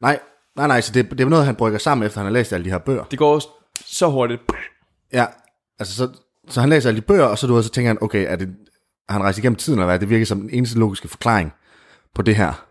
Nej, 0.02 0.20
nej, 0.56 0.68
nej, 0.68 0.82
så 0.82 0.94
det, 0.94 1.12
det 1.12 1.22
er 1.22 1.26
noget, 1.26 1.46
han 1.46 1.56
brygger 1.56 1.80
sammen, 1.80 2.06
efter 2.06 2.20
han 2.20 2.26
har 2.26 2.34
læst 2.34 2.54
alle 2.54 2.66
de 2.66 2.70
her 2.70 2.78
bøger. 2.78 3.04
Det 3.04 3.20
går 3.20 3.42
så 3.86 4.10
hurtigt. 4.10 4.42
Ja, 5.14 5.26
altså 5.80 5.96
så, 5.96 6.10
så 6.48 6.60
han 6.62 6.70
læser 6.70 6.90
alle 6.90 7.02
de 7.02 7.06
bøger, 7.06 7.26
og 7.26 7.38
så, 7.38 7.48
du 7.48 7.54
ved, 7.54 7.64
så 7.64 7.70
tænker 7.70 7.90
han, 7.90 7.98
okay, 8.02 8.26
er 8.32 8.36
det, 8.36 8.56
han 9.10 9.22
rejser 9.22 9.42
igennem 9.42 9.56
tiden, 9.56 9.80
eller 9.80 9.86
hvad? 9.86 10.00
Det 10.00 10.10
virker 10.10 10.26
som 10.26 10.42
den 10.42 10.50
eneste 10.50 10.80
logiske 10.80 11.08
forklaring 11.08 11.54
på 12.16 12.22
det 12.22 12.36
her. 12.36 12.66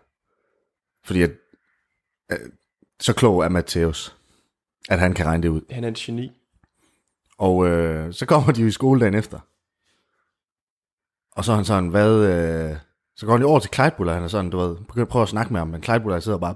Fordi 1.05 1.21
at, 1.21 1.31
at 2.29 2.39
så 2.99 3.13
klog 3.13 3.43
er 3.43 3.49
Matthäus, 3.49 4.13
at 4.89 4.99
han 4.99 5.13
kan 5.13 5.25
regne 5.25 5.43
det 5.43 5.49
ud. 5.49 5.61
Han 5.69 5.83
er 5.83 5.87
en 5.87 5.93
geni. 5.93 6.38
Og 7.39 7.67
øh, 7.67 8.13
så 8.13 8.25
kommer 8.25 8.53
de 8.53 8.61
jo 8.61 8.67
i 8.67 8.71
skole 8.71 8.99
dagen 8.99 9.15
efter. 9.15 9.39
Og 11.31 11.45
så 11.45 11.51
er 11.51 11.55
han 11.55 11.65
sådan, 11.65 11.89
hvad... 11.89 12.15
Øh, 12.15 12.75
så 13.15 13.25
går 13.25 13.33
han 13.33 13.43
over 13.43 13.59
til 13.59 13.71
Clydebuller, 13.73 14.13
han 14.13 14.23
er 14.23 14.27
sådan, 14.27 14.49
du 14.49 14.57
ved, 14.57 14.75
begynder 14.75 15.05
at 15.05 15.09
prøve 15.09 15.23
at 15.23 15.29
snakke 15.29 15.53
med 15.53 15.59
ham, 15.59 15.67
men 15.67 15.83
Clydebuller 15.83 16.19
sidder 16.19 16.37
bare... 16.37 16.55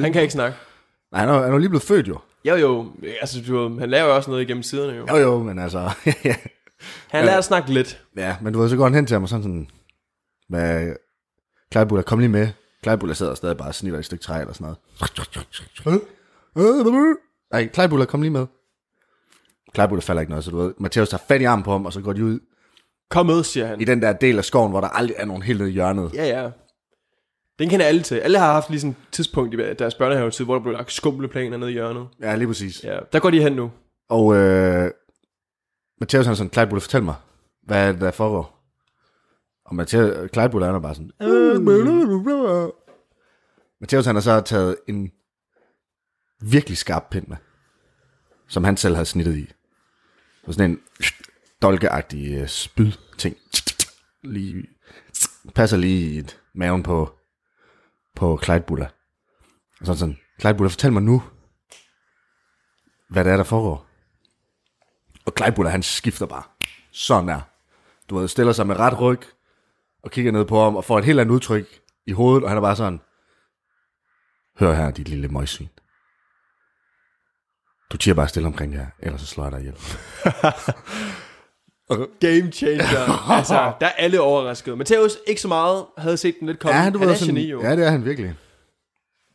Han 0.00 0.12
kan 0.12 0.22
ikke 0.22 0.32
snakke. 0.32 0.56
Nej, 1.12 1.20
han 1.20 1.28
er, 1.28 1.42
han 1.42 1.52
er 1.52 1.58
lige 1.58 1.68
blevet 1.68 1.82
født 1.82 2.08
jo. 2.08 2.18
Jo 2.44 2.54
jo, 2.54 2.92
altså 3.20 3.42
du, 3.48 3.78
han 3.78 3.90
laver 3.90 4.08
jo 4.08 4.16
også 4.16 4.30
noget 4.30 4.42
igennem 4.42 4.62
siderne 4.62 4.92
jo. 4.92 5.06
Jo 5.10 5.16
jo, 5.16 5.42
men 5.42 5.58
altså... 5.58 5.78
han 7.10 7.24
lærer 7.24 7.38
at 7.38 7.44
snakke 7.44 7.72
lidt. 7.72 8.02
Ja, 8.16 8.36
men 8.40 8.52
du 8.52 8.60
ved, 8.60 8.68
så 8.68 8.76
går 8.76 8.84
han 8.84 8.94
hen 8.94 9.06
til 9.06 9.14
ham 9.14 9.22
og 9.22 9.28
sådan 9.28 9.42
sådan... 9.42 9.68
Med 10.50 10.96
Clydebuller, 11.72 12.02
kom 12.02 12.18
lige 12.18 12.28
med. 12.28 12.48
Clydebuller 12.82 13.14
sidder 13.14 13.34
stadig 13.34 13.56
bare 13.56 13.68
og 13.68 13.74
snitter 13.74 13.98
et 13.98 14.04
stykke 14.04 14.24
træ 14.24 14.40
eller 14.40 14.52
sådan 14.52 14.64
noget. 14.64 14.78
Nej, 17.52 17.68
Clydebuller, 17.74 18.06
kom 18.06 18.22
lige 18.22 18.30
med. 18.32 18.46
Clydebuller 19.78 20.02
falder 20.02 20.20
ikke 20.20 20.30
noget, 20.30 20.44
så 20.44 20.50
du 20.50 20.56
ved, 20.56 20.74
Matthäus 20.80 21.10
tager 21.10 21.24
fat 21.28 21.40
i 21.40 21.44
armen 21.44 21.62
på 21.62 21.72
ham, 21.72 21.86
og 21.86 21.92
så 21.92 22.00
går 22.00 22.12
de 22.12 22.24
ud 22.24 22.40
Kom 23.10 23.26
med, 23.26 23.42
siger 23.44 23.66
han. 23.66 23.80
I 23.80 23.84
den 23.84 24.02
der 24.02 24.12
del 24.12 24.38
af 24.38 24.44
skoven, 24.44 24.70
hvor 24.70 24.80
der 24.80 24.88
aldrig 24.88 25.16
er 25.18 25.24
nogen 25.24 25.42
helt 25.42 25.58
nede 25.58 25.70
i 25.70 25.72
hjørnet. 25.72 26.14
Ja, 26.14 26.26
ja. 26.26 26.50
Den 27.58 27.68
kender 27.68 27.86
alle 27.86 28.02
til. 28.02 28.14
Alle 28.14 28.38
har 28.38 28.52
haft 28.52 28.70
lige 28.70 28.80
sådan 28.80 28.90
et 28.90 28.96
tidspunkt 29.12 29.54
i 29.54 29.74
deres 29.78 29.94
børnehavetid, 29.94 30.44
hvor 30.44 30.54
der 30.54 30.62
blev 30.62 30.72
lagt 30.72 30.92
skumle 30.92 31.28
planer 31.28 31.56
nede 31.56 31.70
i 31.70 31.72
hjørnet. 31.72 32.08
Ja, 32.20 32.36
lige 32.36 32.48
præcis. 32.48 32.84
Ja, 32.84 32.98
der 33.12 33.18
går 33.18 33.30
de 33.30 33.42
hen 33.42 33.52
nu. 33.52 33.70
Og 34.08 34.36
øh, 34.36 34.90
Matheus 36.00 36.26
han 36.26 36.32
er 36.32 36.36
sådan, 36.36 36.52
Clyde, 36.52 36.80
fortæl 36.80 37.02
mig, 37.02 37.14
hvad 37.62 37.88
er 37.88 37.92
der 37.92 38.10
foregår? 38.10 38.64
Og 39.64 39.74
Matheus, 39.74 40.30
Clyde 40.32 40.64
han 40.64 40.74
er 40.74 40.78
bare 40.78 40.94
sådan, 40.94 41.10
Matheus 43.80 44.06
han 44.06 44.16
har 44.16 44.20
så 44.20 44.40
taget 44.40 44.76
en 44.88 45.10
virkelig 46.40 46.78
skarp 46.78 47.04
pind 47.10 47.26
med, 47.26 47.36
som 48.48 48.64
han 48.64 48.76
selv 48.76 48.96
har 48.96 49.04
snittet 49.04 49.36
i. 49.36 49.52
Og 50.48 50.54
sådan 50.54 50.70
en 50.70 50.80
dolkeagtig 51.62 52.34
øh, 52.34 52.48
spyd 52.48 52.92
ting. 53.18 53.36
Lige, 54.22 54.64
passer 55.54 55.76
lige 55.76 56.10
i 56.10 56.18
et 56.18 56.40
maven 56.54 56.82
på, 56.82 57.18
på 58.16 58.40
Clyde 58.44 58.60
Buller. 58.60 58.86
Og 59.80 59.86
sådan 59.86 59.98
sådan, 59.98 60.18
Clyde 60.40 60.54
Buller, 60.54 60.70
fortæl 60.70 60.92
mig 60.92 61.02
nu, 61.02 61.22
hvad 63.10 63.24
det 63.24 63.32
er, 63.32 63.36
der 63.36 63.44
foregår. 63.44 63.86
Og 65.26 65.32
Clyde 65.38 65.52
Buller, 65.52 65.70
han 65.70 65.82
skifter 65.82 66.26
bare. 66.26 66.42
Sådan 66.92 67.28
der. 67.28 67.40
Du 68.10 68.18
ved, 68.18 68.28
stiller 68.28 68.52
sig 68.52 68.66
med 68.66 68.76
ret 68.78 69.00
ryg, 69.00 69.20
og 70.02 70.10
kigger 70.10 70.32
ned 70.32 70.44
på 70.44 70.62
ham, 70.62 70.76
og 70.76 70.84
får 70.84 70.98
et 70.98 71.04
helt 71.04 71.20
andet 71.20 71.34
udtryk 71.34 71.80
i 72.06 72.12
hovedet, 72.12 72.44
og 72.44 72.50
han 72.50 72.56
er 72.56 72.62
bare 72.62 72.76
sådan, 72.76 73.00
hør 74.58 74.72
her, 74.72 74.90
dit 74.90 75.08
lille 75.08 75.28
møgsvin. 75.28 75.68
Du 77.92 77.96
tiger 77.96 78.14
bare 78.14 78.28
stille 78.28 78.46
omkring 78.46 78.72
det 78.72 78.80
her, 78.80 78.86
ellers 78.98 79.20
så 79.20 79.26
slår 79.26 79.44
jeg 79.44 79.52
dig 79.52 79.60
ihjel. 79.60 79.74
Game 82.20 82.52
changer. 82.52 83.30
altså, 83.38 83.72
der 83.80 83.86
er 83.86 83.90
alle 83.90 84.20
overrasket. 84.20 84.78
Mateus 84.78 85.18
ikke 85.26 85.40
så 85.40 85.48
meget, 85.48 85.84
havde 85.98 86.16
set 86.16 86.34
den 86.40 86.46
lidt 86.46 86.58
komme. 86.58 86.78
Ja, 86.78 86.90
du 86.90 86.98
han 86.98 87.08
er 87.08 87.14
sådan, 87.14 87.34
geni, 87.34 87.50
jo. 87.50 87.62
ja, 87.62 87.76
det 87.76 87.86
er 87.86 87.90
han 87.90 88.04
virkelig. 88.04 88.34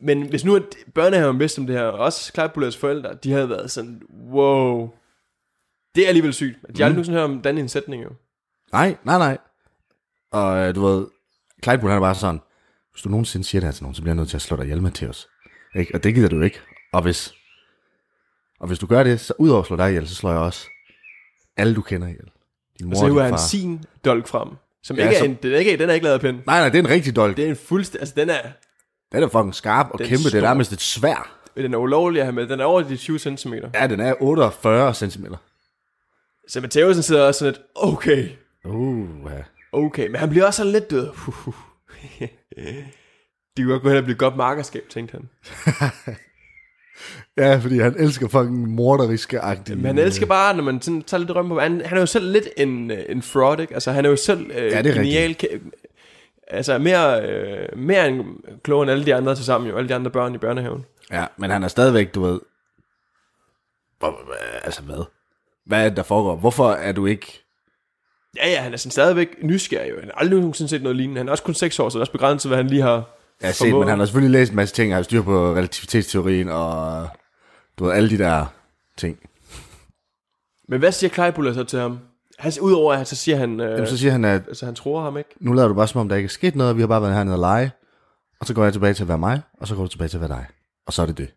Men 0.00 0.28
hvis 0.28 0.44
nu 0.44 0.56
at 0.56 0.62
børnehaven 0.94 1.38
vidste 1.38 1.58
om 1.58 1.66
det 1.66 1.76
her, 1.76 1.82
og 1.82 1.98
også 1.98 2.32
Klejbullers 2.32 2.76
forældre, 2.76 3.14
de 3.14 3.32
havde 3.32 3.48
været 3.48 3.70
sådan, 3.70 4.02
wow. 4.30 4.90
Det 5.94 6.04
er 6.04 6.08
alligevel 6.08 6.32
sygt. 6.32 6.56
De 6.76 6.82
har 6.82 6.84
aldrig 6.84 6.94
nogensinde 6.94 7.18
hørt 7.18 7.30
om 7.30 7.42
den 7.42 7.58
en 7.58 7.68
sætning 7.68 8.04
jo. 8.04 8.10
Nej, 8.72 8.96
nej, 9.04 9.18
nej. 9.18 9.38
Og 10.32 10.56
øh, 10.56 10.74
du 10.74 10.86
ved, 10.86 11.06
Clyde 11.64 11.80
han 11.80 11.90
er 11.90 12.00
bare 12.00 12.14
sådan, 12.14 12.40
hvis 12.92 13.02
du 13.02 13.08
nogensinde 13.08 13.46
siger 13.46 13.60
det 13.60 13.66
her 13.66 13.72
til 13.72 13.82
nogen, 13.82 13.94
så 13.94 14.02
bliver 14.02 14.12
jeg 14.12 14.16
nødt 14.16 14.28
til 14.28 14.36
at 14.36 14.42
slå 14.42 14.56
dig 14.56 14.64
ihjel, 14.64 14.82
Mathias. 14.82 15.28
Ikke? 15.74 15.94
Og 15.94 16.04
det 16.04 16.14
gider 16.14 16.28
du 16.28 16.40
ikke. 16.40 16.60
Og 16.92 17.02
hvis, 17.02 17.34
og 18.60 18.66
hvis 18.66 18.78
du 18.78 18.86
gør 18.86 19.02
det, 19.02 19.20
så 19.20 19.34
udover 19.38 19.60
at 19.60 19.66
slå 19.66 19.76
dig 19.76 19.88
ihjel, 19.88 20.08
så 20.08 20.14
slår 20.14 20.30
jeg 20.30 20.40
også 20.40 20.66
alle, 21.56 21.74
du 21.74 21.82
kender 21.82 22.06
ihjel. 22.08 22.28
Din 22.78 22.86
mor 22.86 22.92
Og 22.92 22.96
så 22.98 23.06
hiver 23.06 23.22
han 23.22 23.38
sin 23.38 23.84
dolk 24.04 24.26
frem. 24.28 24.48
Som 24.82 24.96
Ja, 24.96 25.02
ikke 25.02 25.14
er 25.14 25.18
som- 25.18 25.30
en, 25.30 25.38
den, 25.42 25.52
er 25.52 25.56
ikke, 25.56 25.76
den 25.76 25.90
er 25.90 25.94
ikke 25.94 26.04
lavet 26.04 26.14
af 26.14 26.20
pind. 26.20 26.36
Nej, 26.46 26.58
nej, 26.60 26.68
det 26.68 26.78
er 26.78 26.82
en 26.82 26.88
rigtig 26.90 27.16
dolk. 27.16 27.36
Det 27.36 27.44
er 27.44 27.48
en 27.48 27.56
fuldstændig, 27.56 28.00
altså 28.02 28.14
den 28.16 28.30
er, 28.30 28.40
Den 29.12 29.22
er 29.22 29.28
fucking 29.28 29.54
skarp 29.54 29.86
og 29.90 30.00
er 30.00 30.04
kæmpe. 30.06 30.24
Det 30.24 30.34
er 30.34 30.40
nærmest 30.40 30.72
et 30.72 30.80
svær. 30.80 31.40
den 31.56 31.74
er 31.74 31.78
ulovlig 31.78 32.20
at 32.20 32.26
have 32.26 32.34
med. 32.34 32.46
Den 32.46 32.60
er 32.60 32.64
over 32.64 32.82
de 32.82 32.96
20 32.96 33.18
cm. 33.18 33.54
Ja, 33.74 33.86
den 33.86 34.00
er 34.00 34.14
48 34.22 34.94
cm. 34.94 35.24
Så 36.48 36.60
Matthäusen 36.60 37.00
sidder 37.02 37.26
også 37.26 37.38
sådan 37.38 37.52
lidt, 37.54 37.62
okay, 37.74 38.28
Uh, 38.64 39.08
ja. 39.30 39.42
okay. 39.72 40.06
Men 40.06 40.16
han 40.16 40.28
bliver 40.30 40.46
også 40.46 40.56
sådan 40.56 40.72
lidt 40.72 40.90
død. 40.90 41.08
De 43.56 43.62
kunne 43.62 43.72
godt 43.72 43.82
gå 43.82 43.88
hen 43.88 43.98
og 43.98 44.04
blive 44.04 44.16
godt 44.18 44.36
markerskab, 44.36 44.84
tænkte 44.90 45.12
han. 45.12 45.28
ja, 47.36 47.56
fordi 47.56 47.78
han 47.78 47.94
elsker 47.98 48.28
fucking 48.28 48.68
morderiske 48.68 49.40
agtige. 49.40 49.76
Men 49.76 49.86
han 49.86 49.98
elsker 49.98 50.26
bare, 50.26 50.56
når 50.56 50.62
man 50.62 50.82
sådan 50.82 51.02
tager 51.02 51.18
lidt 51.18 51.30
rømme 51.30 51.48
på. 51.54 51.60
Han, 51.60 51.82
han 51.84 51.96
er 51.96 52.00
jo 52.02 52.06
selv 52.06 52.32
lidt 52.32 52.48
en, 52.56 52.90
øh, 52.90 52.98
en 53.08 53.22
fraud, 53.22 53.60
ikke? 53.60 53.74
Altså, 53.74 53.92
han 53.92 54.04
er 54.04 54.08
jo 54.10 54.16
selv 54.16 54.50
øh, 54.50 54.56
Ja, 54.72 54.82
det 54.82 54.90
er 54.90 54.94
genial. 54.94 55.36
Ke- 55.44 55.58
altså, 56.48 56.78
mere, 56.78 57.22
øh, 57.28 57.78
mere 57.78 58.08
end 58.08 58.24
klog 58.62 58.82
end 58.82 58.90
alle 58.90 59.06
de 59.06 59.14
andre 59.14 59.34
til 59.36 59.44
sammen, 59.44 59.70
jo. 59.70 59.76
Alle 59.76 59.88
de 59.88 59.94
andre 59.94 60.10
børn 60.10 60.34
i 60.34 60.38
børnehaven. 60.38 60.84
Ja, 61.12 61.26
men 61.36 61.50
han 61.50 61.62
er 61.62 61.68
stadigvæk, 61.68 62.14
du 62.14 62.22
ved... 62.22 62.40
Altså 64.64 64.82
hvad? 64.82 65.04
Hvad 65.66 65.84
er 65.84 65.88
det, 65.88 65.96
der 65.96 66.02
foregår? 66.02 66.36
Hvorfor 66.36 66.70
er 66.70 66.92
du 66.92 67.06
ikke... 67.06 67.40
Ja, 68.36 68.50
ja, 68.50 68.60
han 68.60 68.72
er 68.72 68.76
sådan 68.76 68.90
stadigvæk 68.90 69.28
nysgerrig, 69.42 69.90
jo. 69.90 70.00
Han 70.00 70.10
har 70.14 70.20
aldrig 70.20 70.38
nogensinde 70.38 70.68
set 70.68 70.82
noget 70.82 70.96
lignende. 70.96 71.18
Han 71.18 71.28
er 71.28 71.30
også 71.32 71.44
kun 71.44 71.54
6 71.54 71.78
år, 71.78 71.88
så 71.88 71.92
det 71.98 72.00
er 72.00 72.02
også 72.02 72.12
begrænset, 72.12 72.50
hvad 72.50 72.56
han 72.56 72.66
lige 72.66 72.82
har 72.82 73.04
Jeg 73.44 73.48
har 73.48 73.52
set, 73.54 73.74
men 73.74 73.88
han 73.88 73.98
har 73.98 74.06
selvfølgelig 74.06 74.40
læst 74.40 74.50
en 74.50 74.56
masse 74.56 74.74
ting, 74.74 74.92
og 74.92 74.96
har 74.96 75.02
styr 75.02 75.22
på 75.22 75.54
relativitetsteorien, 75.54 76.48
og 76.48 77.08
du 77.78 77.84
ved, 77.84 77.92
alle 77.92 78.10
de 78.10 78.18
der 78.18 78.46
ting. 78.96 79.18
Men 80.68 80.78
hvad 80.78 80.92
siger 80.92 81.10
Kleibuller 81.10 81.52
så 81.52 81.64
til 81.64 81.78
ham? 81.78 81.98
Han, 82.38 82.52
udover 82.60 82.92
at 82.92 82.98
han, 82.98 83.06
så 83.06 83.16
siger 83.16 83.36
han, 83.36 83.60
øh, 83.60 83.70
Jamen, 83.72 83.86
så 83.86 83.98
siger 83.98 84.12
han, 84.12 84.24
at 84.24 84.42
altså 84.48 84.66
han 84.66 84.74
tror 84.74 85.02
ham 85.02 85.18
ikke. 85.18 85.30
nu 85.40 85.52
lader 85.52 85.68
du 85.68 85.74
bare 85.74 85.88
som 85.88 86.00
om, 86.00 86.08
der 86.08 86.16
ikke 86.16 86.26
er 86.26 86.30
sket 86.30 86.56
noget, 86.56 86.76
vi 86.76 86.82
har 86.82 86.86
bare 86.86 87.02
været 87.02 87.14
hernede 87.14 87.34
og 87.34 87.40
lege, 87.40 87.72
og 88.40 88.46
så 88.46 88.54
går 88.54 88.64
jeg 88.64 88.72
tilbage 88.72 88.94
til 88.94 89.02
at 89.02 89.08
være 89.08 89.18
mig, 89.18 89.40
og 89.60 89.68
så 89.68 89.74
går 89.74 89.82
du 89.82 89.88
tilbage 89.88 90.08
til 90.08 90.16
at 90.16 90.20
være 90.20 90.30
dig. 90.30 90.46
Og 90.86 90.92
så 90.92 91.02
er 91.02 91.06
det 91.06 91.18
det. 91.18 91.28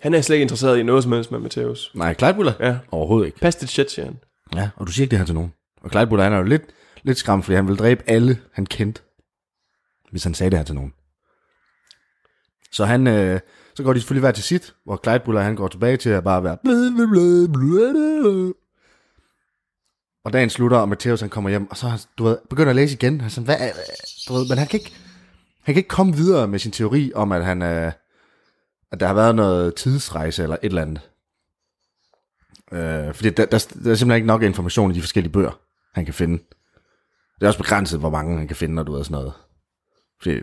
Han 0.00 0.14
er 0.14 0.20
slet 0.20 0.36
ikke 0.36 0.42
interesseret 0.42 0.78
i 0.78 0.82
noget 0.82 1.02
som 1.02 1.12
helst 1.12 1.30
med 1.32 1.38
Matthäus. 1.40 1.90
Nej, 1.94 2.14
Kleidbuller? 2.14 2.52
Ja. 2.60 2.76
Overhovedet 2.90 3.26
ikke. 3.26 3.40
Pas 3.40 3.56
dit 3.56 3.68
shit, 3.70 3.90
siger 3.90 4.04
han. 4.04 4.18
Ja, 4.54 4.70
og 4.76 4.86
du 4.86 4.92
siger 4.92 5.04
ikke 5.04 5.10
det 5.10 5.18
her 5.18 5.26
til 5.26 5.34
nogen. 5.34 5.52
Og 5.82 5.90
Kleidbuller, 5.90 6.24
han 6.24 6.32
er 6.32 6.36
jo 6.36 6.42
lidt, 6.42 6.62
lidt 7.02 7.18
skræmt, 7.18 7.44
fordi 7.44 7.56
han 7.56 7.68
vil 7.68 7.76
dræbe 7.76 8.02
alle, 8.06 8.38
han 8.52 8.66
kendte, 8.66 9.02
hvis 10.10 10.24
han 10.24 10.34
sagde 10.34 10.50
det 10.50 10.58
her 10.58 10.64
til 10.64 10.74
nogen. 10.74 10.92
Så 12.74 12.84
han, 12.84 13.06
øh, 13.06 13.40
så 13.74 13.82
går 13.82 13.92
de 13.92 14.00
selvfølgelig 14.00 14.20
hver 14.20 14.32
til 14.32 14.44
sit, 14.44 14.74
hvor 14.84 14.96
Kleidbuller, 14.96 15.40
han 15.40 15.56
går 15.56 15.68
tilbage 15.68 15.96
til 15.96 16.10
at 16.10 16.24
bare 16.24 16.44
være... 16.44 16.56
Og 20.24 20.32
dagen 20.32 20.50
slutter, 20.50 20.78
og 20.78 20.88
Matheus 20.88 21.20
han 21.20 21.30
kommer 21.30 21.50
hjem, 21.50 21.70
og 21.70 21.76
så 21.76 22.06
du 22.18 22.24
ved, 22.24 22.38
begynder 22.50 22.70
at 22.70 22.76
læse 22.76 22.94
igen. 22.94 23.20
Han 23.20 23.30
sådan, 23.30 23.44
hvad 23.44 23.56
er, 23.58 23.72
du 24.28 24.32
ved, 24.32 24.48
men 24.48 24.58
han 24.58 24.66
kan, 24.66 24.80
ikke, 24.80 24.92
han 25.62 25.74
kan 25.74 25.80
ikke 25.80 25.88
komme 25.88 26.16
videre 26.16 26.48
med 26.48 26.58
sin 26.58 26.72
teori 26.72 27.12
om, 27.14 27.32
at 27.32 27.44
han 27.44 27.62
øh, 27.62 27.92
at 28.94 29.00
der 29.00 29.06
har 29.06 29.14
været 29.14 29.34
noget 29.34 29.74
tidsrejse 29.74 30.42
eller 30.42 30.56
et 30.56 30.64
eller 30.64 30.82
andet. 30.82 31.10
Øh, 32.72 33.14
fordi 33.14 33.30
der, 33.30 33.46
der, 33.46 33.46
der 33.48 33.56
er 33.56 33.58
simpelthen 33.94 34.12
ikke 34.12 34.26
nok 34.26 34.42
information 34.42 34.90
i 34.90 34.94
de 34.94 35.00
forskellige 35.00 35.32
bøger, 35.32 35.60
han 35.94 36.04
kan 36.04 36.14
finde. 36.14 36.42
Det 37.34 37.42
er 37.42 37.46
også 37.46 37.58
begrænset, 37.58 38.00
hvor 38.00 38.10
mange 38.10 38.38
han 38.38 38.46
kan 38.46 38.56
finde, 38.56 38.74
når 38.74 38.82
du 38.82 38.92
ved 38.92 39.04
sådan 39.04 39.14
noget. 39.14 39.32
Fordi, 40.22 40.40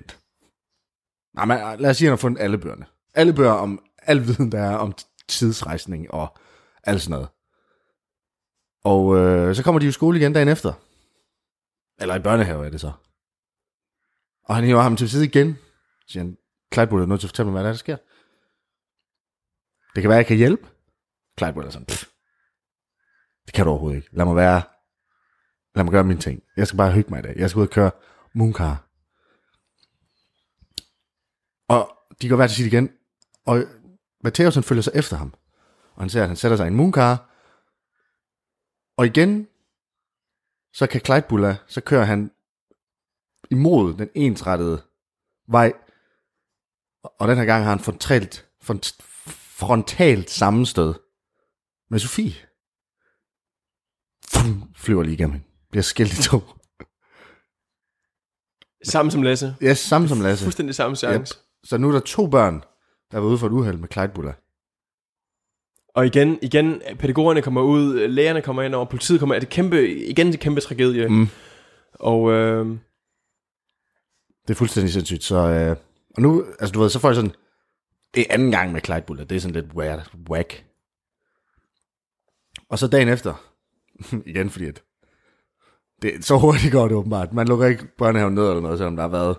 nej, 1.33 1.45
men 1.45 1.79
lad 1.79 1.89
os 1.89 1.97
sige, 1.97 2.07
at 2.07 2.09
han 2.09 2.17
har 2.17 2.21
fundet 2.21 2.41
alle 2.41 2.57
bøgerne. 2.57 2.85
Alle 3.13 3.33
bøger 3.33 3.51
om 3.51 3.85
al 3.97 4.27
viden, 4.27 4.51
der 4.51 4.61
er 4.61 4.75
om 4.75 4.93
tidsrejsning 5.27 6.11
og 6.11 6.37
alt 6.83 7.01
sådan 7.01 7.11
noget. 7.11 7.29
Og 8.83 9.17
øh, 9.17 9.55
så 9.55 9.63
kommer 9.63 9.79
de 9.79 9.85
jo 9.85 9.89
i 9.89 9.91
skole 9.91 10.19
igen 10.19 10.33
dagen 10.33 10.47
efter. 10.47 10.73
Eller 12.01 12.15
i 12.15 12.19
børnehave 12.19 12.65
er 12.65 12.69
det 12.69 12.81
så. 12.81 12.91
Og 14.45 14.55
han 14.55 14.63
hiver 14.63 14.81
ham 14.81 14.95
til 14.95 15.09
side 15.09 15.25
igen. 15.25 15.57
Så 16.01 16.11
siger 16.11 16.23
han, 16.23 16.37
Clyde 16.73 17.01
er 17.01 17.05
nødt 17.05 17.19
til 17.19 17.27
at 17.27 17.29
fortælle 17.29 17.51
mig, 17.51 17.53
hvad 17.53 17.63
der, 17.63 17.69
er, 17.69 17.73
der 17.73 17.77
sker. 17.77 17.97
Det 19.95 20.01
kan 20.01 20.09
være, 20.09 20.17
jeg 20.17 20.25
kan 20.25 20.37
hjælpe. 20.37 20.67
Clyde 21.37 21.65
er 21.65 21.69
sådan, 21.69 21.85
Pff, 21.85 22.05
det 23.45 23.53
kan 23.53 23.65
du 23.65 23.71
overhovedet 23.71 23.97
ikke. 23.97 24.09
Lad 24.11 24.25
mig 24.25 24.35
være. 24.35 24.61
Lad 25.75 25.83
mig 25.83 25.91
gøre 25.91 26.03
mine 26.03 26.19
ting. 26.19 26.43
Jeg 26.57 26.67
skal 26.67 26.77
bare 26.77 26.91
hygge 26.91 27.09
mig 27.09 27.19
i 27.19 27.21
dag. 27.21 27.35
Jeg 27.37 27.49
skal 27.49 27.59
ud 27.59 27.67
og 27.67 27.71
køre 27.71 27.91
Mooncar. 28.33 28.90
Og 31.71 31.97
de 32.21 32.29
går 32.29 32.35
hver 32.35 32.47
til 32.47 32.55
sit 32.55 32.65
igen. 32.65 32.89
Og 33.45 33.57
Matthäus 34.27 34.53
han 34.53 34.63
følger 34.63 34.81
sig 34.81 34.93
efter 34.95 35.17
ham. 35.17 35.33
Og 35.93 36.01
han 36.01 36.09
ser, 36.09 36.21
at 36.21 36.27
han 36.27 36.37
sætter 36.37 36.57
sig 36.57 36.65
i 36.65 36.67
en 36.67 36.75
Mooncar. 36.75 37.29
Og 38.97 39.05
igen, 39.05 39.47
så 40.73 40.87
kan 40.87 41.01
Clyde 41.01 41.57
så 41.67 41.81
kører 41.81 42.03
han 42.03 42.31
imod 43.51 43.93
den 43.93 44.09
ensrettede 44.15 44.83
vej. 45.47 45.73
Og 47.03 47.27
den 47.27 47.37
her 47.37 47.45
gang 47.45 47.63
har 47.63 47.69
han 47.69 47.79
frontalt, 47.79 48.49
front, 48.61 48.95
frontalt 49.59 50.29
sammenstød 50.29 50.93
med 51.89 51.99
Sofie. 51.99 52.33
Flyver 54.75 55.03
lige 55.03 55.13
igennem 55.13 55.31
hende. 55.31 55.45
Bliver 55.71 55.83
skilt 55.83 56.19
i 56.19 56.23
to. 56.23 56.39
Samme 58.83 59.11
som 59.11 59.21
Lasse. 59.21 59.55
Ja, 59.61 59.73
samme 59.73 60.07
som 60.07 60.21
Lasse. 60.21 60.45
Fuldstændig 60.45 60.75
samme 60.75 60.95
chance. 60.95 61.35
Yep. 61.35 61.50
Så 61.63 61.77
nu 61.77 61.87
er 61.87 61.91
der 61.91 61.99
to 61.99 62.27
børn, 62.27 62.63
der 63.11 63.19
var 63.19 63.27
ude 63.27 63.37
for 63.37 63.47
et 63.47 63.51
uheld 63.51 63.77
med 63.77 63.87
Clyde 63.91 64.07
Buller. 64.07 64.33
Og 65.95 66.05
igen, 66.05 66.39
igen, 66.41 66.81
pædagogerne 66.99 67.41
kommer 67.41 67.61
ud, 67.61 68.07
lægerne 68.07 68.41
kommer 68.41 68.61
ind, 68.63 68.75
og 68.75 68.89
politiet 68.89 69.19
kommer 69.19 69.35
ind. 69.35 69.41
Det 69.41 69.47
er 69.47 69.51
kæmpe, 69.51 69.89
igen 69.89 70.31
det 70.31 70.39
kæmpe 70.39 70.61
tragedie. 70.61 71.07
Mm. 71.07 71.27
Og 71.93 72.31
øh, 72.31 72.65
Det 74.47 74.49
er 74.49 74.55
fuldstændig 74.55 74.93
sindssygt. 74.93 75.23
Så, 75.23 75.35
øh, 75.35 75.75
og 76.15 76.21
nu, 76.21 76.45
altså 76.59 76.73
du 76.73 76.79
ved, 76.79 76.89
så 76.89 76.99
får 76.99 77.09
jeg 77.09 77.15
sådan, 77.15 77.35
det 78.15 78.21
er 78.21 78.33
anden 78.33 78.51
gang 78.51 78.71
med 78.71 78.81
Clyde 78.81 79.01
Buller. 79.01 79.23
Det 79.23 79.35
er 79.35 79.39
sådan 79.39 79.61
lidt 79.61 79.73
weird, 79.73 80.11
whack. 80.29 80.65
Og 82.69 82.79
så 82.79 82.87
dagen 82.87 83.09
efter, 83.09 83.33
igen 84.31 84.49
fordi 84.49 84.65
at, 84.65 84.83
det, 86.01 86.25
så 86.25 86.37
hurtigt 86.37 86.71
går 86.71 86.87
det 86.87 86.97
åbenbart. 86.97 87.33
Man 87.33 87.47
lukker 87.47 87.65
ikke 87.65 87.87
børnehaven 87.97 88.33
ned 88.33 88.47
eller 88.47 88.61
noget, 88.61 88.77
selvom 88.77 88.95
der 88.95 89.03
har 89.03 89.09
været 89.09 89.37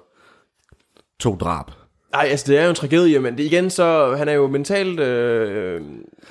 to 1.18 1.36
drab. 1.36 1.70
Nej, 2.12 2.24
altså 2.30 2.46
det 2.52 2.58
er 2.58 2.62
jo 2.64 2.68
en 2.68 2.74
tragedie, 2.74 3.20
men 3.20 3.36
det, 3.38 3.44
igen 3.44 3.70
så, 3.70 4.14
han 4.16 4.28
er 4.28 4.32
jo 4.32 4.46
mentalt, 4.48 5.00
øh, 5.00 5.80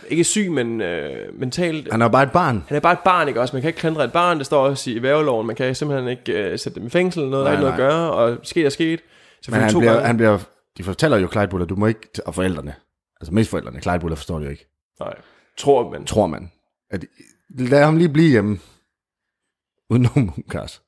ikke 0.10 0.24
syg, 0.24 0.52
men 0.52 0.82
øh, 0.82 1.40
mentalt, 1.40 1.92
Han 1.92 2.02
er 2.02 2.06
jo 2.06 2.10
bare 2.10 2.24
et 2.24 2.32
barn. 2.32 2.64
han 2.68 2.76
er 2.76 2.80
bare 2.80 2.94
et 2.94 3.00
barn, 3.06 3.28
ikke 3.28 3.42
også? 3.42 3.56
Man 3.56 3.62
kan 3.62 3.70
ikke 3.70 3.80
klandre 3.80 4.04
et 4.04 4.12
barn, 4.12 4.38
det 4.38 4.46
står 4.46 4.68
også 4.68 4.90
i 4.92 5.02
værgeloven, 5.02 5.48
man 5.48 5.56
kan 5.56 5.76
simpelthen 5.76 6.10
ikke 6.10 6.34
øh, 6.52 6.60
sætte 6.60 6.80
dem 6.80 6.88
i 6.88 6.90
fængsel, 6.90 7.30
noget, 7.30 7.44
Nej, 7.46 7.52
der 7.56 7.68
er 7.68 7.72
ikke 7.72 7.78
noget 7.78 7.92
at 7.92 7.94
gøre, 7.94 8.12
og 8.14 8.38
sket 8.44 8.66
er 8.66 8.70
sket. 8.70 9.02
Men 9.48 9.60
han 9.60 9.72
to 9.72 9.80
bliver, 9.80 9.92
gange. 9.94 10.08
han 10.08 10.18
bliver, 10.18 10.38
de 10.78 10.84
fortæller 10.84 11.18
jo 11.18 11.28
Clyde 11.32 11.48
Buller, 11.48 11.66
du 11.68 11.76
må 11.76 11.88
ikke, 11.88 12.08
og 12.26 12.36
forældrene, 12.36 12.76
altså 13.22 13.34
mest 13.34 13.50
forældrene, 13.50 13.82
Clyde 13.82 14.00
Buller 14.00 14.16
forstår 14.16 14.38
det 14.40 14.46
jo 14.46 14.50
ikke, 14.52 14.68
Nej, 15.00 15.14
tror 15.58 15.90
man. 15.92 16.06
tror 16.06 16.28
man. 16.28 16.52
At, 16.92 17.06
lad 17.60 17.84
ham 17.84 17.98
lige 17.98 18.10
blive 18.10 18.30
hjemme. 18.30 18.60
Uden 19.90 20.02
nogen 20.02 20.26
Mooncast. 20.26 20.82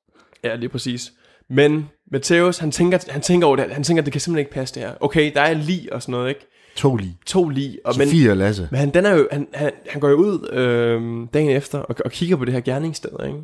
Ja, 0.44 0.56
lige 0.56 0.70
præcis. 0.70 1.12
Men 1.50 1.90
Matthäus, 2.16 2.60
han 2.60 2.72
tænker, 2.72 3.00
han 3.10 3.22
tænker 3.22 3.48
over 3.48 3.56
det, 3.56 3.72
han 3.72 3.84
tænker, 3.84 4.04
det 4.04 4.12
kan 4.14 4.22
simpelthen 4.22 4.40
ikke 4.40 4.52
passe 4.52 4.76
det 4.76 4.84
her. 4.84 4.94
Okay, 5.00 5.32
der 5.34 5.42
er 5.42 5.54
lige 5.54 5.94
og 5.94 6.02
sådan 6.02 6.12
noget, 6.12 6.30
ikke? 6.30 6.48
To 6.76 6.96
lige. 6.96 7.18
To 7.26 7.50
lige. 7.50 7.80
Og, 7.86 7.94
men, 7.98 8.08
Sofie 8.08 8.32
og 8.32 8.38
Lasse. 8.38 8.68
men 8.72 8.80
han, 8.80 8.90
den 8.94 9.06
er 9.06 9.14
jo, 9.16 9.28
han, 9.32 9.48
han, 9.54 9.72
han 9.90 10.02
går 10.02 10.10
jo 10.10 10.16
ud 10.16 10.50
øh, 10.52 11.28
dagen 11.34 11.50
efter 11.50 11.80
og, 11.80 11.96
og 12.06 12.12
kigger 12.12 12.36
på 12.36 12.46
det 12.46 12.54
her 12.54 12.62
gerningssted, 12.62 13.26
ikke? 13.26 13.40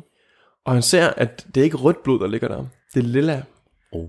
Og 0.64 0.72
han 0.72 0.82
ser, 0.82 1.06
at 1.16 1.46
det 1.54 1.60
er 1.60 1.64
ikke 1.64 1.76
rødt 1.76 2.02
blod, 2.02 2.20
der 2.20 2.26
ligger 2.26 2.48
der. 2.48 2.64
Det 2.94 3.00
er 3.00 3.04
lilla. 3.08 3.42
Oh. 3.92 4.08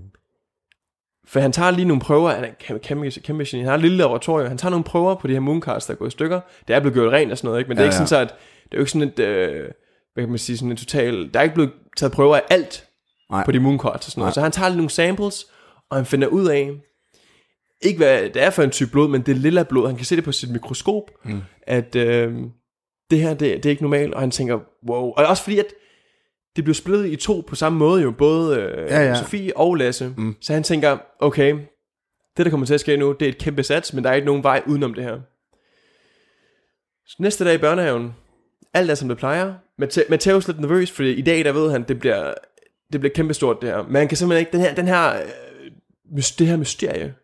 For 1.28 1.40
han 1.40 1.52
tager 1.52 1.70
lige 1.70 1.84
nogle 1.84 2.00
prøver, 2.00 2.30
han 2.30 2.44
er 2.44 2.48
en 2.48 2.54
kæmpe, 2.60 2.82
kæmpe, 2.84 3.10
kæmpe 3.10 3.44
geni. 3.44 3.60
Han 3.62 3.68
har 3.68 3.74
et 3.74 3.80
lille 3.82 3.96
laboratorium, 3.96 4.48
han 4.48 4.58
tager 4.58 4.70
nogle 4.70 4.84
prøver 4.84 5.14
på 5.14 5.26
de 5.26 5.32
her 5.32 5.40
mooncars, 5.40 5.86
der 5.86 5.92
er 5.92 5.96
gået 5.96 6.08
i 6.08 6.10
stykker. 6.10 6.40
Det 6.68 6.76
er 6.76 6.80
blevet 6.80 6.94
gjort 6.94 7.12
rent 7.12 7.32
og 7.32 7.38
sådan 7.38 7.48
noget, 7.48 7.60
ikke? 7.60 7.68
Men 7.68 7.76
det 7.76 7.82
er 7.82 7.84
Ja, 7.84 7.88
ikke 7.90 7.94
ja. 8.02 8.06
sådan 8.06 8.28
så, 8.28 8.34
at 8.34 8.38
det 8.64 8.72
er 8.72 8.76
jo 8.76 8.80
ikke 8.80 8.90
sådan 8.90 9.08
et, 9.08 9.18
øh, 9.18 9.68
hvad 10.14 10.24
kan 10.24 10.28
man 10.28 10.38
sige, 10.38 10.56
sådan 10.56 10.70
en 10.70 10.76
total, 10.76 11.30
der 11.34 11.40
er 11.40 11.42
ikke 11.44 11.54
blevet 11.54 11.72
taget 11.96 12.12
prøver 12.12 12.36
af 12.36 12.42
alt 12.50 12.84
Nej. 13.32 13.44
på 13.44 13.52
de 13.52 13.60
mooncards 13.60 14.06
og 14.06 14.12
sådan 14.12 14.20
noget. 14.20 14.28
Nej. 14.28 14.34
Så 14.34 14.40
han 14.40 14.52
tager 14.52 14.74
nogle 14.74 14.90
samples, 14.90 15.46
og 15.90 15.96
han 15.96 16.06
finder 16.06 16.28
ud 16.28 16.48
af, 16.48 16.70
ikke 17.82 17.96
hvad 17.96 18.22
det 18.22 18.42
er 18.42 18.50
for 18.50 18.62
en 18.62 18.70
type 18.70 18.90
blod, 18.90 19.08
men 19.08 19.22
det 19.22 19.32
er 19.32 19.36
lilla 19.36 19.62
blod. 19.62 19.86
Han 19.86 19.96
kan 19.96 20.04
se 20.06 20.16
det 20.16 20.24
på 20.24 20.32
sit 20.32 20.50
mikroskop, 20.50 21.10
mm. 21.24 21.40
at 21.62 21.96
øh, 21.96 22.34
det 23.10 23.20
her, 23.20 23.30
det, 23.30 23.40
det 23.40 23.66
er 23.66 23.70
ikke 23.70 23.82
normalt, 23.82 24.14
og 24.14 24.20
han 24.20 24.30
tænker, 24.30 24.58
wow. 24.88 25.12
Og 25.16 25.26
også 25.26 25.42
fordi, 25.42 25.58
at 25.58 25.66
det 26.56 26.64
blev 26.64 26.74
splittet 26.74 27.06
i 27.06 27.16
to 27.16 27.44
på 27.46 27.54
samme 27.54 27.78
måde 27.78 28.02
jo, 28.02 28.10
både 28.10 28.60
øh, 28.60 28.90
Ja, 28.90 29.00
ja. 29.00 29.14
Sofie 29.14 29.56
og 29.56 29.74
Lasse. 29.74 30.14
Mm. 30.16 30.36
Så 30.40 30.52
han 30.52 30.62
tænker, 30.62 30.98
okay, 31.18 31.54
det 32.36 32.46
der 32.46 32.50
kommer 32.50 32.66
til 32.66 32.74
at 32.74 32.80
ske 32.80 32.96
nu, 32.96 33.12
det 33.12 33.26
er 33.26 33.28
et 33.28 33.38
kæmpe 33.38 33.62
sats, 33.62 33.92
men 33.92 34.04
der 34.04 34.10
er 34.10 34.14
ikke 34.14 34.26
nogen 34.26 34.42
vej 34.42 34.62
udenom 34.66 34.94
det 34.94 35.04
her. 35.04 35.20
Så 37.06 37.16
næste 37.18 37.44
dag 37.44 37.54
i 37.54 37.58
børnehaven, 37.58 38.14
alt 38.74 38.90
er 38.90 38.94
som 38.94 39.08
det 39.08 39.18
plejer. 39.18 39.54
Matteus 40.08 40.44
er 40.44 40.52
lidt 40.52 40.60
nervøs, 40.60 40.90
fordi 40.90 41.12
i 41.12 41.22
dag, 41.22 41.44
der 41.44 41.52
ved 41.52 41.70
han, 41.70 41.82
det 41.82 41.98
bliver, 41.98 42.34
det 42.92 43.00
bliver 43.00 43.12
kæmpestort 43.14 43.56
det 43.62 43.68
her. 43.70 43.82
Men 43.82 43.96
han 43.96 44.08
kan 44.08 44.16
simpelthen 44.16 44.40
ikke, 44.40 44.52
den 44.52 44.60
her, 44.60 44.74
den 44.74 44.88
her, 44.88 45.12
øh, 46.16 46.22
det 46.38 46.46
her 46.46 46.56
mysterie, 46.56 47.14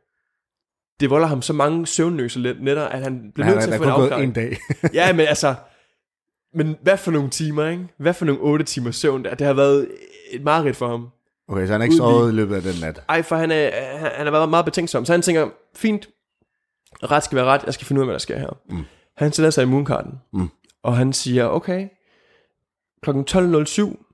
det 1.00 1.10
volder 1.10 1.26
ham 1.26 1.42
så 1.42 1.52
mange 1.52 1.86
søvnløse 1.86 2.40
nætter, 2.60 2.84
at 2.84 3.02
han 3.02 3.30
bliver 3.34 3.46
nødt 3.50 3.62
til 3.62 3.70
at 3.70 3.76
få 3.76 3.82
en 3.84 3.90
afklaring. 3.90 4.24
en 4.28 4.32
dag. 4.32 4.56
Ja, 4.94 5.12
men 5.12 5.26
altså, 5.26 5.54
men 6.54 6.76
hvad 6.82 6.96
for 6.96 7.10
nogle 7.10 7.30
timer, 7.30 7.66
ikke? 7.68 7.88
Hvad 7.98 8.14
for 8.14 8.24
nogle 8.24 8.40
otte 8.40 8.64
timer 8.64 8.90
søvn 8.90 9.24
der? 9.24 9.34
Det 9.34 9.46
har 9.46 9.54
været 9.54 9.88
et 10.30 10.42
mareridt 10.42 10.76
for 10.76 10.88
ham. 10.88 11.08
Okay, 11.48 11.66
så 11.66 11.72
han 11.72 11.80
er 11.80 11.84
ikke 11.84 11.96
sovet 11.96 12.32
i 12.32 12.34
løbet 12.34 12.56
af 12.56 12.62
den 12.62 12.74
nat. 12.80 13.02
Ej, 13.08 13.22
for 13.22 13.36
han, 13.36 13.50
er, 13.50 13.70
han, 13.98 14.10
han 14.14 14.26
har 14.26 14.30
været 14.30 14.48
meget 14.48 14.64
betænksom. 14.64 15.04
Så 15.04 15.12
han 15.12 15.22
tænker, 15.22 15.48
fint, 15.76 16.08
ret 17.02 17.24
skal 17.24 17.36
være 17.36 17.44
ret, 17.44 17.62
jeg 17.66 17.74
skal 17.74 17.86
finde 17.86 17.98
ud 17.98 18.02
af, 18.02 18.06
hvad 18.06 18.12
der 18.14 18.18
sker 18.18 18.38
her. 18.38 18.58
Mm. 18.70 18.84
Han 19.16 19.32
sætter 19.32 19.50
sig 19.50 19.62
i 19.62 19.66
mooncarden, 19.66 20.12
Mm. 20.32 20.48
og 20.82 20.96
han 20.96 21.12
siger, 21.12 21.46
okay, 21.46 21.88
klokken 23.02 23.24
12.07, 23.30 24.07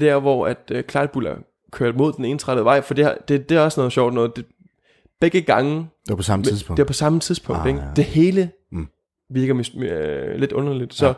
det 0.00 0.08
er 0.08 0.12
der, 0.12 0.20
hvor 0.20 0.46
at 0.46 0.70
uh, 0.74 0.80
Clyde 0.90 1.08
Buller 1.12 1.36
kørte 1.72 1.98
mod 1.98 2.12
den 2.12 2.24
ensrettede 2.24 2.64
vej, 2.64 2.80
for 2.80 2.94
det, 2.94 3.04
her, 3.04 3.14
det, 3.28 3.48
det 3.48 3.56
er 3.56 3.60
også 3.60 3.80
noget 3.80 3.92
sjovt 3.92 4.14
noget. 4.14 4.36
Det, 4.36 4.44
begge 5.20 5.42
gange, 5.42 5.76
Det 5.76 5.86
var 6.08 6.16
på 6.16 6.22
samme 6.22 6.44
tidspunkt. 6.44 6.76
det 6.76 6.82
er 6.82 6.86
på 6.86 6.92
samme 6.92 7.20
tidspunkt. 7.20 7.60
Ah, 7.60 7.68
ikke? 7.68 7.80
ja. 7.80 7.86
Det 7.96 8.04
hele 8.04 8.50
Mm. 8.72 8.88
virker 9.30 9.54
mis- 9.54 9.82
øh, 9.84 10.36
lidt 10.36 10.52
underligt. 10.52 10.94
Så 10.94 11.14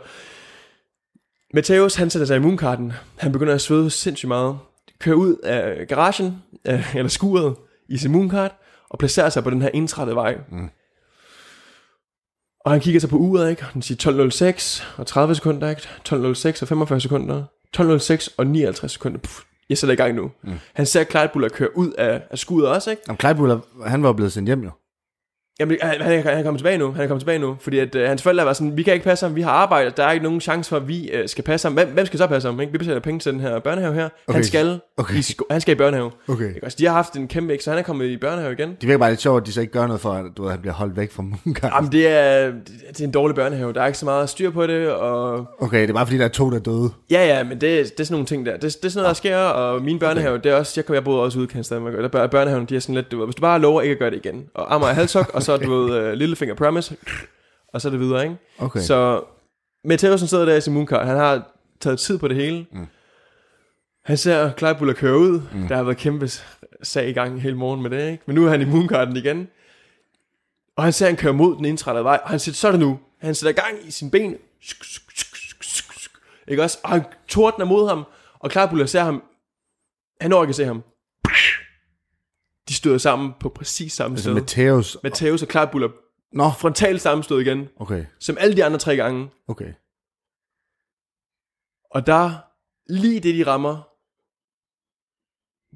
Matthäus, 1.56 1.98
han 1.98 2.10
sætter 2.10 2.26
sig 2.26 2.36
i 2.36 2.40
mooncarden. 2.40 2.92
Han 3.16 3.32
begynder 3.32 3.54
at 3.54 3.60
svede 3.60 3.90
sindssygt 3.90 4.28
meget. 4.28 4.58
Kører 4.98 5.16
ud 5.16 5.36
af 5.44 5.86
garagen, 5.88 6.42
øh, 6.66 6.96
eller 6.96 7.08
skuret, 7.08 7.54
i 7.88 7.98
sin 7.98 8.12
mooncard, 8.12 8.58
og 8.90 8.98
placerer 8.98 9.28
sig 9.28 9.44
på 9.44 9.50
den 9.50 9.62
her 9.62 9.68
ensrettede 9.74 10.16
vej. 10.16 10.38
Mm. 10.50 10.68
Og 12.60 12.72
han 12.72 12.80
kigger 12.80 13.00
sig 13.00 13.10
på 13.10 13.16
uret, 13.16 13.50
ikke? 13.50 13.62
Og 13.68 13.74
Den 13.74 13.82
siger 13.82 13.98
12.06 13.98 14.84
og 14.98 15.06
30 15.06 15.34
sekunder, 15.34 15.70
ikke? 15.70 15.82
12.06 16.08 16.62
og 16.62 16.68
45 16.68 17.00
sekunder. 17.00 17.44
12.06 17.76 18.34
og 18.36 18.46
59 18.46 18.92
sekunder. 18.92 19.18
Puh, 19.18 19.44
jeg 19.68 19.78
sætter 19.78 19.92
i 19.92 19.96
gang 19.96 20.14
nu. 20.14 20.30
Mm. 20.42 20.52
Han 20.74 20.86
ser 20.86 21.04
Clyde 21.04 21.30
Buller 21.32 21.48
køre 21.48 21.76
ud 21.76 21.92
af, 21.92 22.22
af 22.30 22.38
skuret 22.38 22.68
også, 22.68 22.90
ikke? 22.90 23.02
Jamen, 23.08 23.18
Clyde 23.20 23.34
han 23.86 24.02
var 24.02 24.12
blevet 24.12 24.32
sendt 24.32 24.48
hjem 24.48 24.62
jo. 24.62 24.70
Jamen, 25.60 25.76
han, 25.82 26.00
han, 26.00 26.12
er- 26.12 26.22
han 26.22 26.38
er 26.38 26.42
kommet 26.42 26.58
tilbage 26.58 26.78
nu. 26.78 26.92
Han 26.92 27.02
er 27.04 27.06
kommet 27.06 27.20
tilbage 27.20 27.38
nu. 27.38 27.56
Fordi 27.60 27.78
at, 27.78 27.94
øh, 27.94 28.08
hans 28.08 28.22
forældre 28.22 28.44
var 28.46 28.52
sådan, 28.52 28.76
vi 28.76 28.82
kan 28.82 28.92
ikke 28.94 29.04
passe 29.04 29.26
ham, 29.26 29.36
vi 29.36 29.42
har 29.42 29.50
arbejde, 29.50 29.90
der 29.96 30.04
er 30.04 30.12
ikke 30.12 30.24
nogen 30.24 30.40
chance 30.40 30.68
for, 30.68 30.76
at 30.76 30.88
vi 30.88 31.08
øh, 31.10 31.28
skal 31.28 31.44
passe 31.44 31.68
ham. 31.68 31.74
Hvem, 31.74 31.88
hvem 31.88 32.06
skal 32.06 32.18
så 32.18 32.26
passe 32.26 32.48
ham? 32.48 32.60
Ikke? 32.60 32.72
Vi 32.72 32.78
betaler 32.78 33.00
penge 33.00 33.20
til 33.20 33.32
den 33.32 33.40
her 33.40 33.58
børnehave 33.58 33.94
her. 33.94 34.04
Okay. 34.04 34.12
Okay. 34.28 34.34
Han 34.34 34.44
skal 34.44 34.80
Okay. 34.98 35.14
i 35.18 35.22
sko- 35.22 35.44
han 35.50 35.60
skal 35.60 35.72
i 35.72 35.78
børnehave. 35.78 36.10
Okay. 36.28 36.48
Ikke? 36.48 36.60
også? 36.66 36.76
de 36.80 36.86
har 36.86 36.92
haft 36.92 37.14
en 37.16 37.28
kæmpe 37.28 37.52
ikke, 37.52 37.64
så 37.64 37.70
han 37.70 37.78
er 37.78 37.82
kommet 37.82 38.06
i 38.06 38.16
børnehave 38.16 38.52
igen. 38.52 38.68
Det 38.80 38.88
virker 38.88 38.98
bare 38.98 39.10
lidt 39.10 39.20
sjovt, 39.20 39.40
at 39.42 39.46
de 39.46 39.52
så 39.52 39.60
ikke 39.60 39.72
gør 39.72 39.86
noget 39.86 40.00
for, 40.00 40.10
at 40.12 40.24
du 40.36 40.42
ved, 40.42 40.50
han 40.50 40.60
bliver 40.60 40.74
holdt 40.74 40.96
væk 40.96 41.12
fra 41.12 41.22
Mooncard. 41.22 41.72
Jamen, 41.76 41.92
det 41.92 42.08
er, 42.08 42.46
det 42.88 43.00
er 43.00 43.04
en 43.04 43.10
dårlig 43.10 43.34
børnehave. 43.34 43.72
Der 43.72 43.82
er 43.82 43.86
ikke 43.86 43.98
så 43.98 44.04
meget 44.04 44.28
styr 44.28 44.50
på 44.50 44.66
det, 44.66 44.88
og 44.90 45.46
Okay, 45.60 45.82
det 45.82 45.90
er 45.90 45.94
bare 45.94 46.06
fordi, 46.06 46.18
der 46.18 46.24
er 46.24 46.28
to, 46.28 46.50
der 46.50 46.56
er 46.56 46.60
døde. 46.60 46.90
ja, 47.10 47.26
ja, 47.36 47.42
men 47.44 47.52
det, 47.52 47.60
det 47.60 48.00
er 48.00 48.04
sådan 48.04 48.12
nogle 48.14 48.26
ting 48.26 48.46
der. 48.46 48.52
Det, 48.52 48.62
det 48.62 48.66
er 48.84 48.88
sådan 48.88 49.02
noget, 49.02 49.06
der 49.08 49.14
sker, 49.14 49.36
og 49.38 49.82
min 49.82 49.98
børnehave, 49.98 50.38
det 50.38 50.52
er 50.52 50.54
også, 50.56 50.72
jeg, 50.88 50.94
jeg 50.94 51.04
boede 51.04 51.22
også 51.22 51.38
ude 51.38 51.48
i 51.58 51.62
Danmark, 51.62 51.94
og 51.94 52.02
der 52.02 52.08
bør- 52.08 52.26
børnehaven, 52.26 52.66
de 52.66 52.76
er 52.76 52.80
sådan 52.80 52.94
lidt, 52.94 53.10
du 53.12 53.24
hvis 53.24 53.34
du 53.34 53.40
bare 53.40 53.58
lover 53.60 53.82
ikke 53.82 53.92
at 53.92 53.98
gøre 53.98 54.10
det 54.10 54.16
igen, 54.26 54.44
og 54.54 54.74
Amager 54.74 54.92
halshok, 54.92 55.30
og 55.34 55.42
så, 55.46 55.56
du 55.56 55.74
ved, 55.74 56.12
uh, 56.12 56.12
Lillefinger 56.12 56.54
Promise, 56.54 56.96
og 57.68 57.80
så 57.80 57.88
er 57.88 57.90
det 57.90 58.00
videre, 58.00 58.22
ikke? 58.22 58.36
Okay. 58.58 58.80
Så... 58.80 59.24
Matthäusen 59.88 60.26
sidder 60.26 60.44
der 60.44 60.56
i 60.56 60.60
sin 60.60 60.72
mooncard. 60.72 61.06
Han 61.06 61.16
har 61.16 61.42
taget 61.80 61.98
tid 61.98 62.18
på 62.18 62.28
det 62.28 62.36
hele. 62.36 62.66
Mm. 62.72 62.86
Han 64.04 64.16
ser 64.16 64.52
Clyde 64.58 64.74
Buller 64.74 64.94
køre 64.94 65.18
ud. 65.18 65.40
Mm. 65.52 65.68
Der 65.68 65.76
har 65.76 65.82
været 65.82 65.96
kæmpe 65.96 66.28
sag 66.82 67.08
i 67.08 67.12
gang 67.12 67.42
hele 67.42 67.56
morgen 67.56 67.82
med 67.82 67.90
det, 67.90 68.10
ikke? 68.10 68.22
Men 68.26 68.34
nu 68.34 68.46
er 68.46 68.50
han 68.50 68.62
i 68.62 68.64
mooncarden 68.64 69.16
igen. 69.16 69.48
Og 70.76 70.84
han 70.84 70.92
ser, 70.92 71.06
han 71.06 71.16
kører 71.16 71.32
mod 71.32 71.56
den 71.56 71.64
indtrættede 71.64 72.04
vej. 72.04 72.20
Og 72.22 72.30
han 72.30 72.38
siger, 72.38 72.54
så 72.54 72.68
er 72.68 72.72
det 72.72 72.80
nu. 72.80 72.98
Han 73.18 73.34
sætter 73.34 73.62
gang 73.62 73.88
i 73.88 73.90
sine 73.90 74.10
ben. 74.10 74.36
Ikke 76.48 76.62
også? 76.62 76.78
Og 76.82 76.90
han 76.90 77.04
tordner 77.28 77.64
mod 77.64 77.88
ham. 77.88 78.04
Og 78.38 78.50
Clyde 78.50 78.68
Buller 78.68 78.86
ser 78.86 79.02
ham. 79.02 79.22
Han 80.20 80.30
når 80.30 80.42
ikke 80.42 80.50
at 80.50 80.56
se 80.56 80.64
ham. 80.64 80.82
De 82.86 82.88
støder 82.88 82.98
sammen 82.98 83.32
på 83.40 83.48
præcis 83.48 83.92
samme 83.92 84.14
Altså 84.16 84.30
sted. 84.34 84.42
Matthäus... 84.42 84.96
Matthäus 85.06 85.42
og 85.44 85.50
Clyde 85.50 85.68
Buller 85.72 85.88
Nå, 86.32 86.50
frontalt 86.58 87.00
sammenstød 87.00 87.40
igen. 87.40 87.68
okay, 87.76 88.04
Som 88.20 88.36
alle 88.40 88.56
de 88.56 88.64
andre 88.64 88.78
tre 88.78 88.96
gange. 88.96 89.30
okay. 89.48 89.72
Og 91.90 92.06
der, 92.06 92.30
lige 92.92 93.20
det 93.20 93.34
de 93.34 93.46
rammer, 93.46 93.88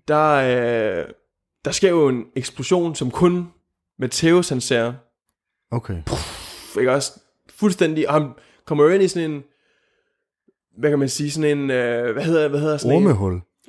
der, 0.08 0.34
øh, 0.34 1.06
der 1.64 1.70
sker 1.70 1.90
jo 1.90 2.08
en 2.08 2.24
eksplosion, 2.36 2.94
som 2.94 3.10
kun 3.10 3.52
Matthäus 4.02 4.48
han 4.48 4.60
ser, 4.60 4.92
Okay. 5.70 6.02
ikke 6.78 6.92
også, 6.92 7.20
fuldstændig, 7.50 8.08
og 8.08 8.14
han 8.14 8.32
kommer 8.64 8.84
jo 8.84 8.90
ind 8.90 9.02
i 9.02 9.08
sådan 9.08 9.30
en, 9.30 9.44
hvad 10.78 10.90
kan 10.90 10.98
man 10.98 11.08
sige, 11.08 11.30
sådan 11.30 11.58
en, 11.58 11.70
øh, 11.70 12.12
hvad 12.12 12.24
hedder, 12.24 12.48
hvad 12.48 12.60
hedder 12.60 12.76
sådan 12.76 12.90
en? 12.96 13.02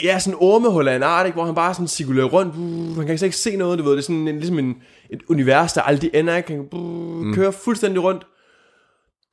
Ja, 0.03 0.19
sådan 0.19 0.37
ormehul 0.41 0.87
af 0.87 0.95
en 0.95 1.03
art, 1.03 1.25
ikke? 1.25 1.35
hvor 1.35 1.45
han 1.45 1.55
bare 1.55 1.73
sådan 1.73 1.87
cirkulerer 1.87 2.27
rundt, 2.27 2.55
uh, 2.55 2.97
han 2.97 3.07
kan 3.07 3.17
slet 3.17 3.27
ikke 3.27 3.37
se 3.37 3.55
noget, 3.55 3.79
du 3.79 3.83
ved, 3.83 3.91
det 3.91 3.97
er 3.97 4.03
sådan 4.03 4.27
en, 4.27 4.35
ligesom 4.35 4.59
en, 4.59 4.75
et 5.09 5.21
univers, 5.29 5.73
der 5.73 5.81
aldrig 5.81 6.11
ender, 6.13 6.35
ikke? 6.35 6.51
Han 6.51 6.67
uh, 6.71 7.25
mm. 7.25 7.33
kører 7.33 7.51
fuldstændig 7.51 8.03
rundt, 8.03 8.27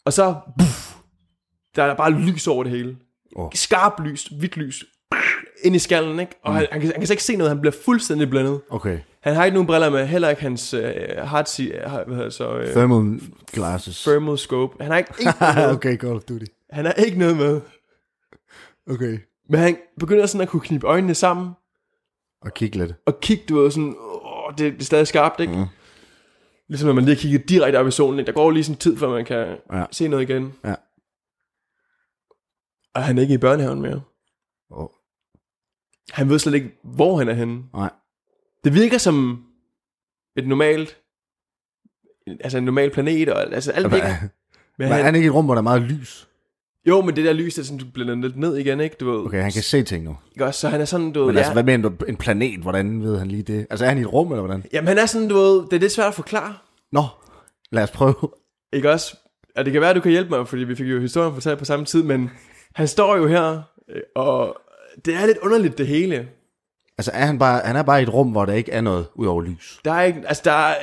og 0.04 0.12
så, 0.12 0.34
puff, 0.58 0.94
der 1.76 1.82
er 1.82 1.96
bare 1.96 2.10
lys 2.10 2.46
over 2.46 2.64
det 2.64 2.72
hele. 2.72 2.96
Åh. 3.36 3.50
Skarpt 3.54 4.00
lys, 4.00 4.24
hvidt 4.38 4.56
lys, 4.56 4.84
ind 5.62 5.76
i 5.76 5.78
skallen, 5.78 6.20
ikke? 6.20 6.32
Og 6.42 6.52
mm. 6.52 6.56
han, 6.56 6.66
han, 6.72 6.80
kan, 6.80 6.90
han 6.90 7.00
kan 7.00 7.06
slet 7.06 7.14
ikke 7.14 7.22
se 7.22 7.36
noget, 7.36 7.50
han 7.50 7.60
bliver 7.60 7.74
fuldstændig 7.84 8.30
blændet. 8.30 8.60
Okay. 8.70 8.98
Han 9.20 9.34
har 9.34 9.44
ikke 9.44 9.54
nogen 9.54 9.66
briller 9.66 9.90
med, 9.90 10.06
heller 10.06 10.28
ikke 10.28 10.42
hans 10.42 10.74
øh, 10.74 10.94
hardsi, 11.18 11.70
øh, 11.70 11.90
hvad 12.06 12.16
hedder 12.16 12.30
så, 12.30 12.56
øh, 12.56 12.72
Thermal 12.72 13.20
glasses. 13.52 14.02
thermal 14.02 14.38
scope. 14.38 14.76
Han 14.80 14.90
har 14.90 14.98
ikke, 14.98 15.10
ikke 15.20 15.32
okay, 15.76 15.96
Call 15.96 16.16
of 16.16 16.22
Duty. 16.22 16.44
Han 16.70 16.84
har 16.84 16.92
ikke 16.92 17.18
noget 17.18 17.36
med. 17.36 17.60
Okay. 18.90 19.18
Men 19.48 19.60
han 19.60 19.76
begynder 20.00 20.26
sådan 20.26 20.42
at 20.42 20.48
kunne 20.48 20.60
knibe 20.60 20.86
øjnene 20.86 21.14
sammen, 21.14 21.52
Og 22.42 22.54
kig 22.54 22.76
lidt. 22.76 22.94
og 23.06 23.20
kigge, 23.20 23.44
du 23.48 23.56
ved, 23.60 23.70
sådan, 23.70 23.94
åh, 23.98 24.50
det, 24.50 24.58
det 24.72 24.80
er 24.80 24.84
stadig 24.84 25.06
skarpt, 25.06 25.40
ikke? 25.40 25.56
Mm. 25.56 25.64
Ligesom 26.68 26.86
når 26.86 26.94
man 26.94 27.04
lige 27.04 27.16
kigger 27.16 27.38
direkte 27.38 27.76
op 27.76 27.86
i 27.86 27.90
solen? 27.90 28.26
Der 28.26 28.32
går 28.32 28.50
lige 28.50 28.64
sådan 28.64 28.78
tid, 28.78 28.96
før 28.96 29.08
man 29.10 29.24
kan 29.24 29.56
Ja. 29.72 29.84
se 29.90 30.08
noget 30.08 30.30
igen. 30.30 30.54
Ja. 30.64 30.74
Og 32.94 33.04
han 33.04 33.18
er 33.18 33.22
ikke 33.22 33.34
i 33.34 33.38
børnehaven 33.38 33.82
mere. 33.82 34.02
Oh. 34.70 34.88
Han 36.12 36.28
ved 36.30 36.38
slet 36.38 36.54
ikke, 36.54 36.78
hvor 36.84 37.18
han 37.18 37.28
er 37.28 37.34
henne. 37.34 37.62
Nej. 37.74 37.90
Det 38.64 38.74
virker 38.74 38.98
som 38.98 39.44
et 40.36 40.48
normalt, 40.48 40.98
altså 42.40 42.58
en 42.58 42.64
normal 42.64 42.90
planet, 42.90 43.28
og 43.28 43.52
altså 43.52 43.72
alt 43.72 43.90
virker. 43.92 44.06
Men 44.20 44.30
Men 44.78 44.88
er 44.88 44.92
han, 44.94 45.04
han 45.04 45.14
ikke 45.14 45.24
i 45.24 45.28
et 45.28 45.34
rum, 45.34 45.44
hvor 45.44 45.54
der 45.54 45.60
er 45.60 45.62
meget 45.62 45.82
lys? 45.82 46.27
Jo, 46.88 47.00
men 47.00 47.16
det 47.16 47.24
der 47.24 47.32
lys, 47.32 47.54
det 47.54 47.62
er 47.62 47.66
sådan, 47.66 47.78
du 47.78 47.84
blænder 47.94 48.14
lidt 48.14 48.36
ned 48.36 48.56
igen, 48.56 48.80
ikke? 48.80 48.96
Du 49.00 49.10
ved, 49.10 49.26
Okay, 49.26 49.42
han 49.42 49.52
kan 49.52 49.62
se 49.62 49.82
ting 49.82 50.04
nu. 50.04 50.16
ikke 50.32 50.44
også? 50.46 50.60
Så 50.60 50.68
han 50.68 50.80
er 50.80 50.84
sådan, 50.84 51.12
du 51.12 51.20
ved, 51.20 51.26
Men 51.26 51.34
ja. 51.34 51.38
altså, 51.38 51.52
hvad 51.52 51.62
mener 51.62 51.88
du? 51.88 52.04
En 52.08 52.16
planet? 52.16 52.60
Hvordan 52.60 53.02
ved 53.02 53.18
han 53.18 53.28
lige 53.28 53.42
det? 53.42 53.66
Altså, 53.70 53.84
er 53.84 53.88
han 53.88 53.98
i 53.98 54.00
et 54.00 54.12
rum, 54.12 54.32
eller 54.32 54.42
hvordan? 54.42 54.64
Jamen 54.72 54.88
han 54.88 54.98
er 54.98 55.06
sådan, 55.06 55.28
du 55.28 55.34
ved, 55.34 55.62
det 55.62 55.72
er 55.72 55.78
lidt 55.80 55.92
svært 55.92 56.06
at 56.08 56.14
forklare. 56.14 56.54
Nå, 56.92 57.04
lad 57.72 57.82
os 57.82 57.90
prøve. 57.90 58.14
Ikke 58.72 58.90
også? 58.92 59.16
Og 59.56 59.64
det 59.64 59.72
kan 59.72 59.80
være, 59.80 59.90
at 59.90 59.96
du 59.96 60.00
kan 60.00 60.10
hjælpe 60.12 60.30
mig, 60.30 60.48
fordi 60.48 60.64
vi 60.64 60.74
fik 60.74 60.86
jo 60.86 61.00
historien 61.00 61.34
fortalt 61.34 61.58
på 61.58 61.64
samme 61.64 61.84
tid, 61.84 62.02
men 62.02 62.30
han 62.74 62.88
står 62.88 63.16
jo 63.16 63.26
her, 63.26 63.62
øh, 63.94 64.00
og 64.16 64.56
det 65.04 65.14
er 65.14 65.26
lidt 65.26 65.38
underligt 65.38 65.78
det 65.78 65.86
hele. 65.86 66.28
Altså, 66.98 67.10
er 67.14 67.26
han, 67.26 67.38
bare, 67.38 67.60
han 67.64 67.76
er 67.76 67.82
bare 67.82 68.00
i 68.00 68.02
et 68.02 68.14
rum, 68.14 68.28
hvor 68.30 68.44
der 68.44 68.52
ikke 68.52 68.72
er 68.72 68.80
noget 68.80 69.06
ud 69.14 69.26
over 69.26 69.42
lys. 69.42 69.80
Der 69.84 69.92
er 69.92 70.02
ikke, 70.02 70.22
altså 70.26 70.42
der 70.44 70.52
er, 70.52 70.74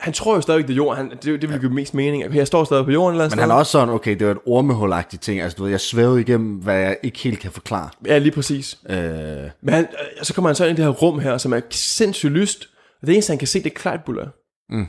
Han 0.00 0.12
tror 0.12 0.34
jo 0.34 0.40
stadigvæk, 0.40 0.66
det 0.66 0.72
er 0.72 0.76
jorden. 0.76 0.96
Han, 0.96 1.18
det, 1.22 1.42
det 1.42 1.50
vil 1.50 1.60
give 1.60 1.72
mest 1.72 1.94
mening. 1.94 2.24
Okay, 2.24 2.36
jeg 2.36 2.46
står 2.46 2.64
stadig 2.64 2.84
på 2.84 2.90
jorden 2.90 3.14
eller 3.14 3.30
Men 3.30 3.38
han 3.38 3.50
er 3.50 3.54
også 3.54 3.72
sådan, 3.72 3.88
okay, 3.88 4.18
det 4.18 4.26
var 4.26 4.32
et 4.32 4.38
ormehulagtigt 4.46 5.22
ting. 5.22 5.40
Altså, 5.40 5.56
du 5.56 5.62
ved, 5.62 5.70
jeg 5.70 5.80
svævede 5.80 6.20
igennem, 6.20 6.54
hvad 6.56 6.80
jeg 6.80 6.98
ikke 7.02 7.18
helt 7.18 7.38
kan 7.40 7.50
forklare. 7.52 7.90
Ja, 8.06 8.18
lige 8.18 8.32
præcis. 8.32 8.78
Øh, 8.88 8.96
Men 8.96 9.74
han, 9.74 9.84
øh, 9.84 10.24
så 10.24 10.34
kommer 10.34 10.48
han 10.48 10.54
så 10.56 10.64
ind 10.64 10.78
i 10.78 10.82
det 10.82 10.84
her 10.84 10.92
rum 10.92 11.18
her, 11.18 11.38
som 11.38 11.52
er 11.52 11.60
sindssygt 11.70 12.32
lyst. 12.32 12.68
Og 13.00 13.06
det 13.06 13.12
eneste, 13.12 13.30
han 13.30 13.38
kan 13.38 13.48
se, 13.48 13.58
det 13.58 13.70
er 13.70 13.74
Kleitbuller. 13.74 14.28
Mm. 14.68 14.86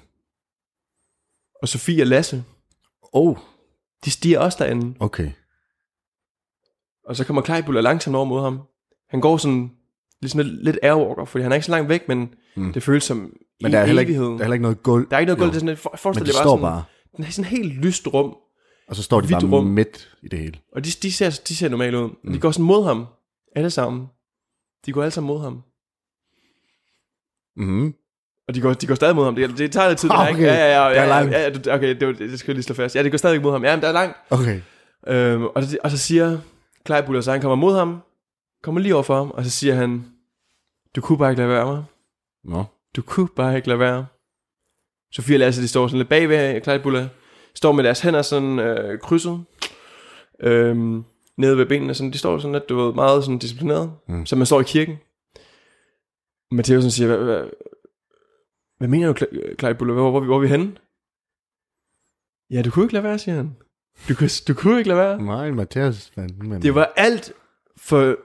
Og 1.62 1.68
Sofie 1.68 2.04
og 2.04 2.08
Lasse, 2.08 2.44
oh, 3.14 3.38
de 4.06 4.12
stiger 4.12 4.40
også 4.40 4.64
derinde. 4.64 4.96
okay. 5.00 5.32
Og 7.08 7.16
så 7.16 7.26
kommer 7.26 7.42
Kleitbuller 7.42 7.82
langsomt 7.82 8.16
over 8.16 8.26
mod 8.26 8.42
ham. 8.42 8.62
Han 9.10 9.22
går 9.22 9.38
sådan 9.38 9.72
ligesom 10.22 10.40
lidt, 10.40 10.64
lidt 10.64 10.78
airwalker, 10.84 11.26
fordi 11.26 11.44
han 11.44 11.52
er 11.52 11.56
ikke 11.56 11.66
så 11.66 11.72
langt 11.72 11.90
væk, 11.90 12.08
men 12.08 12.34
mm. 12.56 12.74
det 12.74 12.84
føles 12.84 13.04
som 13.04 13.34
Men 13.62 13.72
der 13.72 13.80
er, 13.80 13.86
heller 13.86 14.00
ikke, 14.02 14.14
der 14.14 14.20
er 14.26 14.38
heller 14.38 14.54
ikke 14.54 14.62
noget 14.62 14.84
gulv. 14.84 15.10
der 15.10 15.16
er 15.16 15.20
ikke 15.20 15.28
noget 15.28 15.40
gulv, 15.40 15.50
det 15.50 15.56
er 15.56 15.60
sådan 15.60 15.70
et, 15.74 15.80
for- 15.80 15.94
forestil 15.98 16.26
dig 16.26 16.34
bare 16.36 16.44
sådan, 16.50 16.62
bare, 16.62 16.84
Den 17.18 17.26
er 17.26 17.30
sådan 17.30 17.50
helt 17.52 17.74
lyst 17.74 18.08
rum, 18.14 18.36
og 18.88 18.96
så 18.96 19.04
står 19.04 19.22
de 19.22 19.28
bare 19.28 19.46
rum. 19.52 19.66
midt 19.66 20.16
i 20.24 20.28
det 20.28 20.40
hele. 20.40 20.60
og 20.76 20.86
de, 20.86 20.90
de, 20.92 21.12
ser, 21.12 21.40
de 21.48 21.56
ser 21.56 21.70
normalt 21.70 21.96
ud. 21.96 22.10
Mm. 22.24 22.34
De 22.34 22.40
går 22.40 22.52
sådan 22.52 22.66
mod 22.66 22.84
ham, 22.84 23.06
alle 23.56 23.70
sammen. 23.70 24.08
De 24.86 24.92
går 24.92 25.02
alle 25.04 25.12
sammen 25.12 25.28
mod 25.28 25.42
ham. 25.42 25.62
Mm-hmm. 27.58 27.94
Og 28.48 28.56
de 28.56 28.62
går, 28.62 28.74
de 28.74 28.88
går 28.88 28.96
stadig 28.96 29.16
mod 29.16 29.26
ham. 29.26 29.36
Det, 29.36 29.58
det 29.58 29.72
tager 29.72 29.88
lidt 29.88 30.00
tid. 30.00 30.10
det 30.10 30.18
her, 30.18 30.28
ikke? 30.28 30.40
Okay. 30.40 30.46
Ja, 30.48 30.54
ja, 30.54 30.88
ja. 30.88 31.04
Ja, 31.04 31.18
ja, 31.20 31.42
ja, 31.42 31.50
du- 31.50 31.72
okay, 31.72 31.96
det, 32.00 32.08
var- 32.08 32.14
det 32.14 32.40
skal 32.40 32.52
jeg 32.52 32.56
lige 32.56 32.64
slå 32.64 32.76
fast. 32.76 32.96
Ja, 32.96 33.04
det 33.04 33.12
går 33.12 33.18
stadig 33.18 33.42
mod 33.42 33.52
ham. 33.52 33.64
Ja, 33.64 33.76
men 33.76 33.82
der 33.82 33.88
er 33.88 33.92
langt. 33.94 34.16
Okay. 34.30 34.62
Øhm, 35.08 35.44
og, 35.44 35.62
det, 35.62 35.78
og 35.84 35.92
så 35.92 35.98
siger 35.98 36.40
Kleibuller, 36.86 37.22
så 37.22 37.32
han 37.32 37.42
kommer 37.42 37.56
mod 37.56 37.76
ham, 37.78 38.00
kommer 38.64 38.82
lige 38.82 38.94
over 38.94 39.04
for 39.04 39.18
ham, 39.18 39.32
og 39.32 39.44
så 39.44 39.50
siger 39.50 39.76
han, 39.76 40.06
du 40.96 41.02
kunne 41.02 41.18
bare 41.18 41.32
ikke 41.32 41.42
lade 41.42 41.50
være 41.50 41.66
mig. 41.66 41.84
Nå. 42.44 42.64
Du 42.96 43.02
kunne 43.02 43.28
bare 43.36 43.56
ikke 43.56 43.68
lade 43.68 43.80
være. 43.80 44.06
Sofie 45.12 45.36
og 45.36 45.40
Lasse, 45.40 45.62
de 45.62 45.68
står 45.68 45.88
sådan 45.88 45.98
lidt 45.98 46.10
bagved 46.10 46.62
Kleibuller, 46.62 47.08
står 47.56 47.72
med 47.72 47.84
deres 47.84 48.02
hænder 48.02 48.22
sådan 48.22 48.60
øh, 48.60 49.00
krydset, 49.00 49.44
øhm, 50.40 51.04
nede 51.38 51.58
ved 51.58 51.66
benene, 51.66 51.94
sådan, 51.94 52.12
de 52.12 52.18
står 52.18 52.38
sådan 52.40 52.54
lidt, 52.54 52.70
du 52.70 52.76
ved, 52.76 52.94
meget 52.94 53.24
sådan 53.24 53.40
disciplineret, 53.40 53.94
mm. 54.08 54.26
Som 54.26 54.38
man 54.38 54.46
står 54.46 54.62
i 54.62 54.64
kirken. 54.64 54.98
Matheusen 56.52 56.92
siger, 56.92 57.08
hvad, 57.08 57.18
hvad, 57.26 57.50
hvad 58.78 58.88
mener 58.88 59.14
du, 59.14 59.26
Kle- 59.26 59.56
Kleibuller, 59.56 59.94
hvor, 59.94 60.12
hvor, 60.12 60.20
vi- 60.20 60.26
hvor 60.26 60.36
er 60.36 60.40
vi 60.40 60.48
henne? 60.48 60.78
Ja, 62.50 62.62
du 62.62 62.72
kunne 62.72 62.86
ikke 62.86 62.94
lade 62.94 63.04
være, 63.04 63.20
siger 63.20 63.36
han. 63.36 63.56
Du 64.10 64.16
kunne, 64.16 64.30
du 64.48 64.54
kunne 64.54 64.78
ikke 64.78 64.88
lade 64.88 65.00
være. 65.00 65.22
Nej, 65.22 65.52
Mathias 65.52 66.12
men... 66.18 66.62
Det 66.62 66.76
var 66.76 66.94
alt 66.96 67.34
for... 67.78 68.16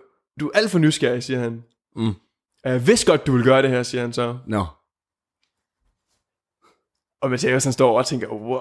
Du 0.41 0.49
er 0.49 0.51
alt 0.59 0.71
for 0.71 0.79
nysgerrig, 0.79 1.23
siger 1.23 1.41
han. 1.41 1.65
Mm. 1.97 2.13
Jeg 2.65 2.87
vidste 2.87 3.07
godt, 3.07 3.27
du 3.27 3.33
ville 3.33 3.45
gøre 3.45 3.63
det 3.63 3.71
her, 3.71 3.83
siger 3.83 4.03
han 4.03 4.13
så. 4.13 4.39
Nå. 4.47 4.67
Og 7.21 7.31
Mathias 7.31 7.65
han 7.65 7.73
står 7.73 7.99
og 7.99 8.07
tænker, 8.07 8.29
wow. 8.29 8.61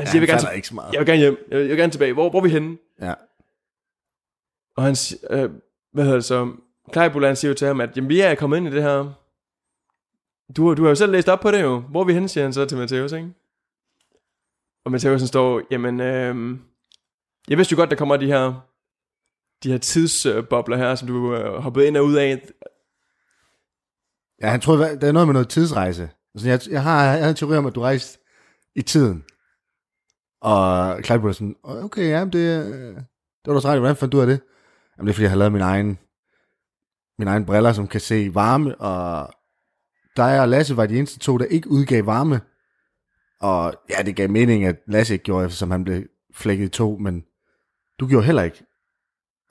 Ja, 0.00 0.04
siger, 0.04 0.14
jeg, 0.14 0.20
vil 0.20 0.28
gerne, 0.28 0.56
ikke 0.56 0.68
så 0.68 0.74
meget. 0.74 0.92
jeg 0.92 0.98
vil 1.00 1.06
gerne 1.06 1.18
hjem. 1.20 1.36
Jeg 1.50 1.58
vil, 1.58 1.64
jeg 1.66 1.70
vil 1.70 1.78
gerne 1.78 1.92
tilbage. 1.92 2.12
Hvor, 2.12 2.30
hvor 2.30 2.38
er 2.38 2.42
vi 2.42 2.50
henne? 2.50 2.78
Ja. 3.00 3.14
Og 4.76 4.82
han 4.82 4.96
øh, 5.30 5.50
hvad 5.92 6.04
hedder 6.04 6.16
det 6.16 6.24
så? 6.24 6.52
Kleibuller, 6.92 7.28
han 7.28 7.36
siger 7.36 7.48
jo 7.50 7.54
til 7.54 7.66
ham, 7.66 7.80
at 7.80 7.96
jamen, 7.96 8.08
vi 8.08 8.20
er 8.20 8.34
kommet 8.34 8.56
ind 8.56 8.68
i 8.68 8.70
det 8.70 8.82
her. 8.82 9.12
Du, 10.56 10.74
du 10.74 10.82
har 10.82 10.88
jo 10.88 10.94
selv 10.94 11.12
læst 11.12 11.28
op 11.28 11.40
på 11.40 11.50
det 11.50 11.62
jo. 11.62 11.78
Hvor 11.78 12.00
er 12.00 12.04
vi 12.04 12.12
henne, 12.14 12.28
siger 12.28 12.44
han 12.44 12.52
så 12.52 12.64
til 12.64 12.78
Mathias, 12.78 13.12
ikke? 13.12 13.30
Og 14.84 14.92
Mathias 14.92 15.20
han 15.20 15.28
står, 15.28 15.62
jamen, 15.70 16.00
øh, 16.00 16.58
jeg 17.48 17.58
vidste 17.58 17.72
jo 17.72 17.76
godt, 17.76 17.90
der 17.90 17.96
kommer 17.96 18.16
de 18.16 18.26
her, 18.26 18.60
de 19.62 19.70
her 19.70 19.78
tidsbobler 19.78 20.76
her, 20.76 20.94
som 20.94 21.08
du 21.08 21.34
øh, 21.34 21.54
hoppet 21.62 21.84
ind 21.84 21.96
og 21.96 22.04
ud 22.04 22.14
af. 22.14 22.48
Ja, 24.42 24.50
han 24.50 24.60
troede, 24.60 25.00
der 25.00 25.08
er 25.08 25.12
noget 25.12 25.28
med 25.28 25.32
noget 25.32 25.48
tidsrejse. 25.48 26.10
Altså, 26.34 26.48
jeg, 26.48 26.60
jeg, 26.70 26.82
har, 26.82 27.02
jeg 27.02 27.12
havde 27.12 27.30
en 27.30 27.36
teori 27.36 27.56
om, 27.56 27.66
at 27.66 27.74
du 27.74 27.80
rejste 27.80 28.18
i 28.74 28.82
tiden. 28.82 29.24
Og 30.40 31.00
Clyde 31.04 31.34
sådan, 31.34 31.56
okay, 31.62 32.08
ja, 32.08 32.24
det, 32.24 32.74
øh, 32.74 32.94
det 32.94 33.04
var 33.46 33.54
da 33.54 33.60
så 33.60 33.68
ret. 33.68 33.78
Hvordan 33.78 33.96
fandt 33.96 34.12
du 34.12 34.20
af 34.20 34.26
det? 34.26 34.40
Jamen, 34.96 35.06
det 35.06 35.12
er, 35.12 35.14
fordi 35.14 35.22
jeg 35.22 35.30
har 35.30 35.38
lavet 35.38 35.52
min 35.52 35.62
egen, 35.62 35.98
min 37.18 37.28
egen 37.28 37.46
briller, 37.46 37.72
som 37.72 37.88
kan 37.88 38.00
se 38.00 38.34
varme, 38.34 38.80
og 38.80 39.34
dig 40.16 40.40
og 40.40 40.48
Lasse 40.48 40.76
var 40.76 40.86
de 40.86 40.98
eneste 40.98 41.18
to, 41.18 41.38
der 41.38 41.44
ikke 41.44 41.70
udgav 41.70 42.06
varme. 42.06 42.40
Og 43.40 43.74
ja, 43.90 44.02
det 44.02 44.16
gav 44.16 44.30
mening, 44.30 44.64
at 44.64 44.76
Lasse 44.86 45.14
ikke 45.14 45.24
gjorde, 45.24 45.44
eftersom 45.44 45.70
han 45.70 45.84
blev 45.84 46.02
flækket 46.34 46.64
i 46.64 46.68
to, 46.68 46.96
men 46.96 47.24
du 48.00 48.06
gjorde 48.06 48.26
heller 48.26 48.42
ikke. 48.42 48.64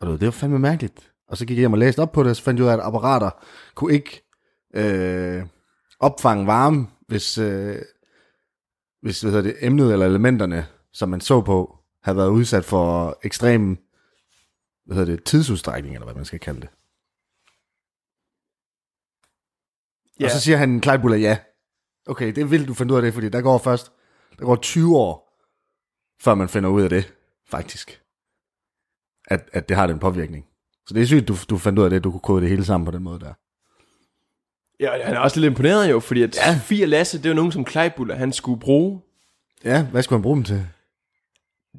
Og 0.01 0.07
det 0.07 0.25
var 0.25 0.31
fandme 0.31 0.59
mærkeligt. 0.59 1.11
Og 1.27 1.37
så 1.37 1.45
gik 1.45 1.57
jeg 1.57 1.61
hjem 1.61 1.73
og 1.73 1.79
læste 1.79 1.99
op 1.99 2.11
på 2.11 2.23
det, 2.23 2.29
og 2.29 2.35
så 2.35 2.43
fandt 2.43 2.59
jeg 2.59 2.65
ud 2.65 2.69
af, 2.69 2.73
at 2.73 2.79
apparater 2.83 3.29
kunne 3.75 3.93
ikke 3.93 4.24
øh, 4.75 5.45
opfange 5.99 6.47
varme, 6.47 6.87
hvis, 7.07 7.37
øh, 7.37 7.81
hvis 9.01 9.21
hvad 9.21 9.31
hedder 9.31 9.51
det, 9.51 9.55
emnet 9.61 9.93
eller 9.93 10.05
elementerne, 10.05 10.67
som 10.93 11.09
man 11.09 11.21
så 11.21 11.41
på, 11.41 11.77
havde 12.03 12.17
været 12.17 12.29
udsat 12.29 12.65
for 12.65 13.19
ekstrem 13.23 13.85
hvad 14.85 14.97
hedder 14.97 15.15
det, 15.15 15.23
tidsudstrækning, 15.23 15.95
eller 15.95 16.05
hvad 16.05 16.15
man 16.15 16.25
skal 16.25 16.39
kalde 16.39 16.61
det. 16.61 16.69
Ja. 20.19 20.25
Og 20.25 20.31
så 20.31 20.39
siger 20.39 20.57
han, 20.57 20.83
Clyde 20.83 20.99
Buller, 20.99 21.17
ja. 21.17 21.37
Okay, 22.07 22.35
det 22.35 22.51
vildt, 22.51 22.67
du 22.67 22.73
fandt 22.73 22.91
ud 22.91 22.97
af 22.97 23.01
det, 23.01 23.13
fordi 23.13 23.29
der 23.29 23.41
går 23.41 23.57
først, 23.57 23.91
der 24.39 24.45
går 24.45 24.55
20 24.55 24.97
år, 24.97 25.39
før 26.21 26.35
man 26.35 26.49
finder 26.49 26.69
ud 26.69 26.81
af 26.81 26.89
det, 26.89 27.13
faktisk. 27.47 28.01
At, 29.27 29.49
at 29.53 29.69
det 29.69 29.77
har 29.77 29.87
den 29.87 29.99
påvirkning. 29.99 30.45
Så 30.87 30.93
det 30.93 31.01
er 31.01 31.05
sygt, 31.05 31.27
du, 31.27 31.35
du 31.49 31.57
fandt 31.57 31.79
ud 31.79 31.83
af 31.83 31.89
det, 31.89 32.03
du 32.03 32.11
kunne 32.11 32.21
kode 32.21 32.41
det 32.41 32.49
hele 32.49 32.65
sammen 32.65 32.85
på 32.85 32.91
den 32.91 33.03
måde 33.03 33.19
der. 33.19 33.33
Ja, 34.79 35.03
han 35.03 35.15
er 35.15 35.19
også 35.19 35.39
lidt 35.39 35.49
imponeret 35.51 35.91
jo, 35.91 35.99
fordi 35.99 36.21
at 36.23 36.37
ja. 36.71 36.83
Og 36.83 36.87
Lasse, 36.87 37.17
det 37.17 37.25
er 37.25 37.29
jo 37.29 37.35
nogen, 37.35 37.51
som 37.51 37.65
Kleibuller, 37.65 38.15
han 38.15 38.33
skulle 38.33 38.59
bruge. 38.59 39.01
Ja, 39.63 39.83
hvad 39.83 40.03
skulle 40.03 40.17
han 40.17 40.23
bruge 40.23 40.35
dem 40.35 40.43
til? 40.43 40.65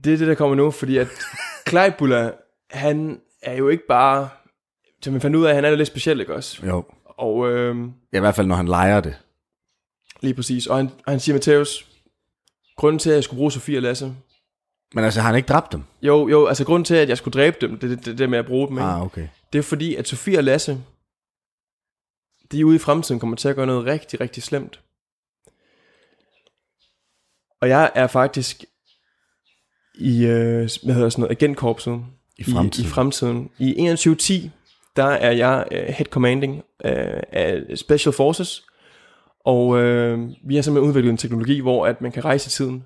Det 0.04 0.12
er 0.12 0.16
det, 0.16 0.26
der 0.28 0.34
kommer 0.34 0.56
nu, 0.56 0.70
fordi 0.70 0.96
at 0.98 1.08
Kleibuller, 1.66 2.30
han 2.70 3.20
er 3.42 3.54
jo 3.56 3.68
ikke 3.68 3.86
bare, 3.88 4.28
som 5.02 5.12
man 5.12 5.20
fandt 5.22 5.36
ud 5.36 5.44
af, 5.44 5.54
han 5.54 5.64
er 5.64 5.68
jo 5.68 5.76
lidt 5.76 5.88
speciel, 5.88 6.20
ikke 6.20 6.34
også? 6.34 6.66
Jo. 6.66 6.84
Og 7.04 7.50
øh, 7.52 7.76
Ja, 8.12 8.16
i 8.18 8.20
hvert 8.20 8.34
fald, 8.34 8.46
når 8.46 8.54
han 8.56 8.68
leger 8.68 9.00
det. 9.00 9.14
lige 10.20 10.34
præcis, 10.34 10.66
og 10.66 10.76
han, 10.76 10.90
og 11.06 11.12
han 11.12 11.20
siger, 11.20 11.34
Matheus, 11.34 11.86
grunden 12.76 12.98
til, 12.98 13.10
at 13.10 13.14
jeg 13.16 13.24
skulle 13.24 13.38
bruge 13.38 13.52
Sofie 13.52 13.78
og 13.78 13.82
Lasse, 13.82 14.14
Men 14.94 15.04
altså, 15.04 15.20
har 15.20 15.26
han 15.28 15.36
ikke 15.36 15.46
dræbt 15.46 15.72
dem? 15.72 15.82
jo, 16.02 16.28
jo, 16.28 16.46
altså 16.46 16.64
grunden 16.64 16.84
til, 16.84 16.94
at 16.94 17.08
jeg 17.08 17.18
skulle 17.18 17.32
dræbe 17.32 17.56
dem, 17.60 17.78
det 17.78 17.92
er 17.92 17.96
det, 17.96 18.06
det, 18.06 18.18
det 18.18 18.30
med 18.30 18.38
at 18.38 18.46
bruge 18.46 18.68
dem, 18.68 18.76
ikke? 18.76 18.84
Ah, 18.88 19.02
okay. 19.02 19.28
det 19.52 19.58
er 19.58 19.62
fordi, 19.62 19.94
at 19.94 20.08
Sofie 20.08 20.38
og 20.38 20.44
Lasse, 20.44 20.78
de 22.52 22.66
ude 22.66 22.76
i 22.76 22.78
fremtiden 22.78 23.20
kommer 23.20 23.36
til 23.36 23.48
at 23.48 23.56
gøre 23.56 23.66
noget 23.66 23.84
rigtig, 23.84 24.20
rigtig 24.20 24.42
slemt. 24.42 24.80
Og 27.60 27.68
jeg 27.68 27.92
er 27.94 28.06
faktisk 28.06 28.64
i, 29.98 30.26
øh, 30.26 30.68
hvad 30.82 30.94
hedder 30.94 31.08
sådan 31.08 31.22
noget, 31.22 31.36
agentkorpset. 31.36 32.04
I 32.38 32.44
fremtiden. 32.44 32.84
I, 32.84 32.88
i 32.88 32.90
fremtiden. 32.90 33.50
I 33.58 33.70
2110, 33.70 34.50
der 34.96 35.04
er 35.04 35.32
jeg 35.32 35.68
øh, 35.70 35.86
head 35.86 36.06
commanding 36.06 36.62
øh, 36.84 37.22
af 37.32 37.62
Special 37.74 38.12
Forces. 38.12 38.66
Og 39.44 39.78
øh, 39.78 40.30
vi 40.44 40.54
har 40.54 40.62
simpelthen 40.62 40.88
udviklet 40.88 41.10
en 41.10 41.16
teknologi, 41.16 41.60
hvor 41.60 41.86
at 41.86 42.00
man 42.00 42.12
kan 42.12 42.24
rejse 42.24 42.48
i 42.48 42.50
tiden. 42.50 42.84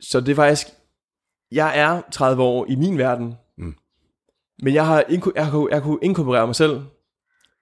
Så 0.00 0.20
det 0.20 0.28
er 0.28 0.34
faktisk, 0.34 0.66
jeg 1.52 1.78
er 1.78 2.02
30 2.12 2.42
år 2.42 2.66
i 2.68 2.74
min 2.74 2.98
verden, 2.98 3.34
men 4.62 4.74
jeg 4.74 4.86
har, 4.86 5.04
jeg, 5.08 5.20
kunne, 5.20 5.68
jeg 5.70 5.82
kunne 5.82 5.98
inkorporere 6.02 6.46
mig 6.46 6.56
selv 6.56 6.82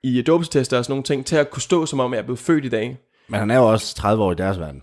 i 0.05 0.23
dåbstester 0.23 0.79
og 0.79 0.85
sådan 0.85 0.93
nogle 0.93 1.03
ting, 1.03 1.27
til 1.27 1.37
at 1.37 1.51
kunne 1.51 1.63
stå 1.63 1.87
som 1.87 2.01
om, 2.01 2.13
jeg 2.13 2.19
er 2.19 2.23
blevet 2.25 2.39
født 2.39 2.65
i 2.65 2.69
dag. 2.69 2.99
Men 3.29 3.41
han 3.41 3.51
er 3.51 3.57
jo 3.57 3.73
også 3.73 3.95
30 3.95 4.23
år 4.25 4.33
i 4.33 4.35
deres 4.35 4.59
verden. 4.59 4.83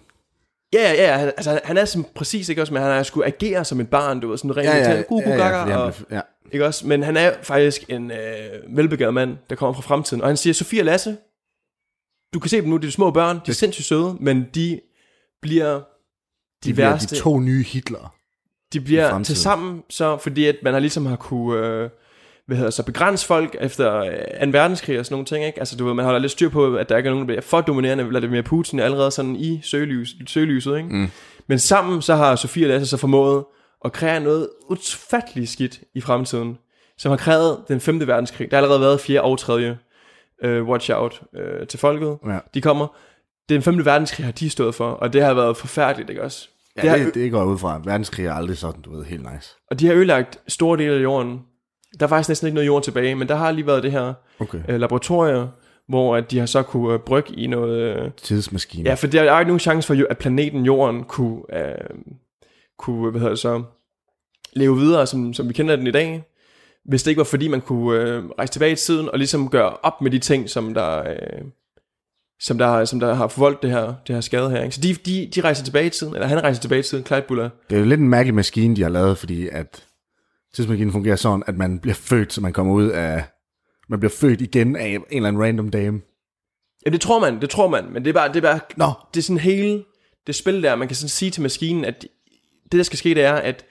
Ja, 0.73 0.93
ja, 0.93 1.03
ja, 1.11 1.17
han, 1.17 1.27
altså, 1.27 1.59
han 1.63 1.77
er 1.77 1.85
som, 1.85 2.05
præcis 2.15 2.49
ikke 2.49 2.61
også, 2.61 2.73
men 2.73 2.81
han 2.83 2.91
har 2.91 3.03
skulle 3.03 3.25
agere 3.27 3.65
som 3.65 3.79
et 3.79 3.89
barn, 3.89 4.19
du 4.19 4.29
ved, 4.29 4.37
sådan 4.37 4.57
rent 4.57 4.65
ja, 4.67 4.77
ja, 4.77 4.91
ja, 4.91 5.03
og, 5.77 5.93
blev- 5.93 6.17
ja. 6.17 6.21
ikke 6.51 6.65
også, 6.65 6.87
men 6.87 7.03
han 7.03 7.17
er 7.17 7.33
faktisk 7.43 7.83
en 7.89 8.11
øh, 8.11 8.77
velbegavet 8.77 9.13
mand, 9.13 9.37
der 9.49 9.55
kommer 9.55 9.73
fra 9.73 9.81
fremtiden, 9.81 10.21
og 10.21 10.29
han 10.29 10.37
siger, 10.37 10.53
Sofie 10.53 10.81
og 10.81 10.85
Lasse, 10.85 11.17
du 12.33 12.39
kan 12.39 12.49
se 12.49 12.61
dem 12.61 12.69
nu, 12.69 12.75
det 12.77 12.83
er 12.83 12.87
de 12.87 12.91
små 12.91 13.11
børn, 13.11 13.35
de 13.45 13.51
er 13.51 13.55
sindssygt 13.55 13.85
søde, 13.87 14.17
men 14.19 14.47
de 14.55 14.79
bliver 15.41 15.73
de, 15.73 15.79
De, 15.79 16.69
de 16.69 16.73
bliver 16.73 16.89
værste, 16.89 17.15
de 17.15 17.21
to 17.21 17.39
nye 17.39 17.63
Hitler. 17.63 18.13
de 18.73 18.81
bliver 18.81 19.23
til 19.23 19.37
sammen, 19.37 19.83
så 19.89 20.17
fordi 20.17 20.45
at 20.45 20.55
man 20.63 20.73
har 20.73 20.79
ligesom 20.79 21.05
har 21.05 21.15
kunne, 21.15 21.67
øh, 21.67 21.89
hvad 22.47 22.57
hedder 22.57 22.71
så, 22.71 22.83
begrænse 22.83 23.25
folk 23.25 23.55
efter 23.59 23.97
øh, 23.97 24.43
en 24.43 24.53
verdenskrig 24.53 24.99
og 24.99 25.05
sådan 25.05 25.13
nogle 25.13 25.25
ting, 25.25 25.45
ikke? 25.45 25.59
Altså 25.59 25.77
du 25.77 25.85
ved, 25.85 25.93
man 25.93 26.05
holder 26.05 26.19
lidt 26.19 26.31
styr 26.31 26.49
på, 26.49 26.75
at 26.75 26.89
der 26.89 26.97
ikke 26.97 27.07
er 27.07 27.11
nogen, 27.11 27.27
der 27.27 27.33
bliver 27.33 27.41
for 27.41 27.61
dominerende, 27.61 28.03
Vladimir 28.03 28.41
Putin 28.41 28.79
er 28.79 28.83
allerede 28.83 29.11
sådan 29.11 29.35
i 29.35 29.61
søgelys, 29.63 30.09
søgelyset, 30.27 30.77
ikke? 30.77 30.89
Mm. 30.89 31.09
Men 31.47 31.59
sammen 31.59 32.01
så 32.01 32.15
har 32.15 32.35
Sofie 32.35 32.65
og 32.65 32.69
Lasse 32.69 32.87
så 32.87 32.97
formået 32.97 33.43
at 33.85 33.91
kreere 33.91 34.19
noget 34.19 34.49
utfatteligt 34.69 35.49
skidt 35.49 35.79
i 35.95 36.01
fremtiden, 36.01 36.57
som 36.97 37.09
har 37.09 37.17
krævet 37.17 37.57
den 37.67 37.79
femte 37.79 38.07
verdenskrig. 38.07 38.51
Der 38.51 38.57
har 38.57 38.61
allerede 38.61 38.81
været 38.81 38.99
fjerde 38.99 39.21
og 39.21 39.37
tredje 39.39 39.77
øh, 40.43 40.63
watch 40.63 40.91
out 40.93 41.21
øh, 41.35 41.67
til 41.67 41.79
folket. 41.79 42.17
Ja. 42.25 42.39
De 42.53 42.61
kommer. 42.61 42.87
Den 43.49 43.61
femte 43.61 43.85
verdenskrig 43.85 44.25
har 44.25 44.31
de 44.31 44.49
stået 44.49 44.75
for, 44.75 44.89
og 44.89 45.13
det 45.13 45.23
har 45.23 45.33
været 45.33 45.57
forfærdeligt, 45.57 46.09
ikke 46.09 46.23
også? 46.23 46.49
Ja, 46.77 46.81
det 46.81 46.89
har, 46.89 46.97
det, 46.97 47.13
det 47.13 47.31
går 47.31 47.43
ud 47.43 47.57
fra. 47.57 47.81
Verdenskrig 47.83 48.25
er 48.25 48.33
aldrig 48.33 48.57
sådan, 48.57 48.81
du 48.81 48.95
ved, 48.95 49.03
helt 49.03 49.33
nice. 49.33 49.55
og 49.71 49.79
de 49.79 49.87
har 49.87 49.93
ødelagt 49.93 50.39
store 50.47 50.77
dele 50.77 50.93
af 50.93 51.03
jorden. 51.03 51.39
Der 51.99 52.05
er 52.05 52.07
faktisk 52.09 52.29
næsten 52.29 52.47
ikke 52.47 52.55
noget 52.55 52.67
jord 52.67 52.83
tilbage, 52.83 53.15
men 53.15 53.27
der 53.27 53.35
har 53.35 53.51
lige 53.51 53.67
været 53.67 53.83
det 53.83 53.91
her 53.91 54.13
Okay. 54.39 54.59
øh, 54.69 54.79
laboratorier, 54.79 55.47
hvor 55.87 56.15
at 56.15 56.31
de 56.31 56.39
har 56.39 56.45
så 56.45 56.63
kunne 56.63 56.93
øh, 56.93 56.99
brygge 56.99 57.33
i 57.33 57.47
noget... 57.47 57.79
Øh, 57.79 58.11
Tidsmaskine. 58.17 58.89
ja, 58.89 58.93
for 58.93 59.07
der 59.07 59.21
er 59.21 59.33
jo 59.33 59.39
ikke 59.39 59.49
nogen 59.49 59.59
chance 59.59 59.87
for, 59.87 60.05
at 60.09 60.17
planeten 60.17 60.65
Jorden 60.65 61.03
kunne, 61.03 61.41
øh, 61.53 61.89
kunne 62.77 63.11
hvad 63.11 63.19
hedder 63.19 63.33
det 63.33 63.39
så, 63.39 63.63
leve 64.53 64.77
videre, 64.77 65.07
som, 65.07 65.33
som 65.33 65.47
vi 65.49 65.53
kender 65.53 65.75
den 65.75 65.87
i 65.87 65.91
dag, 65.91 66.23
hvis 66.85 67.03
det 67.03 67.11
ikke 67.11 67.19
var 67.19 67.23
fordi, 67.23 67.47
man 67.47 67.61
kunne 67.61 67.99
øh, 67.99 68.23
rejse 68.25 68.53
tilbage 68.53 68.71
i 68.71 68.75
tiden 68.75 69.09
og 69.09 69.17
ligesom 69.17 69.49
gøre 69.49 69.69
op 69.83 70.01
med 70.01 70.11
de 70.11 70.19
ting, 70.19 70.49
som 70.49 70.73
der, 70.73 70.99
øh, 70.99 71.41
som 72.39 72.57
der, 72.57 72.85
som 72.85 72.99
der 72.99 73.13
har 73.13 73.27
forvoldt 73.27 73.61
det 73.61 73.71
her, 73.71 73.93
det 74.07 74.15
her 74.15 74.21
skade 74.21 74.49
her. 74.49 74.63
Ikke? 74.63 74.75
Så 74.75 74.81
de, 74.81 74.93
de, 74.93 75.29
de 75.35 75.41
rejser 75.41 75.63
tilbage 75.63 75.85
i 75.85 75.89
tiden, 75.89 76.13
eller 76.13 76.27
han 76.27 76.43
rejser 76.43 76.61
tilbage 76.61 76.79
i 76.79 76.83
tiden, 76.83 77.05
Clyde 77.05 77.21
Buller. 77.27 77.49
Det 77.69 77.75
er 77.75 77.79
jo 77.79 77.85
lidt 77.85 77.99
en 77.99 78.09
mærkelig 78.09 78.35
maskine, 78.35 78.75
de 78.75 78.81
har 78.81 78.89
lavet, 78.89 79.17
fordi 79.17 79.47
at 79.51 79.85
tidsmaskinen 80.53 80.91
fungerer 80.91 81.15
sådan, 81.15 81.43
at 81.47 81.57
man 81.57 81.79
bliver 81.79 81.95
født, 81.95 82.33
så 82.33 82.41
man 82.41 82.53
kommer 82.53 82.73
ud 82.73 82.87
af... 82.87 83.23
Man 83.89 83.99
bliver 83.99 84.11
født 84.11 84.41
igen 84.41 84.75
af 84.75 84.87
en 84.87 85.03
eller 85.11 85.27
anden 85.27 85.43
random 85.43 85.69
dame. 85.69 86.01
Ja, 86.85 86.91
det 86.91 87.01
tror 87.01 87.19
man, 87.19 87.41
det 87.41 87.49
tror 87.49 87.67
man, 87.67 87.93
men 87.93 88.03
det 88.03 88.09
er 88.09 88.13
bare, 88.13 88.27
det 88.27 88.35
er 88.35 88.41
bare, 88.41 88.59
Nå. 88.77 88.93
det 89.13 89.19
er 89.19 89.23
sådan 89.23 89.39
hele 89.39 89.83
det 90.27 90.35
spil 90.35 90.63
der, 90.63 90.75
man 90.75 90.87
kan 90.87 90.95
sådan 90.95 91.09
sige 91.09 91.31
til 91.31 91.41
maskinen, 91.41 91.85
at 91.85 92.01
det 92.63 92.77
der 92.77 92.83
skal 92.83 92.97
ske, 92.97 93.09
det 93.09 93.23
er, 93.23 93.33
at 93.33 93.65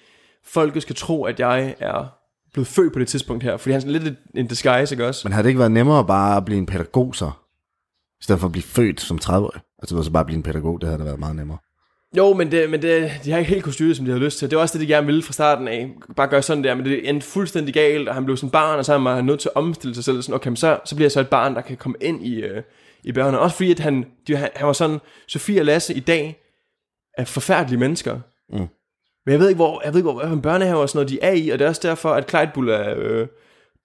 folket 0.45 0.83
skal 0.83 0.97
tro, 0.97 1.25
at 1.25 1.41
jeg 1.41 1.75
er 1.79 2.07
blevet 2.53 2.67
født 2.67 2.93
på 2.93 2.99
det 2.99 3.09
tidspunkt 3.09 3.43
her, 3.45 3.57
fordi 3.57 3.73
han 3.73 3.77
er 3.77 3.81
sådan 3.81 4.03
lidt 4.03 4.19
en 4.35 4.47
disguise, 4.47 4.95
ikke 4.95 5.07
også? 5.07 5.29
Men 5.29 5.33
havde 5.33 5.43
det 5.43 5.49
ikke 5.49 5.59
været 5.59 5.73
nemmere 5.73 6.07
bare 6.07 6.37
at 6.37 6.45
blive 6.45 6.59
en 6.59 6.67
pædagog 6.67 7.15
så? 7.15 7.31
I 8.21 8.23
stedet 8.23 8.41
for 8.41 8.49
at 8.49 8.53
blive 8.53 8.63
født 8.63 9.01
som 9.01 9.19
30-årig. 9.23 9.61
Altså 9.79 9.95
det 9.95 9.97
var 9.97 10.03
så 10.03 10.11
bare 10.11 10.21
at 10.21 10.27
blive 10.27 10.37
en 10.37 10.43
pædagog, 10.43 10.81
det 10.81 10.89
havde 10.89 10.99
da 10.99 11.05
været 11.05 11.19
meget 11.19 11.37
nemmere. 11.37 11.59
Jo, 12.17 12.33
men, 12.33 12.53
det, 12.53 12.71
men 12.71 12.83
det, 12.83 13.13
de 13.25 13.31
har 13.31 13.39
ikke 13.39 13.51
helt 13.51 13.63
kunnet 13.63 13.75
styre 13.75 13.89
det, 13.89 13.97
som 13.97 14.05
de 14.05 14.11
havde 14.11 14.25
lyst 14.25 14.39
til. 14.39 14.51
Det 14.51 14.57
var 14.57 14.63
også 14.63 14.79
det, 14.79 14.89
de 14.89 14.93
gerne 14.93 15.07
ville 15.07 15.23
fra 15.23 15.33
starten 15.33 15.69
af. 15.69 15.91
Bare 16.17 16.29
gøre 16.29 16.43
sådan 16.43 16.65
der, 16.65 16.75
men 16.75 16.85
det 16.85 17.09
endte 17.09 17.27
fuldstændig 17.27 17.75
galt, 17.75 18.09
og 18.09 18.15
han 18.15 18.25
blev 18.25 18.37
sådan 18.37 18.51
barn, 18.51 18.79
og 18.79 18.85
så 18.85 18.95
er 18.95 19.15
han 19.15 19.25
nødt 19.25 19.41
til 19.41 19.49
at 19.49 19.57
omstille 19.57 19.95
sig 19.95 20.05
selv. 20.05 20.23
Sådan, 20.23 20.35
okay, 20.35 20.49
men 20.49 20.57
så, 20.57 20.79
så 20.85 20.95
bliver 20.95 21.05
jeg 21.05 21.13
så 21.13 21.21
et 21.21 21.29
barn, 21.29 21.55
der 21.55 21.61
kan 21.61 21.77
komme 21.77 21.97
ind 22.01 22.27
i, 22.27 22.41
øh, 22.41 22.63
i 23.03 23.13
børnene. 23.13 23.39
Også 23.39 23.57
fordi, 23.57 23.71
at 23.71 23.79
han, 23.79 24.07
de, 24.27 24.37
han, 24.37 24.49
han 24.57 24.67
var 24.67 24.73
sådan, 24.73 24.99
Sofie 25.29 25.61
og 25.61 25.67
Lasse 25.67 25.95
i 25.95 26.01
dag 26.01 26.43
er 27.19 27.25
forfærdelige 27.25 27.81
mennesker. 27.81 28.21
Mm. 28.53 28.69
Men 29.27 29.33
jeg 29.33 29.41
ved 29.41 29.49
ikke, 29.49 29.57
hvor, 29.57 29.81
jeg 29.85 29.93
ved 29.93 30.01
ikke, 30.01 30.11
hvor 30.11 30.27
hvad 30.27 30.43
børnehave 30.43 30.79
og 30.79 30.89
sådan 30.89 30.99
noget, 30.99 31.11
de 31.11 31.19
er 31.23 31.33
i, 31.33 31.49
og 31.49 31.59
det 31.59 31.65
er 31.65 31.69
også 31.69 31.89
derfor, 31.89 32.11
at 32.11 32.31
Clyde 32.31 32.51
Bull 32.55 32.69
er, 32.69 32.95
øh, 32.97 33.27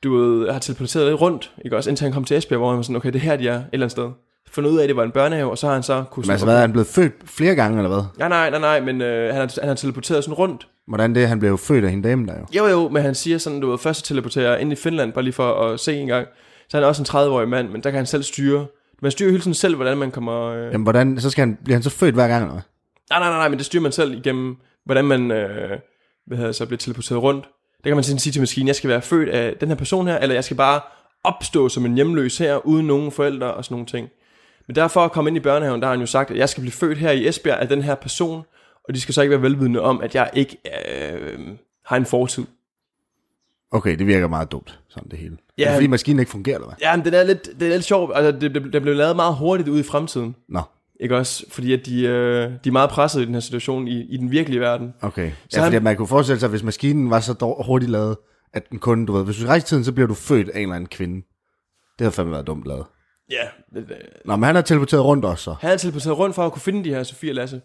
du 0.04 0.18
ved, 0.18 0.52
har 0.52 0.60
teleporteret 0.60 1.08
lidt 1.08 1.22
rundt, 1.22 1.54
ikke 1.66 1.78
også, 1.78 1.90
indtil 1.90 2.04
han 2.04 2.14
kom 2.14 2.24
til 2.24 2.38
Esbjerg, 2.38 2.60
hvor 2.60 2.70
han 2.70 2.78
var 2.78 2.84
sådan, 2.84 2.96
okay, 2.96 3.14
det 3.14 3.16
er 3.16 3.24
her, 3.24 3.36
de 3.36 3.48
er, 3.48 3.56
et 3.56 3.66
eller 3.74 3.86
andet 3.86 3.92
sted. 3.92 4.12
Fundet 4.56 4.72
ud 4.72 4.78
af, 4.78 4.84
at 4.84 4.90
det 4.90 4.96
var 4.96 5.04
en 5.04 5.12
børnehave, 5.12 5.52
og 5.52 5.58
så 5.58 5.68
har 5.68 5.74
han 5.74 5.84
så 5.84 6.04
kunne... 6.12 6.22
Men 6.22 6.32
altså 6.32 6.46
hvad, 6.46 6.56
er 6.56 6.60
han 6.60 6.72
blevet 6.72 6.88
født 6.88 7.14
flere 7.26 7.56
gange, 7.56 7.78
eller 7.78 7.90
hvad? 7.90 8.04
Nej, 8.18 8.30
nej, 8.30 8.50
nej, 8.50 8.60
nej, 8.60 8.80
men 8.80 9.02
øh, 9.02 9.34
han, 9.34 9.42
har, 9.42 9.60
han 9.60 9.68
har 9.68 9.76
teleporteret 9.76 10.24
sådan 10.24 10.34
rundt. 10.34 10.68
Hvordan 10.88 11.16
det? 11.16 11.28
Han 11.28 11.40
blev 11.40 11.50
jo 11.50 11.58
født 11.58 11.84
af 11.86 11.90
hende 11.90 12.10
dame 12.10 12.28
der 12.28 12.34
jo. 12.40 12.46
Jo, 12.56 12.68
jo, 12.68 12.90
men 12.90 13.02
han 13.02 13.16
siger 13.16 13.38
sådan, 13.38 13.60
du 13.60 13.70
ved, 13.70 13.78
først 13.78 14.06
teleporterer 14.06 14.58
ind 14.58 14.72
i 14.72 14.76
Finland, 14.76 15.14
bare 15.14 15.24
lige 15.24 15.34
for 15.34 15.54
at 15.54 15.80
se 15.80 15.96
en 15.96 16.08
gang. 16.08 16.28
Så 16.70 16.78
han 16.78 16.84
er 16.84 16.88
også 16.88 17.02
en 17.02 17.06
30-årig 17.06 17.48
mand, 17.48 17.70
men 17.70 17.84
der 17.84 17.90
kan 17.90 17.98
han 17.98 18.06
selv 18.06 18.24
styre. 18.24 18.66
Man 19.02 19.12
styrer 19.12 19.30
hele 19.30 19.42
tiden 19.42 19.54
selv, 19.54 19.76
hvordan 19.76 19.98
man 19.98 20.12
kommer... 20.12 20.42
Øh... 20.42 20.72
Jamen 20.72 20.84
hvordan, 20.84 21.20
så 21.20 21.30
skal 21.30 21.42
han, 21.42 21.58
bliver 21.64 21.76
han 21.76 21.84
så 21.84 21.90
født 21.90 22.16
hver 22.16 22.28
gang, 22.28 22.44
eller 22.44 22.54
hvad? 22.54 22.64
Nej, 23.10 23.20
nej, 23.20 23.30
nej, 23.30 23.38
nej, 23.38 23.50
men 23.50 23.58
det 23.58 23.66
styrer 23.66 23.84
man 23.84 23.92
selv 23.92 24.14
igennem, 24.14 24.56
hvordan 24.86 25.06
man 25.06 25.32
øh, 25.32 25.70
hvad 26.28 26.38
hedder, 26.38 26.52
så 26.52 26.66
bliver 26.66 26.78
teleporteret 26.78 27.22
rundt. 27.22 27.46
Der 27.84 27.90
kan 27.90 27.98
man 27.98 28.04
sådan 28.04 28.20
sige 28.20 28.34
til 28.34 28.42
maskinen, 28.42 28.68
jeg 28.68 28.76
skal 28.76 28.90
være 28.90 29.02
født 29.02 29.30
af 29.30 29.54
den 29.60 29.68
her 29.68 29.76
person 29.76 30.08
her, 30.08 30.18
eller 30.18 30.34
jeg 30.34 30.44
skal 30.44 30.58
bare 30.58 30.82
opstå 31.24 31.70
som 31.70 31.86
en 31.86 31.96
hjemløs 31.96 32.38
her, 32.38 32.68
uden 32.68 32.88
nogen 32.88 33.12
forældre 33.12 33.54
og 33.54 33.66
sådan 33.66 33.76
nogle 33.76 33.86
ting. 33.86 34.10
Men 34.68 34.76
derfor 34.76 35.02
at 35.02 35.12
komme 35.12 35.30
ind 35.30 35.38
i 35.38 35.40
børnehaven, 35.40 35.82
der 35.82 35.88
har 35.88 35.94
han 35.94 36.00
jo 36.00 36.06
sagt, 36.06 36.32
at 36.32 36.38
jeg 36.38 36.50
skal 36.50 36.62
blive 36.62 36.72
født 36.72 36.98
her 36.98 37.12
i 37.12 37.28
Esbjerg 37.28 37.60
af 37.60 37.68
den 37.68 37.82
her 37.82 37.96
person, 37.96 38.44
og 38.88 38.96
de 38.96 39.02
skal 39.02 39.14
så 39.14 39.22
ikke 39.22 39.32
være 39.32 39.42
velvidende 39.42 39.82
om, 39.82 40.02
at 40.02 40.16
jeg 40.16 40.30
ikke 40.34 40.58
øh, 40.92 41.40
har 41.86 41.98
en 41.98 42.06
fortid. 42.06 42.46
Okay, 43.72 43.98
det 43.98 44.08
virker 44.08 44.28
meget 44.28 44.52
dumt, 44.52 44.80
sådan 44.90 45.10
det 45.12 45.20
hele. 45.20 45.38
Ja. 45.58 45.64
Er 45.64 45.68
det 45.68 45.76
fordi 45.76 45.88
maskinen 45.88 46.20
ikke 46.20 46.32
fungerer, 46.32 46.56
eller 46.56 46.68
hvad? 46.68 46.76
Ja, 46.82 46.96
men 46.96 47.06
det 47.06 47.20
er 47.20 47.24
lidt, 47.24 47.50
det 47.60 47.68
er 47.68 47.70
lidt 47.72 47.84
sjovt. 47.84 48.12
Altså, 48.16 48.40
det, 48.40 48.56
det, 48.56 48.74
det 48.74 48.82
blev 48.82 48.96
lavet 48.96 49.16
meget 49.16 49.36
hurtigt 49.36 49.70
ud 49.70 49.80
i 49.80 49.84
fremtiden. 49.84 50.36
Nå, 50.50 50.62
Ikke 51.00 51.18
også? 51.18 51.46
Fordi 51.52 51.74
at 51.74 51.86
de, 51.86 52.02
øh, 52.04 52.52
de 52.64 52.70
er 52.70 52.72
meget 52.72 52.90
presset 52.90 53.22
i 53.22 53.26
den 53.26 53.34
her 53.34 53.42
situation 53.42 53.88
i, 53.88 54.02
i 54.02 54.18
den 54.18 54.32
virkelige 54.32 54.60
verden. 54.60 54.94
okay. 55.02 55.32
Så 55.50 55.60
Ja, 55.60 55.66
fordi 55.66 55.74
han- 55.74 55.76
at 55.76 55.84
man 55.84 55.96
kunne 55.98 56.08
forestille 56.08 56.40
sig, 56.40 56.48
at 56.48 56.52
hvis 56.52 56.64
maskinen 56.64 57.10
var 57.10 57.20
så 57.20 57.34
dår- 57.34 57.64
hurtigt 57.66 57.92
lavet, 57.92 58.18
at 58.54 58.70
den 58.70 58.80
kun, 58.80 59.06
du 59.06 59.14
ved, 59.14 59.26
hvis 59.26 59.38
du 59.38 59.46
rejser 59.48 59.68
tiden, 59.68 59.84
så 59.84 59.92
bliver 59.92 60.08
du 60.08 60.14
født 60.14 60.50
af 60.50 60.58
en 60.58 60.62
eller 60.62 60.76
anden 60.76 60.90
kvinde. 60.90 61.16
Det 62.00 62.02
havde 62.06 62.12
fandme 62.12 62.32
været 62.34 62.48
dumt 62.48 62.66
lavet. 62.66 62.86
Ja. 63.30 63.48
Det. 63.74 63.98
Nå, 64.26 64.36
men 64.36 64.44
han 64.44 64.56
har 64.56 64.62
teleporteret 64.62 65.04
rundt 65.06 65.26
også 65.26 65.44
så. 65.44 65.56
Han 65.62 65.72
er 65.72 65.78
teleporteret 65.78 66.18
rundt 66.18 66.36
for 66.36 66.46
at 66.46 66.52
kunne 66.52 66.62
finde 66.62 66.84
de 66.84 66.90
her 66.90 67.04
Sofie 67.04 67.32
og 67.32 67.36
Lasse. 67.36 67.62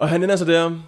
Og 0.00 0.08
han 0.08 0.22
ender 0.22 0.36
så 0.36 0.44
der. 0.44 0.78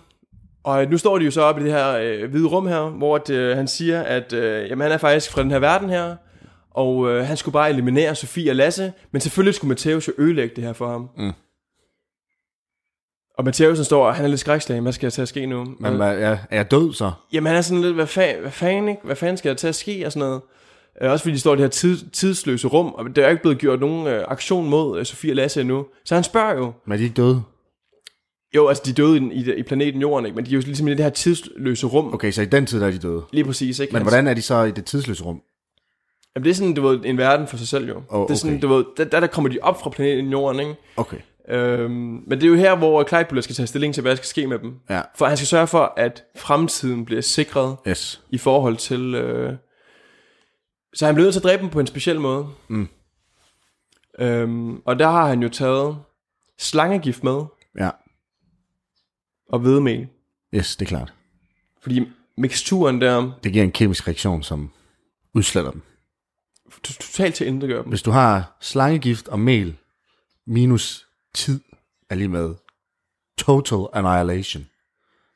Og 0.64 0.86
nu 0.86 0.99
står 0.99 1.18
de 1.18 1.24
jo 1.24 1.30
så 1.30 1.43
oppe 1.43 1.61
i 1.61 1.64
det 1.64 1.72
her 1.72 1.89
øh, 1.93 2.30
hvide 2.30 2.49
rum 2.49 2.66
her, 2.66 2.80
hvor 2.80 3.16
at, 3.16 3.30
øh, 3.30 3.57
han 3.57 3.68
siger, 3.68 4.03
at 4.03 4.32
øh, 4.32 4.68
jamen, 4.70 4.82
han 4.82 4.93
er 4.93 4.99
faktisk 4.99 5.30
fra 5.32 5.43
den 5.43 5.51
her 5.51 5.59
verden 5.59 5.91
her. 5.91 6.16
Og 6.70 7.11
øh, 7.11 7.26
han 7.26 7.36
skulle 7.36 7.53
bare 7.53 7.70
eliminere 7.70 8.14
Sofie 8.14 8.51
og 8.51 8.57
Lasse. 8.57 8.93
Men 9.11 9.20
selvfølgelig 9.20 9.55
skulle 9.55 9.74
Matthäus 9.74 10.09
jo 10.09 10.12
ødelægge 10.18 10.57
det 10.57 10.64
her 10.64 10.72
for 10.72 10.91
ham. 10.91 11.11
Mm. 11.16 11.32
Og 13.39 13.45
Matthäus 13.49 13.82
står, 13.84 14.07
og 14.07 14.14
han 14.14 14.24
er 14.24 14.28
lidt 14.28 14.41
skrækslagen. 14.41 14.82
Hvad 14.82 14.93
skal 14.93 15.07
jeg 15.07 15.12
til 15.12 15.22
at 15.22 15.28
ske 15.28 15.47
nu? 15.47 15.64
Men 15.80 15.97
hvad, 15.97 16.18
ja, 16.18 16.39
er 16.51 16.57
jeg 16.57 16.70
død 16.70 16.93
så? 16.93 17.12
Jamen 17.32 17.47
han 17.47 17.57
er 17.57 17.61
sådan 17.62 17.82
lidt, 17.82 17.95
hvad, 17.95 18.07
fa- 18.07 18.41
hvad 18.41 18.51
fanden, 18.51 18.89
ikke? 18.89 19.03
Hvad 19.05 19.16
fanden 19.16 19.36
skal 19.36 19.49
der 19.49 19.57
til 19.57 19.68
at 19.68 19.74
ske 19.74 20.07
og 20.07 20.12
sådan 20.12 20.28
noget? 20.28 20.43
Øh, 21.03 21.11
også 21.11 21.23
fordi 21.23 21.35
de 21.35 21.41
står 21.41 21.53
i 21.53 21.57
det 21.57 21.63
her 21.65 21.69
tid- 21.71 22.11
tidsløse 22.11 22.69
rum, 22.69 22.87
og 22.87 23.17
der 23.17 23.25
er 23.27 23.31
ikke 23.31 23.43
blevet 23.43 23.59
gjort 23.59 23.81
nogen 23.81 24.07
øh, 24.07 24.25
aktion 24.29 24.69
mod 24.71 24.99
øh, 24.99 25.05
Sofie 25.07 25.33
og 25.33 25.37
Lasse 25.37 25.61
endnu. 25.61 25.87
Så 26.05 26.15
han 26.15 26.25
spørger 26.25 26.55
jo, 26.55 26.73
Men 26.87 26.93
er 26.93 26.97
de 26.97 27.03
ikke 27.03 27.15
døde? 27.15 27.43
jo 28.55 28.69
altså 28.69 28.83
de 28.87 28.93
døde 28.93 29.19
i, 29.19 29.21
i, 29.33 29.55
i 29.55 29.63
planeten 29.63 30.01
Jorden, 30.01 30.27
ikke? 30.27 30.37
men 30.37 30.45
de 30.47 30.51
er 30.51 30.55
jo 30.55 30.61
ligesom 30.61 30.89
i 30.89 30.91
det 30.91 31.01
her 31.01 31.11
tidsløse 31.11 31.87
rum. 31.87 32.07
Okay. 32.07 32.15
Okay, 32.15 32.31
så 32.31 32.43
i 32.43 32.45
den 32.45 32.67
tid 32.67 32.81
der 32.81 32.87
er 32.87 32.91
de 32.91 32.99
døde. 32.99 33.23
Lige 33.33 33.45
præcis, 33.45 33.79
ikke? 33.79 33.93
Men 33.93 33.97
Han- 33.97 34.05
hvordan 34.05 34.27
er 34.27 34.35
de 34.35 34.43
så 34.43 34.63
i 34.63 34.71
det 34.71 34.85
tidsløse 34.85 35.25
rum? 35.25 35.41
Jamen, 36.37 36.45
det 36.45 36.51
er 36.51 36.55
sådan, 36.55 36.75
du 36.75 36.83
ved, 36.89 37.01
en 37.05 37.19
verden 37.19 37.47
for 37.47 37.57
sig 37.57 37.69
selv 37.69 37.89
jo. 37.89 38.03
Åh, 38.11 38.23
Det 38.29 38.31
er 38.31 38.39
sådan, 38.39 38.57
okay. 38.57 38.63
du 38.63 38.69
ved, 38.75 38.85
der, 38.97 39.05
der, 39.21 39.27
kommer 39.27 39.51
de 39.51 39.59
op 39.63 39.81
fra 39.83 39.91
planeten 39.91 40.31
Jorden, 40.33 40.61
ikke? 40.61 40.75
Okay, 40.97 41.17
Øhm, 41.51 41.91
men 42.27 42.31
det 42.31 42.43
er 42.43 42.49
jo 42.49 42.55
her, 42.55 42.77
hvor 42.77 43.05
Clyde 43.09 43.43
skal 43.43 43.55
tage 43.55 43.67
stilling 43.67 43.95
til, 43.95 44.01
hvad 44.01 44.11
der 44.11 44.17
skal 44.17 44.27
ske 44.27 44.47
med 44.47 44.59
dem. 44.59 44.75
ja. 44.91 45.01
For 45.17 45.27
han 45.27 45.37
skal 45.37 45.47
sørge 45.47 45.67
for, 45.67 45.93
at 45.97 46.25
fremtiden 46.37 47.05
bliver 47.05 47.21
sikret 47.21 47.77
Yes. 47.89 48.21
i 48.31 48.39
forhold 48.39 48.77
til... 48.77 49.15
Øh... 49.15 49.53
Så 50.95 51.07
han 51.07 51.14
bliver 51.14 51.24
nødt 51.26 51.34
til 51.34 51.41
at 51.41 51.45
dræbe 51.45 51.62
dem 51.62 51.70
på 51.70 51.80
en 51.80 51.86
speciel 51.86 52.20
måde. 52.20 52.49
Mm. 52.68 52.89
Øhm, 54.18 54.76
og 54.84 54.99
der 54.99 55.09
har 55.11 55.26
han 55.28 55.43
jo 55.43 55.49
taget 55.49 55.99
slangegift 56.59 57.24
med 57.24 57.43
Ja. 57.78 57.91
og 59.49 59.59
hvedemel. 59.59 60.09
Yes, 60.55 60.76
det 60.76 60.84
er 60.84 60.89
klart. 60.89 61.14
Fordi 61.80 62.09
miksturen 62.36 63.01
der 63.01 63.32
Det 63.45 63.53
giver 63.53 63.64
en 63.64 63.72
kemisk 63.72 64.07
reaktion, 64.09 64.43
som 64.43 64.70
udsletter 65.34 65.70
dem. 65.70 65.82
to- 66.84 66.93
totalt 66.93 67.34
til 67.34 67.47
intet 67.47 67.68
gør 67.70 67.82
dem. 67.82 67.89
Hvis 67.89 68.03
du 68.03 68.11
har 68.11 68.57
slangegift 68.61 69.28
og 69.28 69.41
mel 69.41 69.76
minus 70.47 71.07
tid 71.34 71.61
er 72.11 72.14
lige 72.14 72.28
med 72.28 72.55
total 73.39 73.86
annihilation. 73.93 74.66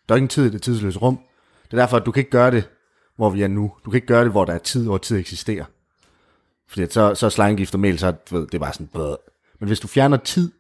Der 0.09 0.15
er 0.15 0.17
ingen 0.17 0.29
tid 0.29 0.47
i 0.47 0.51
det 0.51 0.63
tidsløse 0.63 0.99
rum. 0.99 1.19
Det 1.65 1.73
er 1.73 1.77
derfor, 1.83 1.97
at 1.97 2.07
du 2.07 2.13
kan 2.13 2.21
ikke 2.21 2.31
gøre 2.31 2.51
det, 2.51 2.69
hvor 3.17 3.31
vi 3.31 3.43
er 3.43 3.49
nu. 3.49 3.73
Du 3.85 3.91
kan 3.91 3.97
ikke 3.97 4.07
gøre 4.07 4.25
det, 4.25 4.31
hvor 4.31 4.45
der 4.45 4.53
er 4.53 4.59
tid, 4.59 4.85
hvor 4.85 4.99
tid 4.99 5.19
eksisterer. 5.19 5.65
Fordi 6.69 6.87
så, 6.91 7.15
så 7.15 7.27
er 7.27 7.31
slangegift 7.31 7.75
og 7.75 7.81
mel, 7.81 7.99
så 7.99 8.11
du 8.11 8.37
ved, 8.39 8.47
det 8.47 8.55
er 8.55 8.59
bare 8.59 8.73
sådan... 8.73 8.87
Blæh. 8.87 9.15
Men 9.61 9.67
hvis 9.67 9.81
du 9.81 9.89
fjerner 9.89 10.17
tid 10.17 10.53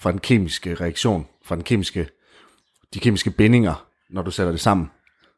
fra 0.00 0.12
den 0.12 0.20
kemiske 0.20 0.74
reaktion, 0.74 1.26
fra 1.44 1.54
den 1.54 1.64
kemiske, 1.64 2.08
de 2.94 3.00
kemiske 3.00 3.30
bindinger, 3.30 3.86
når 4.10 4.22
du 4.22 4.30
sætter 4.30 4.50
det 4.50 4.60
sammen, 4.60 4.90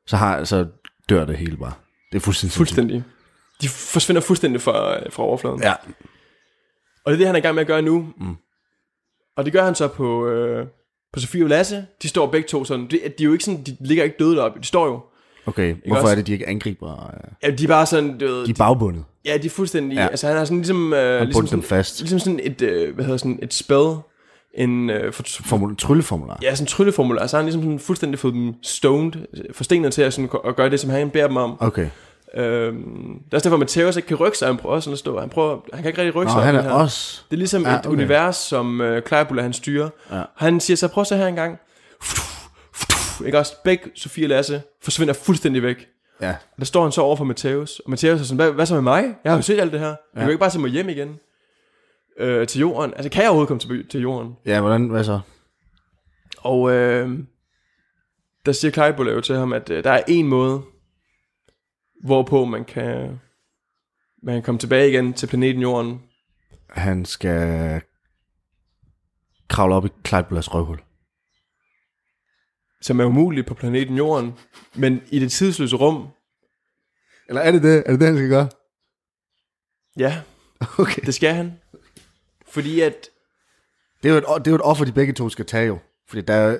så, 0.06 0.16
har, 0.16 0.44
så 0.44 0.66
dør 1.08 1.24
det 1.24 1.36
hele 1.36 1.56
bare. 1.56 1.72
Det 2.12 2.18
er 2.18 2.20
fuldstændig... 2.20 2.52
Fuldstændig. 2.56 3.04
De 3.62 3.68
forsvinder 3.68 4.22
fuldstændig 4.22 4.60
fra, 4.60 5.08
fra 5.08 5.22
overfladen. 5.22 5.62
Ja, 5.62 5.74
Og 7.04 7.12
det 7.12 7.12
er 7.12 7.16
det, 7.16 7.26
han 7.26 7.34
er 7.34 7.38
i 7.38 7.42
gang 7.42 7.54
med 7.54 7.60
at 7.60 7.66
gøre 7.66 7.82
nu. 7.82 8.12
Mm. 8.16 8.36
Og 9.36 9.44
det 9.44 9.52
gør 9.52 9.64
han 9.64 9.74
så 9.74 9.88
på, 9.88 10.26
øh, 10.28 10.66
på 11.12 11.20
Sofie 11.20 11.44
og 11.44 11.48
Lasse. 11.48 11.86
De 12.02 12.08
står 12.08 12.30
begge 12.30 12.48
to 12.48 12.64
sådan. 12.64 12.84
De, 12.84 12.90
de 12.90 12.98
er 12.98 13.24
jo 13.24 13.32
ikke 13.32 13.44
sådan, 13.44 13.64
de 13.64 13.76
ligger 13.80 14.04
ikke 14.04 14.16
døde 14.18 14.36
deroppe. 14.36 14.60
De 14.60 14.66
står 14.66 14.86
jo. 14.86 15.04
Okay. 15.46 15.74
Hvorfor 15.86 16.02
også? 16.02 16.10
er 16.12 16.14
det, 16.16 16.26
de 16.26 16.32
ikke 16.32 16.48
angriber? 16.48 17.10
øh, 17.14 17.30
Ja, 17.42 17.50
de 17.50 17.64
er 17.64 17.68
bare 17.68 17.86
sådan, 17.86 18.18
du 18.18 18.26
ved, 18.26 18.44
De 18.46 18.50
er 18.50 18.54
bagbundet. 18.54 19.04
Ja, 19.24 19.36
de 19.36 19.46
er 19.46 19.50
fuldstændig... 19.50 19.96
Ja. 19.96 20.06
Altså, 20.06 20.26
han 20.26 20.36
har 20.36 20.44
sådan 20.44 20.56
ligesom... 20.58 20.92
Øh, 20.92 20.98
Han 21.18 21.26
ligesom, 21.26 21.40
bundt 21.40 21.50
dem 21.50 21.62
sådan, 21.62 21.76
fast. 21.78 22.00
ligesom 22.00 22.18
sådan 22.18 22.40
et... 22.42 22.62
Øh, 22.62 22.94
hvad 22.94 23.04
hedder 23.04 23.18
sådan 23.18 23.38
et 23.42 23.54
spell. 23.54 23.94
En... 24.54 24.90
Øh, 24.90 25.12
for, 25.12 25.22
for, 25.28 25.42
Formul, 25.42 25.76
trylleformular. 25.76 26.38
ja, 26.42 26.54
sådan 26.54 26.62
en 26.62 26.66
trylleformular. 26.66 27.20
Han 27.22 27.30
har 27.32 27.42
ligesom 27.42 27.62
sådan 27.62 27.78
fuldstændig 27.78 28.18
fået 28.18 28.34
dem 28.34 28.54
stoned, 28.62 29.12
forstenet 29.52 29.92
til 29.92 30.02
at, 30.02 30.12
sådan, 30.12 30.30
at 30.46 30.56
gøre 30.56 30.70
det, 30.70 30.80
som 30.80 30.90
han 30.90 31.10
beder 31.10 31.26
dem 31.26 31.36
om. 31.36 31.56
Okay. 31.60 31.88
Øhm, 32.36 32.74
det 33.24 33.32
er 33.32 33.36
også 33.36 33.48
derfor, 33.50 33.62
at 33.64 33.70
Matthäus 33.70 33.96
ikke 33.96 34.08
kan 34.08 34.16
rykke 34.16 34.38
sig. 34.38 34.48
Han 34.48 34.56
prøver 34.56 34.80
sådan 34.80 34.92
at 34.92 34.98
stå. 34.98 35.20
Han, 35.20 35.28
prøver, 35.28 35.56
han 35.72 35.82
kan 35.82 35.88
ikke 35.90 36.00
rigtig 36.00 36.14
rykke 36.16 36.32
Nå, 36.32 36.38
sig. 36.38 36.42
han 36.44 36.54
er 36.56 36.62
her. 36.62 36.70
også... 36.70 37.20
Det 37.30 37.36
er 37.36 37.38
ligesom 37.38 37.62
Ja, 37.62 37.72
et 37.74 37.78
okay. 37.78 37.88
univers, 37.88 38.36
som 38.36 38.80
øh, 38.80 39.02
Kleibula 39.02 39.42
han 39.42 39.52
styrer. 39.52 39.88
Ja. 40.12 40.22
Han 40.36 40.60
siger 40.60 40.76
så, 40.76 40.88
prøv 40.88 41.04
så 41.04 41.16
her 41.16 41.26
en 41.26 41.34
gang. 41.34 41.58
Ikke 43.26 43.38
også? 43.38 43.56
Begge 43.64 43.90
Sofie 43.94 44.24
og 44.24 44.28
Lasse 44.28 44.62
forsvinder 44.82 45.14
fuldstændig 45.14 45.62
væk. 45.62 45.88
Ja. 46.20 46.36
Der 46.58 46.64
står 46.64 46.82
han 46.82 46.92
så 46.92 47.00
over 47.00 47.16
for 47.16 47.24
Matthäus, 47.24 47.78
og 47.86 47.92
Matthäus 47.92 48.06
er 48.06 48.16
sådan, 48.16 48.36
hvad, 48.36 48.52
hvad 48.52 48.66
så 48.66 48.74
med 48.74 48.82
mig? 48.82 49.14
Jeg 49.24 49.32
har 49.32 49.36
jo 49.38 49.42
set 49.42 49.60
alt 49.60 49.72
det 49.72 49.80
her. 49.80 49.86
Jeg 49.86 49.96
ja. 50.14 50.18
kan 50.18 50.26
jo 50.26 50.30
ikke 50.30 50.40
bare 50.40 50.50
tage 50.50 50.60
mig 50.60 50.70
hjem 50.70 50.88
igen 50.88 51.18
øh, 52.18 52.46
til 52.46 52.60
jorden. 52.60 52.94
Altså, 52.94 53.10
kan 53.10 53.22
jeg 53.22 53.30
overhovedet 53.30 53.48
komme 53.48 53.60
til, 53.60 53.88
til 53.88 54.00
jorden? 54.00 54.36
Ja, 54.46 54.60
hvordan, 54.60 54.88
hvad 54.88 55.04
så? 55.04 55.20
Og 56.38 56.70
øh, 56.72 57.18
der 58.46 58.52
siger 58.52 58.72
Kleibula 58.72 59.12
jo 59.12 59.20
til 59.20 59.36
ham, 59.36 59.52
at 59.52 59.70
øh, 59.70 59.84
der 59.84 59.90
er 59.90 60.02
en 60.08 60.26
måde, 60.26 60.62
hvorpå 62.04 62.44
man 62.44 62.64
kan, 62.64 63.20
man 64.22 64.34
kan 64.34 64.42
komme 64.42 64.58
tilbage 64.58 64.88
igen 64.88 65.12
til 65.12 65.26
planeten 65.26 65.62
jorden. 65.62 66.02
han 66.70 67.04
skal 67.04 67.80
kravle 69.48 69.74
op 69.74 69.86
i 69.86 69.88
Kleitbulas 70.04 70.54
røvhul. 70.54 70.78
Som 72.82 73.00
er 73.00 73.04
umuligt 73.04 73.46
på 73.46 73.54
planeten 73.54 73.96
Jorden. 73.96 74.34
Men 74.74 75.00
i 75.10 75.18
det 75.18 75.32
tidsløse 75.32 75.76
rum, 75.76 76.06
Eller 77.28 77.40
er 77.40 77.52
det 77.52 77.62
det? 77.62 77.82
Er 77.86 77.90
det 77.90 78.00
det, 78.00 78.08
han 78.08 78.16
skal 78.16 78.28
gøre? 78.28 78.48
ja, 79.98 80.20
Okay. 80.78 81.02
det 81.06 81.14
skal 81.14 81.34
han. 81.34 81.52
Fordi 82.48 82.80
at, 82.80 83.06
Det 84.02 84.08
er 84.08 84.12
jo 84.12 84.18
et, 84.18 84.24
det 84.38 84.46
er 84.46 84.50
jo 84.50 84.54
et 84.54 84.62
offer, 84.62 84.84
de 84.84 84.92
begge 84.92 85.12
to 85.12 85.28
skal 85.28 85.44
tage 85.46 85.66
jo. 85.66 85.78
Fordi 86.08 86.20
der 86.22 86.34
er 86.34 86.58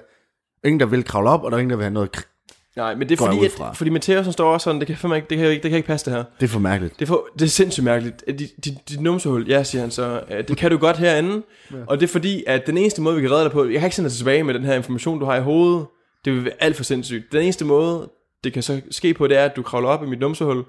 ingen, 0.65 0.81
der 0.81 0.87
vil 0.87 1.05
kravle 1.05 1.31
op, 1.31 1.43
og 1.45 1.51
der 1.51 1.57
er 1.57 1.61
ingen, 1.61 1.71
der 1.71 1.77
vil 1.77 1.85
have 1.85 1.95
noget. 1.95 2.17
kr- 2.17 2.73
nej, 2.77 2.95
men 2.95 3.09
det 3.09 3.21
er 3.21 3.27
fordi, 3.27 3.45
at, 3.45 3.77
fordi 3.77 3.91
Matthäusen 3.91 4.31
står 4.33 4.53
også 4.53 4.65
sådan, 4.65 4.81
det 4.81 4.87
kan, 4.87 4.97
fandme 4.97 5.17
ikke, 5.17 5.29
det, 5.31 5.39
kan, 5.39 5.47
ikke, 5.51 5.63
det 5.63 5.71
kan 5.71 5.77
ikke 5.77 5.87
passe 5.87 6.11
det 6.11 6.19
her. 6.19 6.25
Det 6.41 6.45
er 6.47 6.49
for 6.49 6.61
mærkeligt. 6.61 6.95
Det 6.99 7.03
er, 7.03 7.07
for, 7.07 7.29
det 7.39 7.43
er 7.45 7.49
sindssygt 7.49 7.85
mærkeligt. 7.85 8.25
Dit 8.39 8.65
de, 8.65 8.77
de 8.89 9.03
numsehul, 9.03 9.49
ja, 9.49 9.63
siger 9.63 9.83
han 9.83 9.91
så, 9.91 10.25
det 10.49 10.57
kan 10.57 10.71
du 10.71 10.79
godt 10.79 10.97
herinde. 10.97 11.43
Ja. 11.73 11.77
Og 11.87 12.01
det 12.01 12.07
er 12.07 12.13
fordi, 12.13 12.45
at 12.47 12.67
den 12.67 12.79
eneste 12.79 13.03
måde, 13.03 13.17
vi 13.17 13.23
kan 13.23 13.31
redde 13.31 13.45
dig 13.45 13.53
på, 13.53 13.65
jeg 13.65 13.73
kan 13.81 13.85
ikke 13.87 13.97
sende 13.97 14.11
dig 14.11 14.17
tilbage 14.19 14.45
med 14.45 14.55
den 14.55 14.65
her 14.65 14.75
information, 14.75 15.19
du 15.21 15.25
har 15.25 15.37
i 15.37 15.41
hovedet. 15.41 15.87
Det 16.25 16.33
vil 16.33 16.45
være 16.45 16.55
alt 16.61 16.77
for 16.77 16.85
sindssygt. 16.85 17.33
Den 17.33 17.43
eneste 17.43 17.65
måde, 17.65 18.11
det 18.45 18.53
kan 18.53 18.63
så 18.63 18.81
ske 18.91 19.15
på, 19.15 19.27
det 19.29 19.37
er, 19.37 19.45
at 19.45 19.57
du 19.57 19.63
kravler 19.63 19.89
op 19.89 20.03
i 20.03 20.07
mit 20.07 20.19
numsehul. 20.21 20.65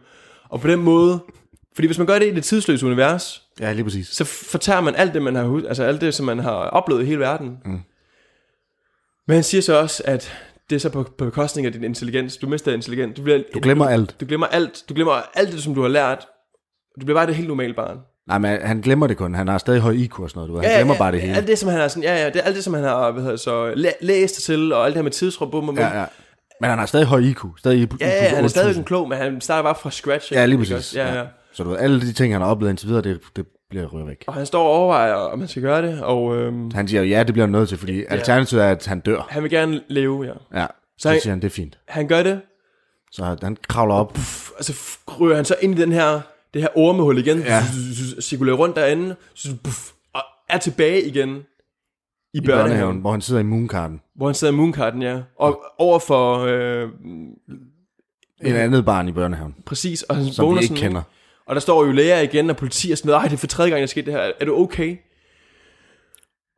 Og 0.50 0.62
på 0.62 0.68
den 0.68 0.80
måde, 0.80 1.20
fordi 1.76 1.88
hvis 1.88 1.98
man 1.98 2.08
gør 2.08 2.20
det 2.20 2.28
i 2.32 2.36
det 2.36 2.44
tidsløse 2.44 2.86
univers, 2.86 3.44
Ja, 3.60 3.74
lige 3.74 3.84
præcis. 3.84 4.08
så 4.08 4.24
fortærer 4.26 4.82
man 4.82 4.96
alt 4.96 5.14
det, 5.14 5.22
man 5.22 5.36
har, 5.36 5.64
altså 5.68 5.84
alt 5.84 6.02
det, 6.02 6.14
som 6.14 6.26
man 6.26 6.40
har 6.40 6.52
oplevet 6.52 7.02
i 7.02 7.06
hele 7.06 7.20
verden. 7.20 7.58
Mm. 7.66 7.80
Men 9.28 9.34
han 9.34 9.44
siger 9.44 9.62
så 9.62 9.80
også, 9.80 10.04
at 10.06 10.34
det 10.70 10.76
er 10.76 10.80
så 10.80 10.90
på, 10.90 11.04
på 11.04 11.26
bekostning 11.26 11.66
af 11.68 11.74
din 11.74 11.84
intelligens. 11.84 12.38
Du 12.38 12.48
mister 12.48 12.74
intelligens. 12.74 13.16
Du, 13.16 13.22
bliver, 13.24 13.44
Du 13.54 13.60
glemmer 13.60 13.86
alt. 13.86 14.16
du 14.20 14.26
glemmer 14.26 14.48
alt. 14.48 14.84
Du 14.90 14.94
glemmer 14.94 15.14
alt 15.34 15.52
det, 15.52 15.64
som 15.64 15.76
du 15.76 15.82
har 15.82 15.88
lært. 15.90 16.28
Du 17.00 17.06
bliver 17.06 17.20
bare 17.20 17.28
det 17.28 17.36
helt 17.36 17.48
normale 17.48 17.74
barn. 17.74 18.00
Nej, 18.28 18.38
men 18.38 18.62
han 18.62 18.82
glemmer 18.82 19.08
det 19.08 19.18
kun. 19.18 19.36
Han 19.36 19.48
har 19.48 19.58
stadig 19.58 19.82
høj 19.82 19.92
IQ 19.94 20.20
og 20.20 20.30
sådan 20.30 20.48
noget. 20.48 20.64
Du. 20.64 20.68
Han 20.68 20.78
glemmer 20.78 20.98
bare 20.98 21.12
det 21.12 21.22
hele. 21.22 21.36
Alt 21.36 21.48
det, 21.48 21.60
som 21.60 21.70
han 21.70 21.80
har 21.80 21.88
sådan, 21.88 22.04
ja, 22.04 22.16
ja, 22.16 22.26
det 22.26 22.36
er 22.36 22.42
alt 22.42 22.56
det, 22.56 22.64
som 22.64 22.74
han 22.74 22.84
har 22.84 23.12
hvad 23.12 23.24
hedder, 23.24 23.38
så, 23.38 23.74
læ- 23.76 23.90
læst 24.02 24.42
til, 24.42 24.74
og 24.74 24.86
alt 24.86 24.94
det 24.94 24.98
her 24.98 25.04
med 25.04 25.12
tidsrum, 25.12 25.52
bum, 25.52 25.66
bum. 25.66 25.78
Ja, 25.78 26.00
ja. 26.00 26.06
Men 26.62 26.70
han 26.70 26.80
har 26.80 26.86
stadig 26.86 27.06
høj 27.08 27.20
IQ. 27.20 27.40
Stadig 27.58 27.80
IQ 27.82 27.94
ja, 28.02 28.08
ja, 28.08 28.12
han 28.14 28.24
er 28.24 28.30
8000. 28.38 28.50
stadig 28.50 28.78
en 28.78 28.84
klog, 28.84 29.10
men 29.10 29.18
han 29.18 29.42
starter 29.42 29.64
bare 29.64 29.76
fra 29.76 29.92
scratch. 29.92 30.34
Ja, 30.34 30.46
lige 30.46 30.58
præcis. 30.58 30.74
også? 30.76 31.00
Ja, 31.00 31.16
ja. 31.20 31.24
Så 31.54 31.64
du 31.64 31.70
ved, 31.70 31.78
alle 31.78 32.02
de 32.02 32.14
ting, 32.14 32.34
han 32.34 32.42
har 32.42 32.50
oplevet 32.50 32.72
indtil 32.72 32.88
videre, 32.88 33.02
det, 33.02 33.20
det 33.36 33.46
bliver 33.70 33.86
røvet 33.86 34.08
væk. 34.08 34.24
Og 34.28 34.34
han 34.34 34.46
står 34.46 34.64
og 34.64 34.70
overvejer, 34.70 35.14
om 35.14 35.40
han 35.40 35.48
skal 35.48 35.62
gøre 35.62 35.82
det, 35.82 36.02
og 36.04 36.36
øhm, 36.38 36.72
Han 36.72 36.88
siger, 36.88 37.04
ja, 37.04 37.24
det 37.24 37.34
bliver 37.34 37.46
han 37.46 37.52
nødt 37.52 37.70
til, 37.70 37.78
fordi 37.78 38.04
alternativet 38.10 38.64
er, 38.64 38.70
at 38.70 38.86
han 38.86 39.00
dør. 39.00 39.28
han 39.30 39.44
vil 39.44 39.52
gerne 39.52 39.82
leve, 39.88 40.24
ja. 40.24 40.60
Ja, 40.62 40.66
så, 40.66 40.74
Så 40.98 41.10
han- 41.10 41.20
siger 41.22 41.32
han, 41.32 41.42
det 41.42 41.46
er 41.48 41.52
fint. 41.52 41.78
Han 41.88 42.08
gør 42.08 42.24
det, 42.24 42.42
Så 43.12 43.38
han 43.44 43.58
kravler 43.68 43.96
op. 43.96 44.18
og 44.58 44.64
så 44.64 44.72
f- 44.74 45.20
ryger 45.20 45.36
han 45.36 45.46
så 45.46 45.56
ind 45.62 45.80
i 45.80 45.82
den 45.82 45.92
her, 45.92 46.22
det 46.54 46.62
her 46.62 46.70
ormehul 46.78 47.18
igen, 47.18 47.40
Ja. 47.40 47.54
ja. 47.54 47.62
cirkulerer 48.22 48.56
rundt 48.58 48.76
derinde, 48.76 49.16
puff, 49.64 49.92
og 50.14 50.22
er 50.50 50.58
tilbage 50.58 51.04
igen 51.04 51.30
i, 51.30 52.38
i 52.38 52.42
børnehaven, 52.42 52.70
børnehaven, 52.70 52.98
hvor 52.98 53.12
han 53.12 53.22
sidder 53.22 53.42
i 53.42 53.44
mooncarden. 53.44 54.02
hvor 54.16 54.26
han 54.28 54.36
sidder 54.36 54.54
i 54.54 54.56
mooncarden, 54.56 55.02
ja. 55.02 55.22
Og 55.40 55.64
over 55.78 56.00
for, 56.00 56.38
øh, 56.40 56.90
En 58.44 58.56
andet 58.56 58.86
barn 58.86 59.08
i 59.08 59.12
børnehaven, 59.12 59.56
præcis, 59.66 60.04
og 60.04 60.16
han 60.16 60.26
som 60.26 60.46
vågner 60.46 60.60
vi 60.60 60.64
ikke 60.64 60.76
sådan, 60.76 60.90
kender. 60.90 61.02
Og 61.46 61.56
der 61.56 61.62
står 61.62 61.86
jo 61.86 61.92
læger 61.92 62.20
igen, 62.20 62.50
og 62.50 62.58
politi 62.58 62.92
og 62.92 62.98
sådan 62.98 63.10
noget, 63.10 63.20
ej, 63.22 63.28
det 63.28 63.34
er 63.34 63.38
for 63.38 63.48
tredje 63.48 63.72
gang, 63.72 63.82
der 63.82 63.88
skete 63.88 64.06
det 64.06 64.14
her, 64.14 64.32
er 64.40 64.46
du 64.46 64.56
okay? 64.56 64.98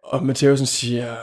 Og 0.03 0.25
Matheusen 0.25 0.65
siger, 0.65 1.15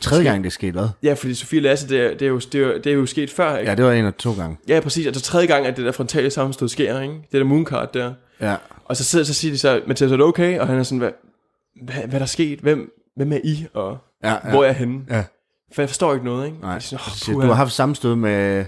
Tredje 0.00 0.24
gang 0.24 0.44
det 0.44 0.52
skete, 0.52 0.72
hvad? 0.72 0.88
ja, 1.02 1.12
fordi 1.12 1.34
Sofie 1.34 1.60
Lasse, 1.60 1.88
det 1.88 2.00
er, 2.00 2.10
det 2.10 2.22
er, 2.22 2.26
jo, 2.26 2.38
det 2.38 2.54
er, 2.54 2.58
jo, 2.58 2.74
det 2.74 2.86
er 2.86 2.94
jo 2.94 3.06
sket 3.06 3.30
før, 3.30 3.56
ikke? 3.56 3.70
Ja, 3.70 3.76
det 3.76 3.84
var 3.84 3.92
en 3.92 4.04
af 4.04 4.14
to 4.14 4.32
gange. 4.32 4.56
Ja, 4.68 4.80
præcis, 4.80 5.06
altså 5.06 5.22
tredje 5.22 5.46
gang, 5.46 5.66
at 5.66 5.76
det 5.76 5.84
der 5.84 5.92
frontale 5.92 6.30
sammenstød 6.30 6.68
sker, 6.68 7.00
ikke? 7.00 7.14
Det 7.14 7.32
der 7.32 7.44
mooncard 7.44 7.92
der. 7.92 8.14
Ja, 8.40 8.56
Og 8.84 8.96
så, 8.96 9.04
sidder, 9.04 9.24
så 9.24 9.34
siger 9.34 9.52
de 9.52 9.58
så, 9.58 9.82
Mathias, 9.86 10.12
er 10.12 10.16
det 10.16 10.26
okay? 10.26 10.58
Og 10.58 10.66
han 10.66 10.78
er 10.78 10.82
sådan, 10.82 10.98
hvad, 10.98 11.10
hvad, 11.82 11.94
hvad 11.94 12.14
er 12.14 12.18
der 12.18 12.26
sket? 12.26 12.58
Hvem, 12.58 12.92
hvem 13.16 13.32
er 13.32 13.38
I? 13.44 13.66
Og 13.74 13.98
ja, 14.24 14.32
ja. 14.32 14.50
hvor 14.50 14.62
er 14.62 14.66
jeg 14.66 14.74
henne? 14.76 15.00
Ja. 15.10 15.24
For 15.74 15.82
jeg 15.82 15.88
forstår 15.88 16.12
ikke 16.12 16.24
noget, 16.24 16.46
ikke? 16.46 16.58
Nej, 16.60 16.80
Sådan, 16.80 17.04
så 17.04 17.10
oh, 17.10 17.16
siger, 17.16 17.40
du 17.40 17.46
har 17.46 17.54
haft 17.54 17.72
sammenstød 17.72 18.14
med 18.14 18.64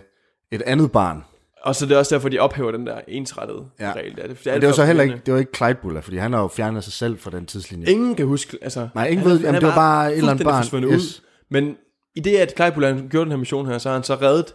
et 0.53 0.63
andet 0.63 0.93
barn. 0.93 1.25
Og 1.67 1.75
så 1.77 1.85
er 1.85 1.89
det 1.89 1.97
også 1.97 2.15
derfor, 2.15 2.29
de 2.29 2.39
ophæver 2.39 2.71
den 2.71 2.87
der 2.87 3.01
ensrettede 3.09 3.67
Ja. 3.81 3.93
regel. 3.97 4.17
Der. 4.17 4.27
Det, 4.27 4.39
Men 4.47 4.61
det 4.61 4.67
var 4.67 4.73
så 4.75 4.85
heller 4.85 5.03
ikke, 5.03 5.21
det 5.27 5.35
var 5.35 5.41
ikke 5.41 5.53
Kleitbuller, 5.53 6.01
fordi 6.01 6.17
han 6.17 6.33
har 6.33 6.41
jo 6.41 6.49
fjernet 6.49 6.85
sig 6.85 6.93
selv 6.93 7.19
fra 7.19 7.31
den 7.31 7.47
tidslinje. 7.47 7.87
Ingen 7.87 8.15
kan 8.15 8.27
huske, 8.27 8.59
altså... 8.63 8.89
Nej, 8.95 9.07
ingen 9.07 9.19
han 9.19 9.27
er- 9.27 9.31
ved- 9.35 9.39
han 9.39 9.45
jamen, 9.47 9.55
er 9.55 9.61
det 9.61 9.69
var 9.69 9.75
bare 9.75 10.13
et 10.13 10.19
eller 10.19 10.31
andet 10.31 10.45
barn. 10.45 10.85
Yes. 10.85 10.95
Ud. 11.19 11.23
Men 11.51 11.77
i 12.15 12.21
det, 12.21 12.37
at 12.37 12.55
Kleibul 12.55 12.85
han 12.85 13.09
gjorde 13.11 13.25
den 13.25 13.31
her 13.33 13.39
mission 13.39 13.67
her, 13.67 13.79
så 13.79 13.89
har 13.89 13.95
han 13.97 14.03
så 14.03 14.15
reddet 14.15 14.55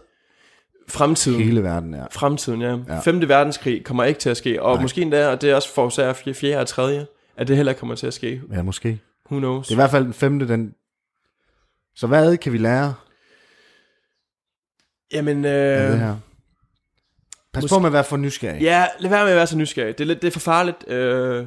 fremtiden. 0.88 1.40
Hele 1.42 1.62
verden, 1.62 1.94
ja. 1.94 2.04
Fremtiden, 2.10 2.60
ja. 2.62 2.76
Ja. 2.88 2.98
Femte 3.00 3.28
verdenskrig 3.28 3.84
kommer 3.84 4.04
ikke 4.04 4.20
til 4.20 4.30
at 4.30 4.36
ske. 4.36 4.62
Og 4.62 4.74
Nej. 4.74 4.82
måske 4.82 5.02
endda, 5.02 5.28
og 5.28 5.40
det 5.42 5.50
er 5.50 5.54
også 5.54 5.74
forårsager 5.74 6.12
fjerde, 6.12 6.34
fjerde 6.34 6.60
og 6.60 6.66
tredje, 6.66 7.06
at 7.36 7.48
det 7.48 7.56
heller 7.56 7.72
kommer 7.72 7.94
til 7.94 8.06
at 8.06 8.14
ske. 8.14 8.42
Ja, 8.52 8.62
måske. 8.62 9.00
Who 9.30 9.38
knows? 9.38 9.66
Det 9.66 9.72
er 9.74 9.76
i 9.76 9.80
hvert 9.82 9.90
fald 9.90 10.04
den 10.04 10.12
femte, 10.14 10.48
den... 10.48 10.74
Så 11.96 12.06
hvad 12.06 12.36
kan 12.36 12.52
vi 12.52 12.58
lære 12.58 12.94
Jamen, 15.12 15.44
af 15.44 15.86
det 15.88 15.94
øh, 15.94 16.00
her? 16.00 16.16
Pas 17.52 17.62
måske- 17.62 17.74
på 17.74 17.78
med 17.78 17.86
at 17.86 17.92
være 17.92 18.04
for 18.04 18.16
nysgerrig. 18.16 18.62
ja, 18.62 18.86
lad 18.98 19.10
være 19.10 19.22
med 19.24 19.32
at 19.32 19.36
være 19.36 19.46
så 19.46 19.56
nysgerrig. 19.56 19.98
Det 19.98 20.04
er, 20.04 20.08
lidt, 20.08 20.22
det 20.22 20.28
er 20.28 20.32
for 20.32 20.40
farligt. 20.40 20.88
Øh, 20.88 21.46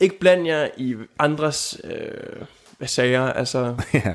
ikke 0.00 0.18
bland 0.18 0.46
jer 0.46 0.68
i 0.76 0.96
andres 1.18 1.80
øh, 1.84 2.46
hvad 2.78 2.88
sager. 2.88 3.22
Altså, 3.32 3.58
ja. 3.94 4.14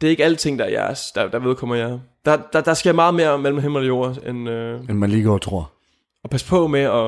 det 0.00 0.06
er 0.06 0.10
ikke 0.10 0.24
alting, 0.24 0.58
der 0.58 0.64
er 0.64 0.68
jeres, 0.70 1.12
der, 1.14 1.28
der 1.28 1.38
vedkommer 1.38 1.76
jer. 1.76 1.98
Der, 2.24 2.42
der, 2.52 2.60
der 2.60 2.74
sker 2.74 2.92
meget 2.92 3.14
mere 3.14 3.38
mellem 3.38 3.60
himmel 3.60 3.80
og 3.82 3.88
jord, 3.88 4.16
end 4.26 4.48
øh, 4.48 4.80
End 4.80 4.98
man 4.98 5.10
lige 5.10 5.22
går 5.24 5.34
og 5.34 5.42
tror. 5.42 5.72
at 6.24 6.30
passe 6.30 6.46
på 6.46 6.66
med 6.66 6.80
at, 6.80 7.06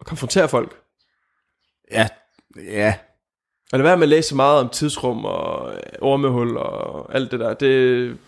at 0.00 0.06
konfrontere 0.06 0.48
folk. 0.48 0.76
Ja, 1.92 2.08
ja. 2.56 2.94
Og 3.72 3.78
lad 3.78 3.86
være 3.86 3.96
med 3.96 4.02
at 4.02 4.08
læse 4.08 4.34
meget 4.36 4.60
om 4.60 4.68
tidsrum 4.68 5.24
og 5.24 5.74
ormehul 6.00 6.56
og 6.56 7.14
alt 7.14 7.30
det 7.30 7.40
der. 7.40 7.54
Det, 7.54 8.18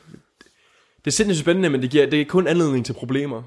det 0.99 1.07
er 1.07 1.11
sindssygt 1.11 1.45
spændende, 1.45 1.69
men 1.71 1.83
det 1.83 1.91
giver 1.91 2.07
det 2.11 2.21
er 2.21 2.25
kun 2.25 2.47
anledning 2.47 2.87
til 2.87 2.93
problemer. 2.93 3.43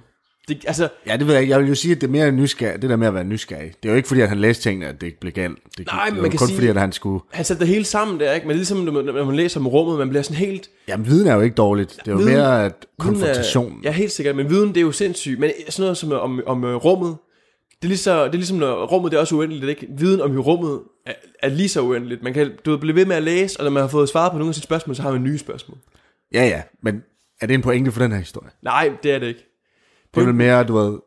Det, 0.47 0.63
altså, 0.67 0.89
Ja, 1.07 1.17
det 1.17 1.27
ved 1.27 1.33
jeg 1.33 1.41
ikke. 1.41 1.51
Jeg 1.51 1.59
vil 1.59 1.67
jo 1.69 1.75
sige, 1.75 1.91
at 1.95 2.01
det 2.01 2.07
er 2.07 2.11
mere 2.11 2.31
nysgerrig, 2.31 2.81
det 2.81 2.89
der 2.89 2.95
med 2.95 3.07
at 3.07 3.13
være 3.13 3.23
nysgerrig. 3.23 3.73
Det 3.83 3.89
er 3.89 3.93
jo 3.93 3.95
ikke 3.97 4.07
fordi, 4.07 4.21
at 4.21 4.29
han 4.29 4.37
læste 4.37 4.63
tingene, 4.63 4.87
at 4.87 5.01
det 5.01 5.07
ikke 5.07 5.19
blev 5.19 5.33
galt. 5.33 5.57
Det, 5.77 5.87
Nej, 5.87 6.05
det 6.05 6.13
men 6.13 6.21
man 6.21 6.31
kan 6.31 6.37
kun 6.37 6.47
sige- 6.47 6.55
fordi, 6.57 6.67
at 6.67 6.77
han 6.77 6.91
skulle... 6.91 7.23
han 7.31 7.45
sætter 7.45 7.59
det 7.65 7.67
hele 7.73 7.85
sammen 7.85 8.19
der, 8.19 8.33
ikke? 8.33 8.47
Men 8.47 8.55
ligesom 8.55 8.77
når 8.77 8.91
man, 8.91 9.05
når 9.05 9.25
man 9.25 9.35
læser 9.35 9.59
om 9.59 9.67
rummet, 9.67 9.97
man 9.97 10.09
bliver 10.09 10.21
sådan 10.21 10.37
helt... 10.37 10.69
Jamen, 10.87 11.05
viden 11.05 11.27
er 11.27 11.35
jo 11.35 11.41
ikke 11.41 11.55
dårligt. 11.55 11.89
Det 12.05 12.07
er 12.07 12.11
jo 12.11 12.17
Viden- 12.17 12.33
mere 12.33 12.65
at 12.65 12.71
Viden 12.71 12.73
er- 12.99 13.03
konfrontation. 13.03 13.79
Ja, 13.83 13.91
helt 13.91 14.11
sikkert, 14.11 14.35
men 14.35 14.49
viden 14.49 14.69
det 14.69 14.77
er 14.77 14.81
jo 14.81 14.91
sindssygt. 14.91 15.39
Men 15.39 15.51
sådan 15.69 15.83
noget 15.83 15.97
som 15.97 16.11
om, 16.11 16.41
om 16.45 16.63
øh, 16.63 16.75
rummet, 16.75 17.15
det 17.81 17.83
er, 17.83 17.87
lige 17.87 17.97
så, 17.97 18.23
det 18.23 18.29
er 18.29 18.33
ligesom, 18.33 18.57
når 18.57 18.85
rummet 18.85 19.11
det 19.11 19.17
er 19.17 19.21
også 19.21 19.35
uendeligt, 19.35 19.69
ikke? 19.69 19.87
Viden 19.97 20.21
om 20.21 20.39
rummet 20.39 20.79
er, 21.05 21.13
er 21.43 21.49
lige 21.49 21.69
så 21.69 21.81
uendeligt. 21.81 22.23
Man 22.23 22.33
kan 22.33 22.51
du 22.65 22.71
ved, 22.71 22.77
blive 22.79 22.95
ved 22.95 23.05
med 23.05 23.15
at 23.15 23.23
læse, 23.23 23.59
og 23.59 23.63
når 23.63 23.71
man 23.71 23.81
har 23.81 23.87
fået 23.87 24.09
svaret 24.09 24.31
på 24.31 24.37
nogle 24.37 24.49
af 24.49 24.55
sine 24.55 24.63
spørgsmål, 24.63 24.95
så 24.95 25.01
har 25.01 25.11
man 25.11 25.23
nye 25.23 25.37
spørgsmål. 25.37 25.77
Ja, 26.33 26.45
ja. 26.47 26.61
Men 26.83 27.03
er 27.41 27.47
det 27.47 27.53
en 27.53 27.61
pointe 27.61 27.91
for 27.91 27.99
den 28.01 28.11
her 28.11 28.19
historie? 28.19 28.49
Nej, 28.63 28.91
det 29.03 29.11
er 29.11 29.19
det 29.19 29.27
ikke. 29.27 29.51
Det 30.15 30.21
er 30.21 30.25
vel 30.25 30.35
mere, 30.35 30.63
du 30.63 30.73
ved... 30.77 30.99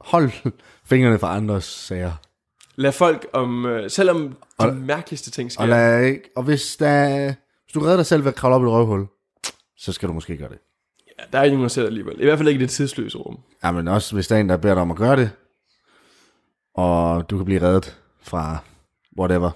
Hold 0.00 0.30
fingrene 0.84 1.18
fra 1.18 1.36
andres 1.36 1.64
sager. 1.64 2.12
Lad 2.76 2.92
folk 2.92 3.26
om, 3.32 3.66
øh, 3.66 3.90
selvom 3.90 4.28
de 4.28 4.34
Og- 4.58 4.76
mærkeligste 4.76 5.30
ting 5.30 5.52
sker. 5.52 5.62
Og, 5.62 5.68
lad 5.68 6.02
ikke, 6.04 6.22
og 6.36 6.42
hvis, 6.42 6.76
der, 6.76 7.24
hvis 7.64 7.72
du 7.74 7.80
redder 7.80 7.96
dig 7.96 8.06
selv 8.06 8.24
ved 8.24 8.28
at 8.32 8.34
kravle 8.36 8.54
op 8.56 8.62
i 8.62 8.64
et 8.64 8.70
røvhul, 8.70 9.06
så 9.76 9.92
skal 9.92 10.08
du 10.08 10.12
måske 10.14 10.36
gøre 10.36 10.48
det. 10.48 10.58
Ja, 11.18 11.24
der 11.32 11.38
er 11.38 11.42
ikke 11.42 11.54
nogen, 11.54 11.62
der 11.62 11.68
ser 11.68 11.82
det 11.82 11.86
alligevel. 11.88 12.20
I 12.20 12.24
hvert 12.24 12.38
fald 12.38 12.48
ikke 12.48 12.58
i 12.58 12.62
det 12.62 12.70
tidsløse 12.70 13.18
rum. 13.18 13.38
Ja, 13.64 13.72
men 13.72 13.88
også 13.88 14.14
hvis 14.14 14.28
der 14.28 14.36
er 14.36 14.40
en, 14.40 14.48
der 14.48 14.56
beder 14.56 14.74
dig 14.74 14.82
om 14.82 14.90
at 14.90 14.96
gøre 14.96 15.16
det, 15.16 15.30
og 16.74 17.30
du 17.30 17.36
kan 17.36 17.44
blive 17.44 17.62
reddet 17.62 17.98
fra 18.22 18.58
whatever. 19.18 19.50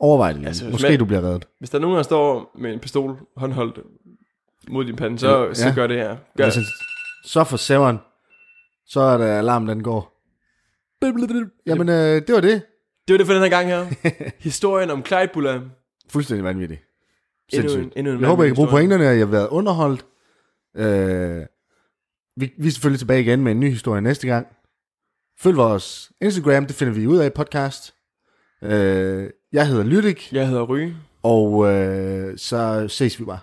Overvej 0.00 0.28
det 0.28 0.36
lige. 0.38 0.48
Altså, 0.48 0.68
Måske 0.70 0.88
man- 0.88 0.98
du 0.98 1.04
bliver 1.04 1.22
reddet. 1.22 1.48
Hvis 1.58 1.70
der 1.70 1.78
er 1.78 1.82
nogen, 1.82 1.96
der 1.96 2.02
står 2.02 2.50
med 2.58 2.72
en 2.72 2.80
pistol 2.80 3.16
håndholdt 3.36 3.78
mod 4.68 4.84
din 4.84 4.96
pande, 4.96 5.18
så, 5.18 5.44
Ja. 5.46 5.54
så 5.54 5.72
gør 5.74 5.86
det 5.86 5.96
her. 5.96 6.16
Gør, 6.36 6.50
så 7.24 7.44
for 7.44 7.56
severen, 7.56 7.98
så 8.86 9.00
er 9.00 9.18
der 9.18 9.38
alarm, 9.38 9.66
den 9.66 9.82
går. 9.82 10.22
Jamen, 11.66 11.88
øh, 11.88 11.94
det 12.26 12.34
var 12.34 12.40
det. 12.40 12.62
det 13.08 13.12
var 13.14 13.18
det 13.18 13.26
for 13.26 13.32
den 13.34 13.42
her 13.42 13.48
gang 13.50 13.68
her. 13.68 13.86
Historien 14.38 14.90
om 14.90 15.02
Kleitbuller. 15.02 15.60
Fuldstændig 16.10 16.44
vanvittigt. 16.44 16.82
Endnu 17.52 17.72
en, 17.72 17.92
endnu 17.96 18.12
en 18.12 18.20
Jeg 18.20 18.28
håber, 18.28 18.44
I 18.44 18.46
kan 18.46 18.54
bruge 18.54 18.68
pointerne, 18.68 19.04
og 19.08 19.12
jeg 19.12 19.26
har 19.26 19.30
været 19.30 19.48
underholdt. 19.48 20.06
Øh, 20.76 21.46
vi, 22.36 22.52
vi 22.58 22.66
er 22.66 22.70
selvfølgelig 22.70 22.98
tilbage 22.98 23.20
igen 23.20 23.40
med 23.44 23.52
en 23.52 23.60
ny 23.60 23.70
historie 23.70 24.00
næste 24.00 24.26
gang. 24.26 24.46
Følg 25.40 25.56
vores 25.56 26.12
Instagram, 26.20 26.66
det 26.66 26.76
finder 26.76 26.94
vi 26.94 27.06
ud 27.06 27.18
af 27.18 27.26
i 27.26 27.30
podcast. 27.30 27.94
Øh, 28.62 29.30
jeg 29.52 29.68
hedder 29.68 29.84
Lydik, 29.84 30.32
Jeg 30.32 30.48
hedder 30.48 30.62
Ryge. 30.62 30.96
og 31.22 31.72
øh, 31.72 32.38
så 32.38 32.88
ses 32.88 33.20
vi 33.20 33.24
bare. 33.24 33.40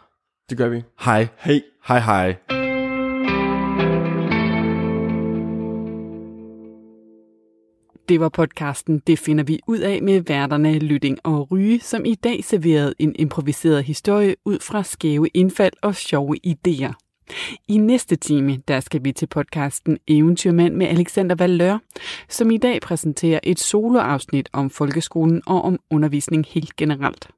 Det 0.49 0.57
gør 0.57 0.67
vi. 0.67 0.83
Hej. 0.99 1.27
Hej. 1.37 1.61
Hej 1.87 1.99
hej. 1.99 2.68
Det 8.09 8.19
var 8.19 8.29
podcasten 8.29 8.99
Det 9.07 9.19
finder 9.19 9.43
vi 9.43 9.59
ud 9.67 9.79
af 9.79 10.01
med 10.01 10.21
værterne 10.21 10.79
Lytting 10.79 11.17
og 11.23 11.51
Ryge, 11.51 11.79
som 11.79 12.05
i 12.05 12.15
dag 12.15 12.43
serverede 12.43 12.93
en 12.99 13.15
improviseret 13.15 13.83
historie 13.83 14.35
ud 14.45 14.59
fra 14.59 14.83
skæve 14.83 15.27
indfald 15.27 15.73
og 15.81 15.95
sjove 15.95 16.35
idéer. 16.47 16.93
I 17.67 17.77
næste 17.77 18.15
time, 18.15 18.57
der 18.67 18.79
skal 18.79 19.03
vi 19.03 19.11
til 19.11 19.27
podcasten 19.27 19.97
Eventyrmand 20.07 20.75
med 20.75 20.87
Alexander 20.87 21.35
Valør, 21.35 21.77
som 22.29 22.51
i 22.51 22.57
dag 22.57 22.81
præsenterer 22.81 23.39
et 23.43 23.59
soloafsnit 23.59 24.49
om 24.53 24.69
folkeskolen 24.69 25.41
og 25.45 25.61
om 25.61 25.79
undervisning 25.89 26.45
helt 26.49 26.75
generelt. 26.75 27.29